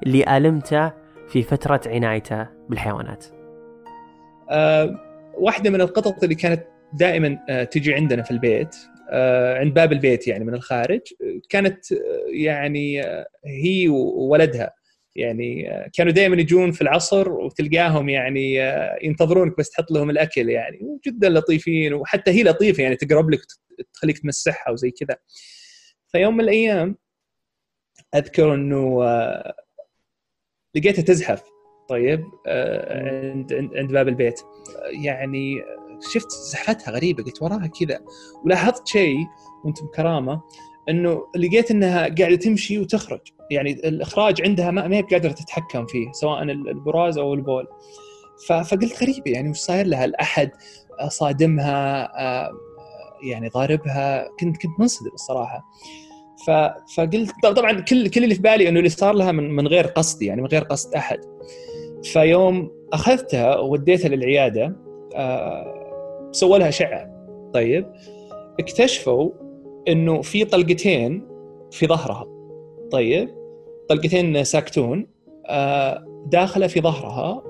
اللي 0.05 0.37
آلمته 0.37 0.91
في 1.27 1.43
فترة 1.43 1.81
عنايته 1.85 2.47
بالحيوانات. 2.69 3.25
أه 4.49 4.99
واحدة 5.37 5.69
من 5.69 5.81
القطط 5.81 6.23
اللي 6.23 6.35
كانت 6.35 6.63
دائما 6.93 7.39
أه 7.49 7.63
تجي 7.63 7.93
عندنا 7.93 8.23
في 8.23 8.31
البيت 8.31 8.75
أه 9.11 9.59
عند 9.59 9.73
باب 9.73 9.91
البيت 9.91 10.27
يعني 10.27 10.45
من 10.45 10.53
الخارج 10.53 11.01
كانت 11.49 11.91
أه 11.91 11.97
يعني 12.33 13.01
أه 13.03 13.27
هي 13.45 13.89
وولدها. 13.89 14.76
يعني 15.17 15.71
آه، 15.71 15.89
كانوا 15.93 16.11
دائما 16.11 16.41
يجون 16.41 16.71
في 16.71 16.81
العصر 16.81 17.31
وتلقاهم 17.31 18.09
يعني 18.09 18.63
آه، 18.63 18.99
ينتظرونك 19.03 19.57
بس 19.57 19.69
تحط 19.69 19.91
لهم 19.91 20.09
الأكل 20.09 20.49
يعني 20.49 20.79
وجدا 20.81 21.29
لطيفين 21.29 21.93
وحتى 21.93 22.31
هي 22.31 22.43
لطيفة 22.43 22.83
يعني 22.83 22.95
تقرب 22.95 23.29
لك 23.29 23.39
تخليك 23.93 24.19
تمسحها 24.19 24.71
وزي 24.73 24.91
كذا. 24.91 25.17
فيوم 26.07 26.33
من 26.33 26.41
الأيام 26.43 26.95
أذكر 28.15 28.53
إنه 28.53 29.03
آه، 29.03 29.55
لقيتها 30.75 31.01
تزحف 31.01 31.43
طيب 31.89 32.23
عند 32.47 33.53
عند 33.75 33.91
باب 33.91 34.07
البيت. 34.07 34.39
يعني 35.03 35.63
شفت 36.13 36.31
زحفتها 36.31 36.91
غريبة 36.91 37.23
قلت 37.23 37.41
وراها 37.41 37.67
كذا 37.67 37.99
ولاحظت 38.45 38.87
شيء 38.87 39.17
وانت 39.63 39.83
بكرامة 39.83 40.41
إنه 40.89 41.23
لقيت 41.35 41.71
إنها 41.71 42.15
قاعدة 42.19 42.35
تمشي 42.35 42.79
وتخرج. 42.79 43.19
يعني 43.51 43.71
الإخراج 43.71 44.41
عندها 44.41 44.71
ما 44.71 44.95
هي 44.97 45.01
قادره 45.01 45.31
تتحكم 45.31 45.85
فيه 45.85 46.11
سواء 46.11 46.43
البراز 46.43 47.17
أو 47.17 47.33
البول. 47.33 47.67
فقلت 48.47 49.03
غريبة 49.03 49.31
يعني 49.31 49.49
وش 49.49 49.57
صاير 49.57 49.85
لها؟ 49.85 50.05
الأحد 50.05 50.51
صادمها 51.07 52.11
يعني 53.23 53.49
ضاربها. 53.49 54.27
كنت 54.39 54.57
كنت 54.57 54.79
منصدم 54.79 55.11
الصراحة. 55.13 55.65
فقلت 56.95 57.31
طبعا 57.43 57.71
كل 57.71 58.09
كل 58.09 58.23
اللي 58.23 58.35
في 58.35 58.41
بالي 58.41 58.69
إنه 58.69 58.79
اللي 58.79 58.89
صار 58.89 59.13
لها 59.13 59.31
من 59.31 59.67
غير 59.67 59.85
قصد 59.87 60.21
يعني 60.21 60.41
من 60.41 60.47
غير 60.47 60.63
قصد 60.63 60.93
أحد. 60.95 61.19
فيوم 62.03 62.71
أخذتها 62.93 63.57
ووديتها 63.57 64.09
للعيادة 64.09 64.75
آه 65.15 66.29
سووا 66.31 66.57
لها 66.57 66.69
اشعه 66.69 67.09
طيب 67.53 67.91
اكتشفوا 68.59 69.31
إنه 69.87 70.21
في 70.21 70.45
طلقتين 70.45 71.27
في 71.71 71.87
ظهرها. 71.87 72.27
طيب 72.91 73.29
طلقتين 73.89 74.43
ساكتون 74.43 75.07
آه 75.45 76.23
داخلة 76.25 76.67
في 76.67 76.81
ظهرها 76.81 77.43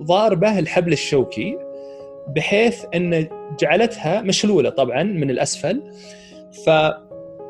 وضاربه 0.00 0.58
الحبل 0.58 0.92
الشوكي 0.92 1.58
بحيث 2.36 2.84
إن 2.94 3.28
جعلتها 3.60 4.22
مشلولة 4.22 4.70
طبعا 4.70 5.02
من 5.02 5.30
الأسفل. 5.30 5.82
ف 6.64 6.70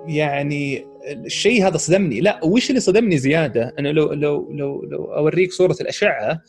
يعني 0.07 0.87
الشيء 1.07 1.67
هذا 1.67 1.77
صدمني. 1.77 2.21
لا 2.21 2.45
وش 2.45 2.71
اللي 2.71 2.81
صدمني 2.81 3.19
زيادة؟ 3.19 3.75
انه 3.79 3.91
لو 3.91 4.13
لو 4.13 4.53
لو 4.53 4.83
لو 4.83 5.05
أوريك 5.05 5.53
صورة 5.53 5.77
الأشعة 5.81 6.43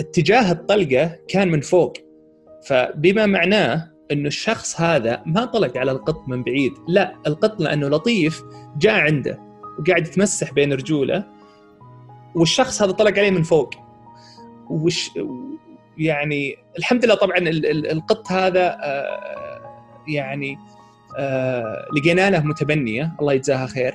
اتجاه 0.00 0.52
الطلقة 0.52 1.18
كان 1.28 1.48
من 1.48 1.60
فوق. 1.60 1.92
فبما 2.66 3.26
معناه 3.26 3.93
إنه 4.12 4.28
الشخص 4.28 4.80
هذا 4.80 5.22
ما 5.26 5.44
طلق 5.44 5.76
على 5.76 5.92
القط 5.92 6.28
من 6.28 6.42
بعيد. 6.42 6.72
لا 6.88 7.14
القط 7.26 7.60
لأنه 7.60 7.88
لطيف 7.88 8.42
جاء 8.78 8.94
عنده 8.94 9.40
وقاعد 9.78 10.06
يتمسح 10.06 10.52
بين 10.52 10.72
رجوله 10.72 11.24
والشخص 12.34 12.82
هذا 12.82 12.92
طلق 12.92 13.18
عليه 13.18 13.30
من 13.30 13.42
فوق. 13.42 13.70
وش 14.70 15.10
يعني 15.98 16.56
الحمد 16.78 17.04
لله 17.04 17.14
طبعا 17.14 17.36
القط 17.92 18.32
هذا 18.32 18.78
آه، 18.82 19.60
يعني 20.08 20.58
آه، 21.18 21.86
لقينا 21.96 22.30
له 22.30 22.40
متبنية. 22.40 23.16
الله 23.20 23.32
يجزاها 23.32 23.66
خير. 23.66 23.94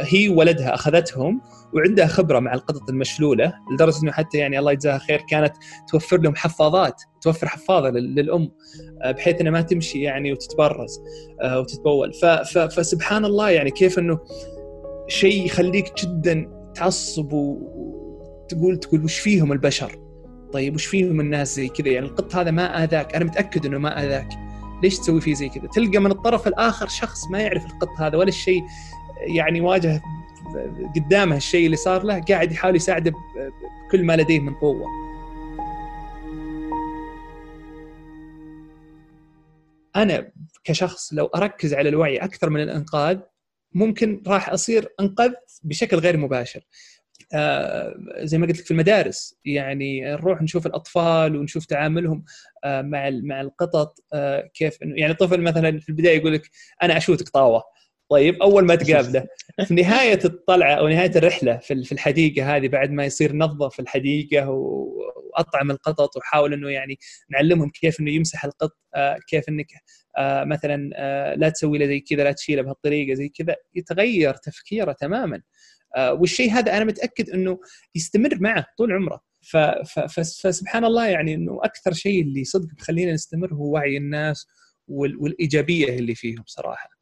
هي 0.00 0.28
ولدها 0.28 0.74
أخذتهم 0.74 1.40
وعندها 1.74 2.06
خبرة 2.06 2.38
مع 2.38 2.54
القطط 2.54 2.90
المشلولة 2.90 3.52
لدرجة 3.72 4.02
إنه 4.02 4.12
حتى 4.12 4.38
يعني 4.38 4.58
الله 4.58 4.72
يجزاها 4.72 4.98
خير 4.98 5.20
كانت 5.28 5.52
توفر 5.88 6.20
لهم 6.20 6.34
حفاضات 6.34 7.02
توفر 7.20 7.48
حفاضه 7.48 7.90
للأم 7.90 8.50
بحيث 9.04 9.40
إنها 9.40 9.52
ما 9.52 9.60
تمشي 9.60 10.00
يعني 10.00 10.32
وتتبرز 10.32 11.00
وتتبول. 11.44 12.12
فسبحان 12.70 13.24
الله 13.24 13.50
يعني 13.50 13.70
كيف 13.70 13.98
إنه 13.98 14.18
شيء 15.08 15.46
يخليك 15.46 15.92
جدا 16.02 16.50
تعصب 16.74 17.32
وتقول 17.32 18.76
تقول 18.76 19.04
وش 19.04 19.18
فيهم 19.18 19.52
البشر؟ 19.52 20.00
طيب 20.52 20.74
وش 20.74 20.86
فيهم 20.86 21.20
الناس 21.20 21.56
زي 21.56 21.68
كذا؟ 21.68 21.88
يعني 21.88 22.06
القط 22.06 22.34
هذا 22.36 22.50
ما 22.50 22.84
آذاك 22.84 23.14
أنا 23.14 23.24
متأكد 23.24 23.66
إنه 23.66 23.78
ما 23.78 24.04
آذاك. 24.04 24.28
ليش 24.82 24.98
تسوي 24.98 25.20
فيه 25.20 25.34
زي 25.34 25.48
كذا؟ 25.48 25.66
تلقى 25.66 25.98
من 25.98 26.10
الطرف 26.10 26.46
الآخر 26.46 26.88
شخص 26.88 27.20
ما 27.30 27.40
يعرف 27.40 27.66
القط 27.66 27.88
هذا 27.98 28.18
ولا 28.18 28.28
الشيء 28.28 28.62
يعني 29.20 29.60
واجه 29.60 30.02
قدامه 30.96 31.36
الشيء 31.36 31.66
اللي 31.66 31.76
صار 31.76 32.02
له 32.02 32.20
قاعد 32.20 32.52
يحاول 32.52 32.76
يساعده 32.76 33.12
بكل 33.88 34.04
ما 34.04 34.16
لديه 34.16 34.40
من 34.40 34.54
قوة. 34.54 34.86
أنا 39.96 40.32
كشخص 40.64 41.12
لو 41.12 41.26
أركز 41.26 41.74
على 41.74 41.88
الوعي 41.88 42.16
أكثر 42.16 42.50
من 42.50 42.60
الإنقاذ 42.60 43.18
ممكن 43.72 44.22
راح 44.26 44.48
أصير 44.48 44.88
انقذت 45.00 45.60
بشكل 45.64 45.96
غير 45.96 46.16
مباشر. 46.16 46.60
آه، 47.34 47.94
زي 48.18 48.38
ما 48.38 48.46
قلت 48.46 48.58
لك 48.58 48.64
في 48.64 48.70
المدارس 48.70 49.34
يعني 49.44 50.00
نروح 50.00 50.42
نشوف 50.42 50.66
الأطفال 50.66 51.36
ونشوف 51.36 51.66
تعاملهم 51.66 52.24
آه، 52.64 52.82
مع 52.82 53.10
مع 53.10 53.40
القطط 53.40 53.98
آه، 54.14 54.50
كيف 54.54 54.78
يعني 54.82 55.14
طفل 55.14 55.40
مثلا 55.40 55.80
في 55.80 55.88
البداية 55.88 56.18
يقول 56.18 56.32
لك 56.34 56.50
أنا 56.82 56.96
أشوتك 56.96 57.28
طاوة. 57.28 57.62
طيب 58.08 58.42
أول 58.42 58.64
ما 58.64 58.74
تقابله 58.74 59.26
في 59.66 59.74
نهاية 59.74 60.18
الطلعة 60.24 60.74
أو 60.74 60.88
نهاية 60.88 61.10
الرحلة 61.16 61.56
في 61.56 61.92
الحديقة 61.92 62.56
هذه 62.56 62.68
بعد 62.68 62.90
ما 62.90 63.04
يصير 63.04 63.36
نظف 63.36 63.80
الحديقة 63.80 64.50
وأطعم 64.50 65.70
القطط 65.70 66.16
وحاول 66.16 66.52
إنه 66.52 66.70
يعني 66.70 66.98
نعلمهم 67.30 67.70
كيف 67.70 68.00
إنه 68.00 68.10
يمسح 68.10 68.44
القط 68.44 68.76
كيف 69.28 69.48
إنك 69.48 69.66
مثلا 70.20 70.76
لا 71.36 71.48
تسوي 71.48 71.78
له 71.78 71.86
زي 71.86 72.00
كذا 72.00 72.24
لا 72.24 72.32
تشيله 72.32 72.62
بهالطريقة 72.62 73.14
زي 73.14 73.28
كذا 73.28 73.56
يتغير 73.74 74.34
تفكيره 74.34 74.92
تماما. 74.92 75.42
آه، 75.96 76.12
والشيء 76.12 76.50
هذا 76.52 76.76
أنا 76.76 76.84
متأكد 76.84 77.30
إنه 77.30 77.60
يستمر 77.94 78.38
معه 78.40 78.66
طول 78.78 78.92
عمره. 78.92 79.20
فسبحان 80.08 80.84
الله 80.84 81.06
يعني 81.06 81.34
إنه 81.34 81.60
أكثر 81.62 81.92
شيء 81.92 82.22
اللي 82.22 82.44
صدق 82.44 82.68
بخلينا 82.78 83.12
نستمر 83.12 83.54
هو 83.54 83.74
وعي 83.74 83.96
الناس 83.96 84.46
والإيجابية 84.88 85.98
اللي 85.98 86.14
فيهم 86.14 86.44
صراحة. 86.46 86.88
آه، 86.88 86.95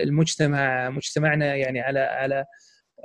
المجتمع 0.00 0.90
مجتمعنا 0.90 1.54
يعني 1.54 1.80
على 1.80 2.00
على 2.00 2.44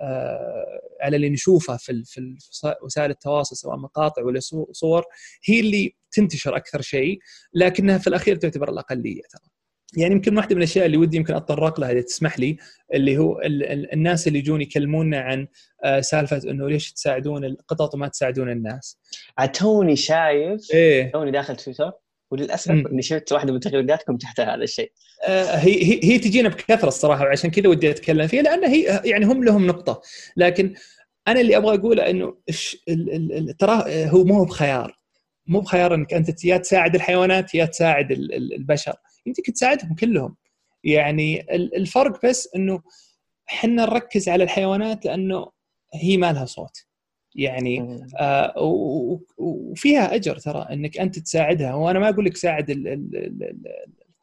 آه، 0.02 0.82
على 1.02 1.16
اللي 1.16 1.30
نشوفه 1.30 1.78
في 1.78 2.04
في 2.06 2.38
وسائل 2.84 3.12
التواصل 3.12 3.56
سواء 3.56 3.78
مقاطع 3.78 4.24
ولا 4.24 4.40
صور 4.72 5.04
هي 5.46 5.60
اللي 5.60 5.96
تنتشر 6.12 6.56
أكثر 6.56 6.82
شيء 6.82 7.20
لكنها 7.54 7.98
في 7.98 8.08
الأخير 8.08 8.36
تعتبر 8.36 8.70
الأقلية 8.70 9.22
ترى. 9.22 9.42
يعني 9.98 10.14
يمكن 10.16 10.38
واحدة 10.38 10.56
من 10.56 10.62
الأشياء 10.62 10.86
اللي 10.86 10.98
ودي 10.98 11.18
يمكن 11.18 11.34
أتطرق 11.36 11.80
لها 11.80 11.92
إذا 11.92 12.02
تسمح 12.02 12.40
لي 12.40 12.58
اللي 12.94 13.18
هو 13.18 13.42
الناس 13.94 14.28
اللي 14.28 14.40
يجون 14.40 14.62
يكلمونا 14.62 15.20
عن 15.20 15.48
آه، 15.84 16.02
سالفة 16.02 16.42
إنه 16.50 16.70
ليش 16.70 16.94
تساعدون 16.94 17.46
القطط 17.46 17.96
وما 17.96 18.08
تساعدون 18.08 18.50
الناس. 18.50 19.00
توني 19.54 19.96
شايف 19.96 20.68
إيه. 20.74 21.12
توني 21.12 21.32
داخل 21.32 21.56
تويتر. 21.56 21.92
وللأسف 22.32 22.72
اني 22.72 23.02
شفت 23.02 23.32
واحدة 23.32 23.54
من 23.54 23.60
تغريداتكم 23.60 24.18
تحت 24.18 24.40
هذا 24.40 24.64
الشيء. 24.64 24.92
آه 25.28 25.56
هي 25.56 25.84
هي 25.84 26.00
هي 26.04 26.20
تجينا 26.20 26.50
بكثرة 26.50 26.88
الصراحة 26.88 27.24
وعشان 27.24 27.52
كذا 27.52 27.70
ودي 27.70 27.90
أتكلم 27.90 28.28
فيها 28.28 28.42
لأن 28.42 28.66
هي 28.66 29.02
يعني 29.06 29.26
هم 29.26 29.44
لهم 29.44 29.68
نقطة. 29.68 30.02
لكن 30.38 30.74
أنا 31.28 31.42
اللي 31.42 31.58
أبغى 31.58 31.78
أقوله 31.78 32.10
إنه 32.10 32.38
ترى 33.60 33.84
هو 33.88 34.24
مو 34.24 34.44
بخيار. 34.44 35.00
مو 35.48 35.60
بخيار 35.60 35.96
إنك 35.96 36.14
أنت 36.14 36.46
يا 36.46 36.58
تساعد 36.58 36.96
الحيوانات 36.96 37.56
يا 37.56 37.66
تساعد 37.66 38.12
البشر. 38.12 38.94
يمديك 39.26 39.52
تساعدهم 39.52 39.96
كلهم. 39.96 40.36
يعني 40.84 41.46
الفرق 41.54 42.26
بس 42.26 42.50
إنه 42.56 42.82
إحنا 43.50 43.86
نركز 43.86 44.30
على 44.30 44.44
الحيوانات 44.44 45.06
لأنه 45.06 45.52
هي 45.94 46.18
ما 46.18 46.34
لها 46.34 46.46
صوت. 46.46 46.86
يعني 47.40 48.04
آه 48.20 48.54
وفيها 49.38 50.16
أجر 50.16 50.38
ترى 50.38 50.68
إنك 50.74 50.98
أنت 50.98 51.20
تساعدها. 51.20 51.74
وأنا 51.74 52.00
ما 52.00 52.10
أقول 52.10 52.26
لك 52.26 52.38
ساعد 52.38 52.70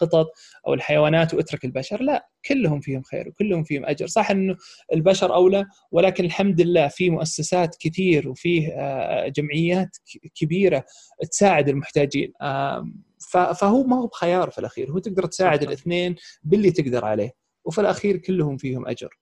القطط 0.03 0.27
أو 0.67 0.75
الحيوانات 0.75 1.35
واترك 1.35 1.65
البشر 1.65 2.03
لا 2.03 2.29
كلهم 2.49 2.81
فيهم 2.81 3.03
خير 3.03 3.29
وكلهم 3.29 3.65
فيهم 3.65 3.87
أجر. 3.87 4.07
صح 4.07 4.31
إنه 4.31 4.57
البشر 4.93 5.35
أولى 5.35 5.65
ولكن 5.91 6.25
الحمد 6.25 6.61
لله 6.61 6.89
في 6.89 7.11
مؤسسات 7.11 7.77
كثير 7.81 8.29
وفيه 8.29 8.69
آه 8.73 9.29
جمعيات 9.29 9.97
كبيرة 10.35 10.85
تساعد 11.31 11.69
المحتاجين. 11.69 12.33
آه 12.41 12.91
فهو 13.55 13.83
ما 13.85 13.97
هو 13.97 14.07
بخيار 14.07 14.51
في 14.51 14.59
الأخير. 14.59 14.91
هو 14.91 14.99
تقدر 14.99 15.27
تساعد 15.27 15.63
الاثنين 15.63 16.17
باللي 16.45 16.71
تقدر 16.71 17.05
عليه 17.05 17.31
وفي 17.65 17.81
الأخير 17.81 18.17
كلهم 18.17 18.57
فيهم 18.57 18.89
أجر. 18.89 19.19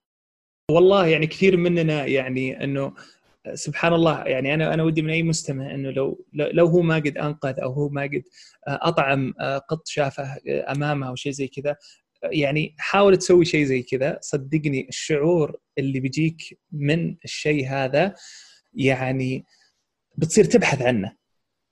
والله 0.71 1.07
يعني 1.07 1.27
كثير 1.27 1.57
مننا 1.57 2.05
يعني 2.05 2.63
إنه 2.63 2.93
سبحان 3.53 3.93
الله 3.93 4.23
يعني 4.23 4.53
أنا 4.53 4.73
أنا 4.73 4.83
ودي 4.83 5.01
من 5.01 5.09
أي 5.09 5.23
مستمع 5.23 5.73
إنه 5.73 5.89
لو 5.91 6.25
لو 6.33 6.67
هو 6.67 6.81
ما 6.81 6.95
قد 6.95 7.17
أنقذ 7.17 7.59
أو 7.59 7.73
هو 7.73 7.89
ما 7.89 8.03
قد 8.03 8.23
أطعم 8.67 9.33
قط 9.69 9.87
شافه 9.87 10.37
أمامه 10.47 11.07
أو 11.07 11.15
شيء 11.15 11.31
زي 11.31 11.47
كذا 11.47 11.75
يعني 12.23 12.75
حاول 12.77 13.17
تسوي 13.17 13.45
شيء 13.45 13.65
زي 13.65 13.81
كذا. 13.81 14.17
صدقني 14.21 14.87
الشعور 14.89 15.57
اللي 15.77 15.99
بيجيك 15.99 16.59
من 16.71 17.15
الشيء 17.23 17.67
هذا 17.67 18.13
يعني 18.73 19.45
بتصير 20.17 20.45
تبحث 20.45 20.81
عنه 20.81 21.15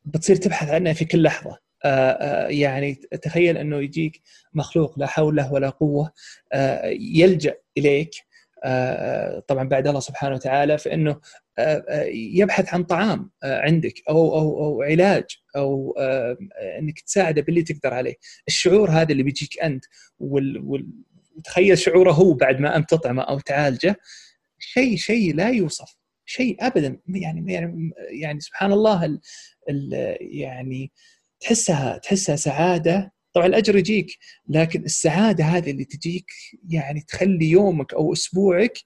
بتصير 0.06 0.36
تبحث 0.36 0.70
عنه 0.70 0.94
في 0.94 1.06
كل 1.06 1.24
لحظة. 1.24 1.64
آه، 1.86 2.12
آه، 2.12 2.48
يعني 2.48 2.96
تخيل 2.96 3.58
إنه 3.58 3.78
يجيك 3.78 4.22
مخلوق 4.54 5.00
لا 5.00 5.08
حول 5.08 5.46
ولا 5.52 5.70
قوة 5.70 6.12
آه، 6.54 6.86
يلجأ 7.00 7.56
إليك 7.78 8.12
طبعا 9.47 9.64
بعد 9.70 9.88
الله 9.88 9.99
سبحانه 9.99 10.36
وتعالى 10.36 10.78
فإنه 10.78 11.20
يبحث 12.11 12.74
عن 12.74 12.84
طعام 12.84 13.32
عندك 13.43 13.93
أو 14.09 14.36
أو 14.39 14.66
أو 14.66 14.82
علاج 14.82 15.24
أو 15.55 15.95
إنك 16.80 16.99
تساعده 16.99 17.41
باللي 17.41 17.64
تقدر 17.64 17.93
عليه، 17.93 18.16
الشعور 18.47 18.89
هذا 18.89 19.11
اللي 19.11 19.24
بيجيك 19.24 19.59
أنت 19.61 19.86
وتخيل 20.20 21.78
شعوره 21.78 22.11
هو 22.11 22.34
بعد 22.34 22.59
ما 22.59 22.76
انت 22.76 22.89
تطعمه 22.89 23.22
أو 23.24 23.39
تعالجه 23.39 23.95
شيء 24.59 24.95
شيء 24.97 25.36
لا 25.36 25.49
يوصف 25.49 25.97
شيء 26.26 26.57
ابدا. 26.59 26.99
يعني 27.07 27.53
يعني 27.53 27.91
يعني 28.22 28.39
سبحان 28.39 28.72
الله 28.72 29.05
ال 29.05 29.22
ال 29.70 30.18
يعني 30.22 30.91
تحسها 31.39 31.97
تحسها 31.97 32.36
سعادة 32.36 33.12
طبعا 33.34 33.48
الأجر 33.48 33.76
يجيك 33.76 34.18
لكن 34.50 34.84
السعادة 34.84 35.44
هذه 35.44 35.72
اللي 35.72 35.86
تجيك 35.86 36.26
يعني 36.70 37.02
تخلي 37.02 37.46
يومك 37.46 37.94
أو 37.94 38.14
أسبوعك 38.14 38.78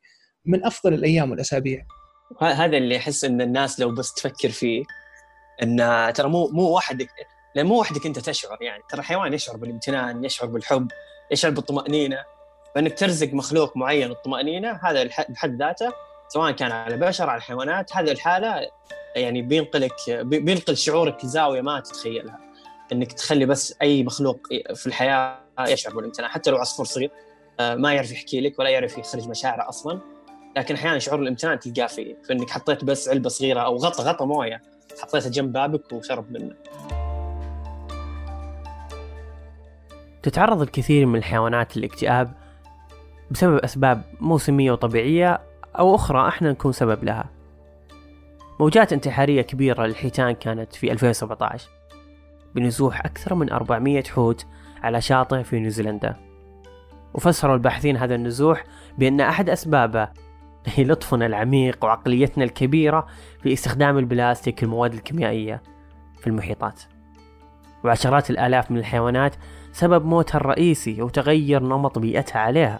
من 0.46 0.66
أفضل 0.66 0.94
الأيام 0.94 1.32
والأسابيع. 1.32 1.86
هذا 2.42 2.78
اللي 2.78 2.98
أحس 2.98 3.24
إن 3.24 3.42
الناس 3.42 3.80
لو 3.80 3.92
بس 3.92 4.14
تفكر 4.14 4.50
فيه 4.50 4.84
إن 5.64 5.78
ترى 6.16 6.30
مو 6.30 6.48
مو 6.48 6.76
وحدك 6.76 7.10
مو 7.58 7.80
وحدك 7.80 8.06
أنت 8.06 8.20
تشعر 8.20 8.58
يعني 8.62 8.84
ترى 8.90 9.00
الحيوان 9.00 9.34
يشعر 9.34 9.58
بالامتنان 9.58 10.26
يشعر 10.26 10.48
بالحب 10.48 10.88
يشعر 11.32 11.52
بالطمأنينة. 11.52 12.24
فإنك 12.76 13.00
ترزق 13.00 13.34
مخلوق 13.34 13.78
معين 13.78 14.12
الطمأنينة 14.12 14.80
هذا 14.84 15.04
بحد 15.30 15.60
ذاته 15.62 15.94
سواء 16.28 16.52
كان 16.52 16.72
على 16.72 16.98
بشر 16.98 17.30
على 17.30 17.38
الحيوانات 17.38 17.96
هذه 17.96 18.12
الحالة 18.12 18.70
يعني 19.16 19.42
بينقلك 19.42 19.94
بينقل 20.10 20.78
شعورك 20.78 21.26
لزاويه 21.26 21.62
ما 21.62 21.80
تتخيلها. 21.80 22.47
إنك 22.92 23.14
تخلي 23.14 23.46
بس 23.46 23.76
أي 23.82 24.04
مخلوق 24.04 24.48
في 24.76 24.88
الحياة 24.88 25.40
يشعر 25.60 25.96
بالامتنان 25.96 26.30
حتى 26.30 26.52
لو 26.52 26.58
عصفور 26.58 26.86
صغير 26.86 27.12
آه، 27.60 27.76
ما 27.76 27.94
يعرف 27.94 28.12
يحكي 28.12 28.42
لك 28.42 28.60
ولا 28.60 28.70
يعرف 28.70 28.98
يخرج 28.98 29.30
مشاعره 29.30 29.70
أصلا. 29.70 30.00
لكن 30.58 30.76
أحيانا 30.76 31.00
شعور 31.00 31.20
الامتنان 31.20 31.60
تلقاه 31.60 31.88
فيه 31.88 32.16
فانك 32.30 32.50
حطيت 32.50 32.84
بس 32.84 33.10
علبة 33.10 33.30
صغيرة 33.30 33.60
أو 33.60 33.76
غطى 33.78 34.04
غطى 34.04 34.26
موية 34.26 34.62
حطيتها 35.02 35.30
جنب 35.30 35.54
بابك 35.54 35.94
وشرب 35.94 36.32
منه. 36.32 36.56
تتعرض 40.24 40.62
الكثير 40.62 41.06
من 41.06 41.16
الحيوانات 41.16 41.78
للاكتئاب 41.78 42.34
بسبب 43.32 43.58
أسباب 43.58 44.02
موسمية 44.20 44.72
وطبيعية 44.72 45.42
أو 45.80 45.96
أخرى 45.96 46.28
إحنا 46.28 46.52
نكون 46.52 46.72
سبب 46.72 47.04
لها. 47.04 47.30
موجات 48.60 48.94
انتحارية 48.94 49.42
كبيرة 49.42 49.86
للحيتان 49.86 50.32
كانت 50.32 50.76
في 50.76 50.92
2017 50.92 51.70
بنزوح 52.58 53.06
أكثر 53.06 53.36
من 53.36 53.52
400 53.52 54.04
حوت 54.04 54.46
على 54.84 55.02
شاطئ 55.02 55.44
في 55.44 55.60
نيوزيلندا. 55.60 56.16
وفسروا 57.14 57.56
الباحثين 57.56 57.98
هذا 57.98 58.16
النزوح 58.16 58.64
بأن 58.98 59.22
أحد 59.22 59.50
أسبابه 59.50 60.08
هي 60.66 60.84
لطفنا 60.84 61.26
العميق 61.26 61.86
وعقليتنا 61.86 62.44
الكبيرة 62.44 63.08
في 63.44 63.54
استخدام 63.54 63.98
البلاستيك 63.98 64.64
المواد 64.64 64.94
الكيميائية 64.94 65.62
في 66.20 66.28
المحيطات. 66.28 66.82
وعشرات 67.84 68.30
الآلاف 68.30 68.72
من 68.72 68.78
الحيوانات 68.78 69.36
سبب 69.72 70.06
موتها 70.06 70.38
الرئيسي 70.38 71.02
وتغير 71.02 71.64
نمط 71.64 72.00
بيئتها 72.00 72.40
عليها. 72.40 72.80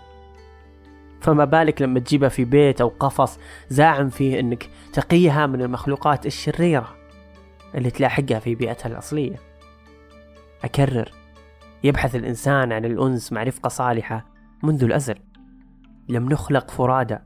فما 1.22 1.46
بالك 1.46 1.82
لما 1.82 2.00
تجيبها 2.00 2.30
في 2.30 2.46
بيت 2.46 2.82
أو 2.82 2.92
قفص 3.00 3.40
زاعم 3.70 4.10
فيه 4.10 4.40
أنك 4.40 4.70
تقيها 4.94 5.48
من 5.48 5.62
المخلوقات 5.62 6.26
الشريرة 6.26 6.96
اللي 7.76 7.90
تلاحقها 7.92 8.40
في 8.40 8.56
بيئتها 8.56 8.90
الأصلية؟ 8.90 9.47
أكرر. 10.64 11.12
يبحث 11.84 12.16
الإنسان 12.16 12.72
عن 12.72 12.86
الأنس 12.86 13.34
مع 13.34 13.44
رفقة 13.44 13.68
صالحة 13.68 14.26
منذ 14.64 14.84
الأزل. 14.84 15.16
لم 16.10 16.30
نخلق 16.30 16.72
فرادى 16.72 17.18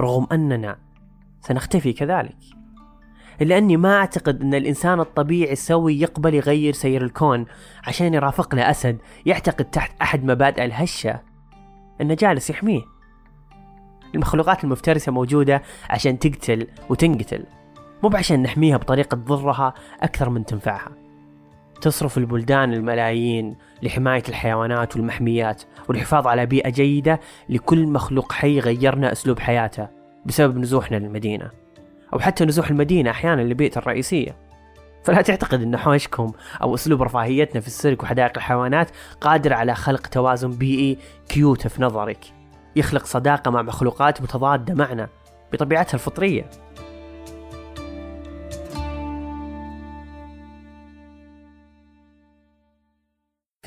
رغم 0.00 0.26
أننا 0.32 0.78
سنختفي 1.40 1.92
كذلك. 1.92 2.36
إلا 3.42 3.58
أني 3.58 3.76
ما 3.76 3.96
أعتقد 3.96 4.42
أن 4.42 4.54
الإنسان 4.54 5.00
الطبيعي 5.00 5.52
السوي 5.52 6.00
يقبل 6.00 6.34
يغير 6.34 6.72
سير 6.72 7.04
الكون 7.04 7.46
عشان 7.86 8.14
يرافق 8.14 8.54
له 8.54 8.70
أسد 8.70 8.98
يعتقد 9.26 9.64
تحت 9.64 10.02
أحد 10.02 10.24
مبادئ 10.24 10.64
الهشة. 10.64 11.20
أنه 12.00 12.14
جالس 12.14 12.50
يحميه. 12.50 12.82
المخلوقات 14.14 14.64
المفترسة 14.64 15.12
موجودة 15.12 15.62
عشان 15.90 16.18
تقتل 16.18 16.66
وتنقتل 16.88 17.44
مو 18.02 18.10
عشان 18.14 18.42
نحميها 18.42 18.76
بطريقة 18.76 19.14
تضرها 19.14 19.74
أكثر 20.00 20.30
من 20.30 20.44
تنفعها. 20.44 21.07
تصرف 21.80 22.18
البلدان 22.18 22.72
الملايين 22.72 23.56
لحماية 23.82 24.22
الحيوانات 24.28 24.96
والمحميات 24.96 25.62
والحفاظ 25.88 26.26
على 26.26 26.46
بيئة 26.46 26.70
جيدة 26.70 27.20
لكل 27.48 27.86
مخلوق 27.86 28.32
حي 28.32 28.58
غيرنا 28.58 29.12
أسلوب 29.12 29.38
حياته 29.38 29.88
بسبب 30.26 30.58
نزوحنا 30.58 30.96
للمدينة. 30.96 31.50
أو 32.12 32.18
حتى 32.18 32.44
نزوح 32.44 32.70
المدينة 32.70 33.10
أحيانا 33.10 33.42
لبيئة 33.42 33.78
الرئيسية. 33.78 34.36
فلا 35.04 35.22
تعتقد 35.22 35.62
أن 35.62 35.76
حوشكم 35.76 36.32
أو 36.62 36.74
أسلوب 36.74 37.02
رفاهيتنا 37.02 37.60
في 37.60 37.66
السيرك 37.66 38.02
وحدائق 38.02 38.32
الحيوانات 38.36 38.90
قادر 39.20 39.52
على 39.52 39.74
خلق 39.74 40.06
توازن 40.06 40.50
بيئي 40.50 40.98
كيوت 41.28 41.66
في 41.66 41.82
نظرك. 41.82 42.24
يخلق 42.76 43.04
صداقة 43.04 43.50
مع 43.50 43.62
مخلوقات 43.62 44.22
متضادة 44.22 44.74
معنا 44.74 45.08
بطبيعتها 45.52 45.94
الفطرية. 45.94 46.50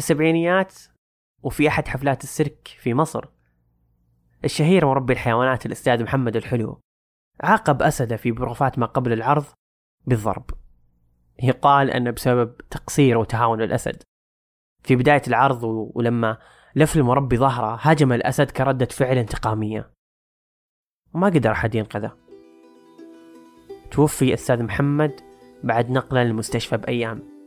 السبعينيات 0.02 0.74
وفي 1.44 1.68
أحد 1.68 1.88
حفلات 1.88 2.24
السيرك 2.24 2.68
في 2.68 2.94
مصر. 2.94 3.26
الشهير 4.44 4.86
مربي 4.86 5.14
الحيوانات 5.14 5.66
الأستاذ 5.66 6.04
محمد 6.04 6.36
الحلو 6.36 6.80
عاقب 7.44 7.82
أسده 7.82 8.16
في 8.16 8.32
بروفات 8.32 8.80
ما 8.80 8.86
قبل 8.86 9.14
العرض 9.14 9.46
بالضرب. 10.06 10.46
يقال 11.44 11.90
أن 11.92 12.12
بسبب 12.12 12.58
تقصير 12.58 13.18
وتهاون 13.18 13.62
الأسد. 13.62 14.04
في 14.84 14.96
بداية 14.96 15.22
العرض 15.28 15.64
ولما 15.64 16.38
لف 16.76 16.96
المربي 16.96 17.38
ظهره 17.38 17.80
هاجم 17.82 18.14
الأسد 18.14 18.52
كردة 18.52 18.86
فعل 18.86 19.18
انتقامية. 19.18 19.92
وما 21.14 21.28
قدر 21.28 21.52
أحد 21.52 21.76
ينقذه. 21.76 22.18
توفي 23.92 24.26
الأستاذ 24.26 24.64
محمد 24.64 25.22
بعد 25.64 25.90
نقله 25.90 26.24
للمستشفى 26.24 26.78
بأيام. 26.78 27.41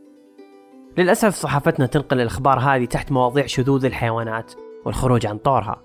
للأسف 0.99 1.35
صحافتنا 1.35 1.87
تنقل 1.87 2.21
الأخبار 2.21 2.59
هذه 2.59 2.85
تحت 2.85 3.13
مواضيع 3.13 3.47
شذوذ 3.47 3.85
الحيوانات 3.85 4.53
والخروج 4.85 5.27
عن 5.27 5.39
طورها 5.39 5.83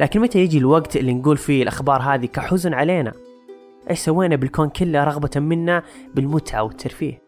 لكن 0.00 0.20
متى 0.20 0.38
يجي 0.38 0.58
الوقت 0.58 0.96
اللي 0.96 1.14
نقول 1.14 1.36
فيه 1.36 1.62
الأخبار 1.62 2.02
هذه 2.02 2.26
كحزن 2.26 2.74
علينا؟ 2.74 3.12
إيش 3.90 3.98
سوينا 3.98 4.36
بالكون 4.36 4.68
كله 4.68 5.04
رغبة 5.04 5.30
منا 5.36 5.82
بالمتعة 6.14 6.62
والترفيه؟ 6.62 7.22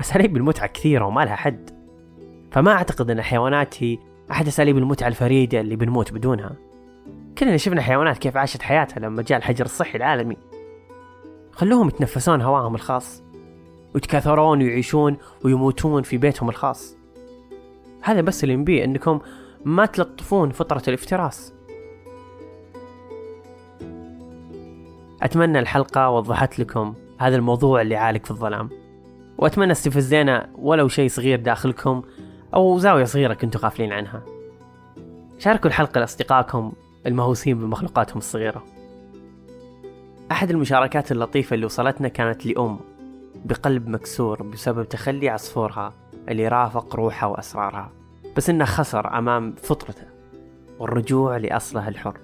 أساليب 0.00 0.36
المتعة 0.36 0.66
كثيرة 0.66 1.04
وما 1.04 1.24
لها 1.24 1.36
حد. 1.36 1.70
فما 2.52 2.72
أعتقد 2.72 3.10
أن 3.10 3.18
الحيوانات 3.18 3.82
هي 3.82 3.98
أحد 4.30 4.46
أساليب 4.46 4.78
المتعة 4.78 5.08
الفريدة 5.08 5.60
اللي 5.60 5.76
بنموت 5.76 6.12
بدونها. 6.12 6.56
كلنا 7.38 7.56
شفنا 7.56 7.82
حيوانات 7.82 8.18
كيف 8.18 8.36
عاشت 8.36 8.62
حياتها 8.62 9.00
لما 9.00 9.22
جاء 9.22 9.38
الحجر 9.38 9.64
الصحي 9.64 9.98
العالمي. 9.98 10.36
خلوهم 11.52 11.88
يتنفسون 11.88 12.40
هواهم 12.40 12.74
الخاص. 12.74 13.22
ويتكاثرون 13.94 14.62
ويعيشون 14.62 15.16
ويموتون 15.44 16.02
في 16.02 16.18
بيتهم 16.18 16.48
الخاص. 16.48 16.96
هذا 18.02 18.20
بس 18.20 18.44
اللي 18.44 18.56
نبيه 18.56 18.84
إنكم 18.84 19.20
ما 19.64 19.86
تلطفون 19.86 20.50
فطرة 20.50 20.82
الافتراس. 20.88 21.52
أتمنى 25.22 25.58
الحلقة 25.58 26.10
وضحت 26.10 26.58
لكم 26.58 26.94
هذا 27.18 27.36
الموضوع 27.36 27.80
اللي 27.80 27.96
عالق 27.96 28.24
في 28.24 28.30
الظلام. 28.30 28.70
وأتمنى 29.38 29.72
استفزينا 29.72 30.50
ولو 30.58 30.88
شيء 30.88 31.08
صغير 31.08 31.40
داخلكم 31.40 32.02
أو 32.54 32.78
زاوية 32.78 33.04
صغيرة 33.04 33.34
كنتوا 33.34 33.60
غافلين 33.60 33.92
عنها. 33.92 34.22
شاركوا 35.38 35.66
الحلقة 35.70 35.98
لأصدقائكم 35.98 36.72
المهووسين 37.06 37.58
بمخلوقاتهم 37.58 38.18
الصغيرة. 38.18 38.64
أحد 40.30 40.50
المشاركات 40.50 41.12
اللطيفة 41.12 41.54
اللي 41.54 41.66
وصلتنا 41.66 42.08
كانت 42.08 42.46
لأم. 42.46 42.78
بقلب 43.48 43.88
مكسور 43.88 44.42
بسبب 44.42 44.88
تخلي 44.88 45.28
عصفورها 45.28 45.94
اللي 46.28 46.48
رافق 46.48 46.96
روحها 46.96 47.26
وأسرارها 47.26 47.90
بس 48.36 48.50
إنه 48.50 48.64
خسر 48.64 49.18
أمام 49.18 49.54
فطرته 49.62 50.06
والرجوع 50.78 51.36
لأصله 51.36 51.88
الحر. 51.88 52.18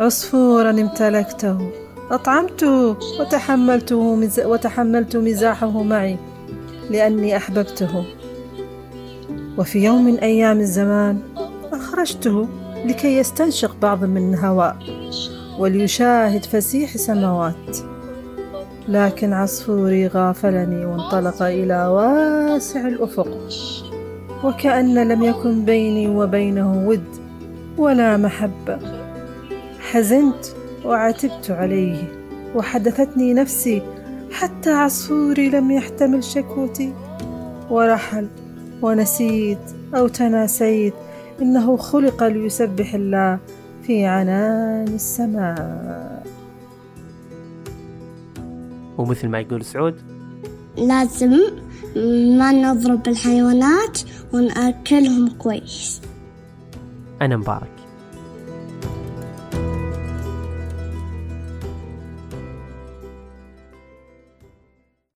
عصفورا 0.00 0.70
امتلكته 0.70 1.70
أطعمته 2.10 2.96
وتحملته 3.20 4.14
مز... 4.14 4.40
وتحملت 4.40 5.16
مزاحه 5.16 5.82
معي 5.82 6.18
لأني 6.90 7.36
أحببته. 7.36 8.04
وفي 9.58 9.84
يوم 9.84 10.04
من 10.04 10.18
أيام 10.18 10.60
الزمان 10.60 11.22
أخرجته 11.72 12.48
لكي 12.84 13.18
يستنشق 13.18 13.76
بعض 13.82 14.04
من 14.04 14.34
الهواء 14.34 14.76
وليشاهد 15.58 16.44
فسيح 16.44 16.96
سماوات 16.96 17.76
لكن 18.88 19.32
عصفوري 19.32 20.06
غافلني 20.06 20.84
وانطلق 20.84 21.42
إلى 21.42 21.86
واسع 21.86 22.88
الأفق. 22.88 23.28
وكأن 24.44 25.08
لم 25.08 25.22
يكن 25.22 25.64
بيني 25.64 26.08
وبينه 26.08 26.88
ود 26.88 27.04
ولا 27.78 28.16
محبة. 28.16 28.78
حزنت 29.80 30.46
وعتبت 30.84 31.50
عليه 31.50 32.02
وحدثتني 32.54 33.34
نفسي 33.34 33.82
حتى 34.32 34.70
عصفوري 34.70 35.48
لم 35.48 35.70
يحتمل 35.70 36.24
شكوتي. 36.24 36.94
ورحل 37.70 38.26
ونسيت 38.82 39.58
أو 39.94 40.08
تناسيت 40.08 40.94
إنه 41.42 41.76
خلق 41.76 42.22
ليسبح 42.24 42.94
الله 42.94 43.38
في 43.82 44.06
عنان 44.06 44.88
السماء. 44.88 46.19
ومثل 49.00 49.28
ما 49.28 49.40
يقول 49.40 49.64
سعود. 49.64 49.94
لازم 50.76 51.38
ما 52.38 52.52
نضرب 52.52 53.08
الحيوانات 53.08 53.98
ونأكلهم 54.32 55.28
كويس. 55.28 56.00
أنا 57.22 57.36
مبارك. 57.36 57.79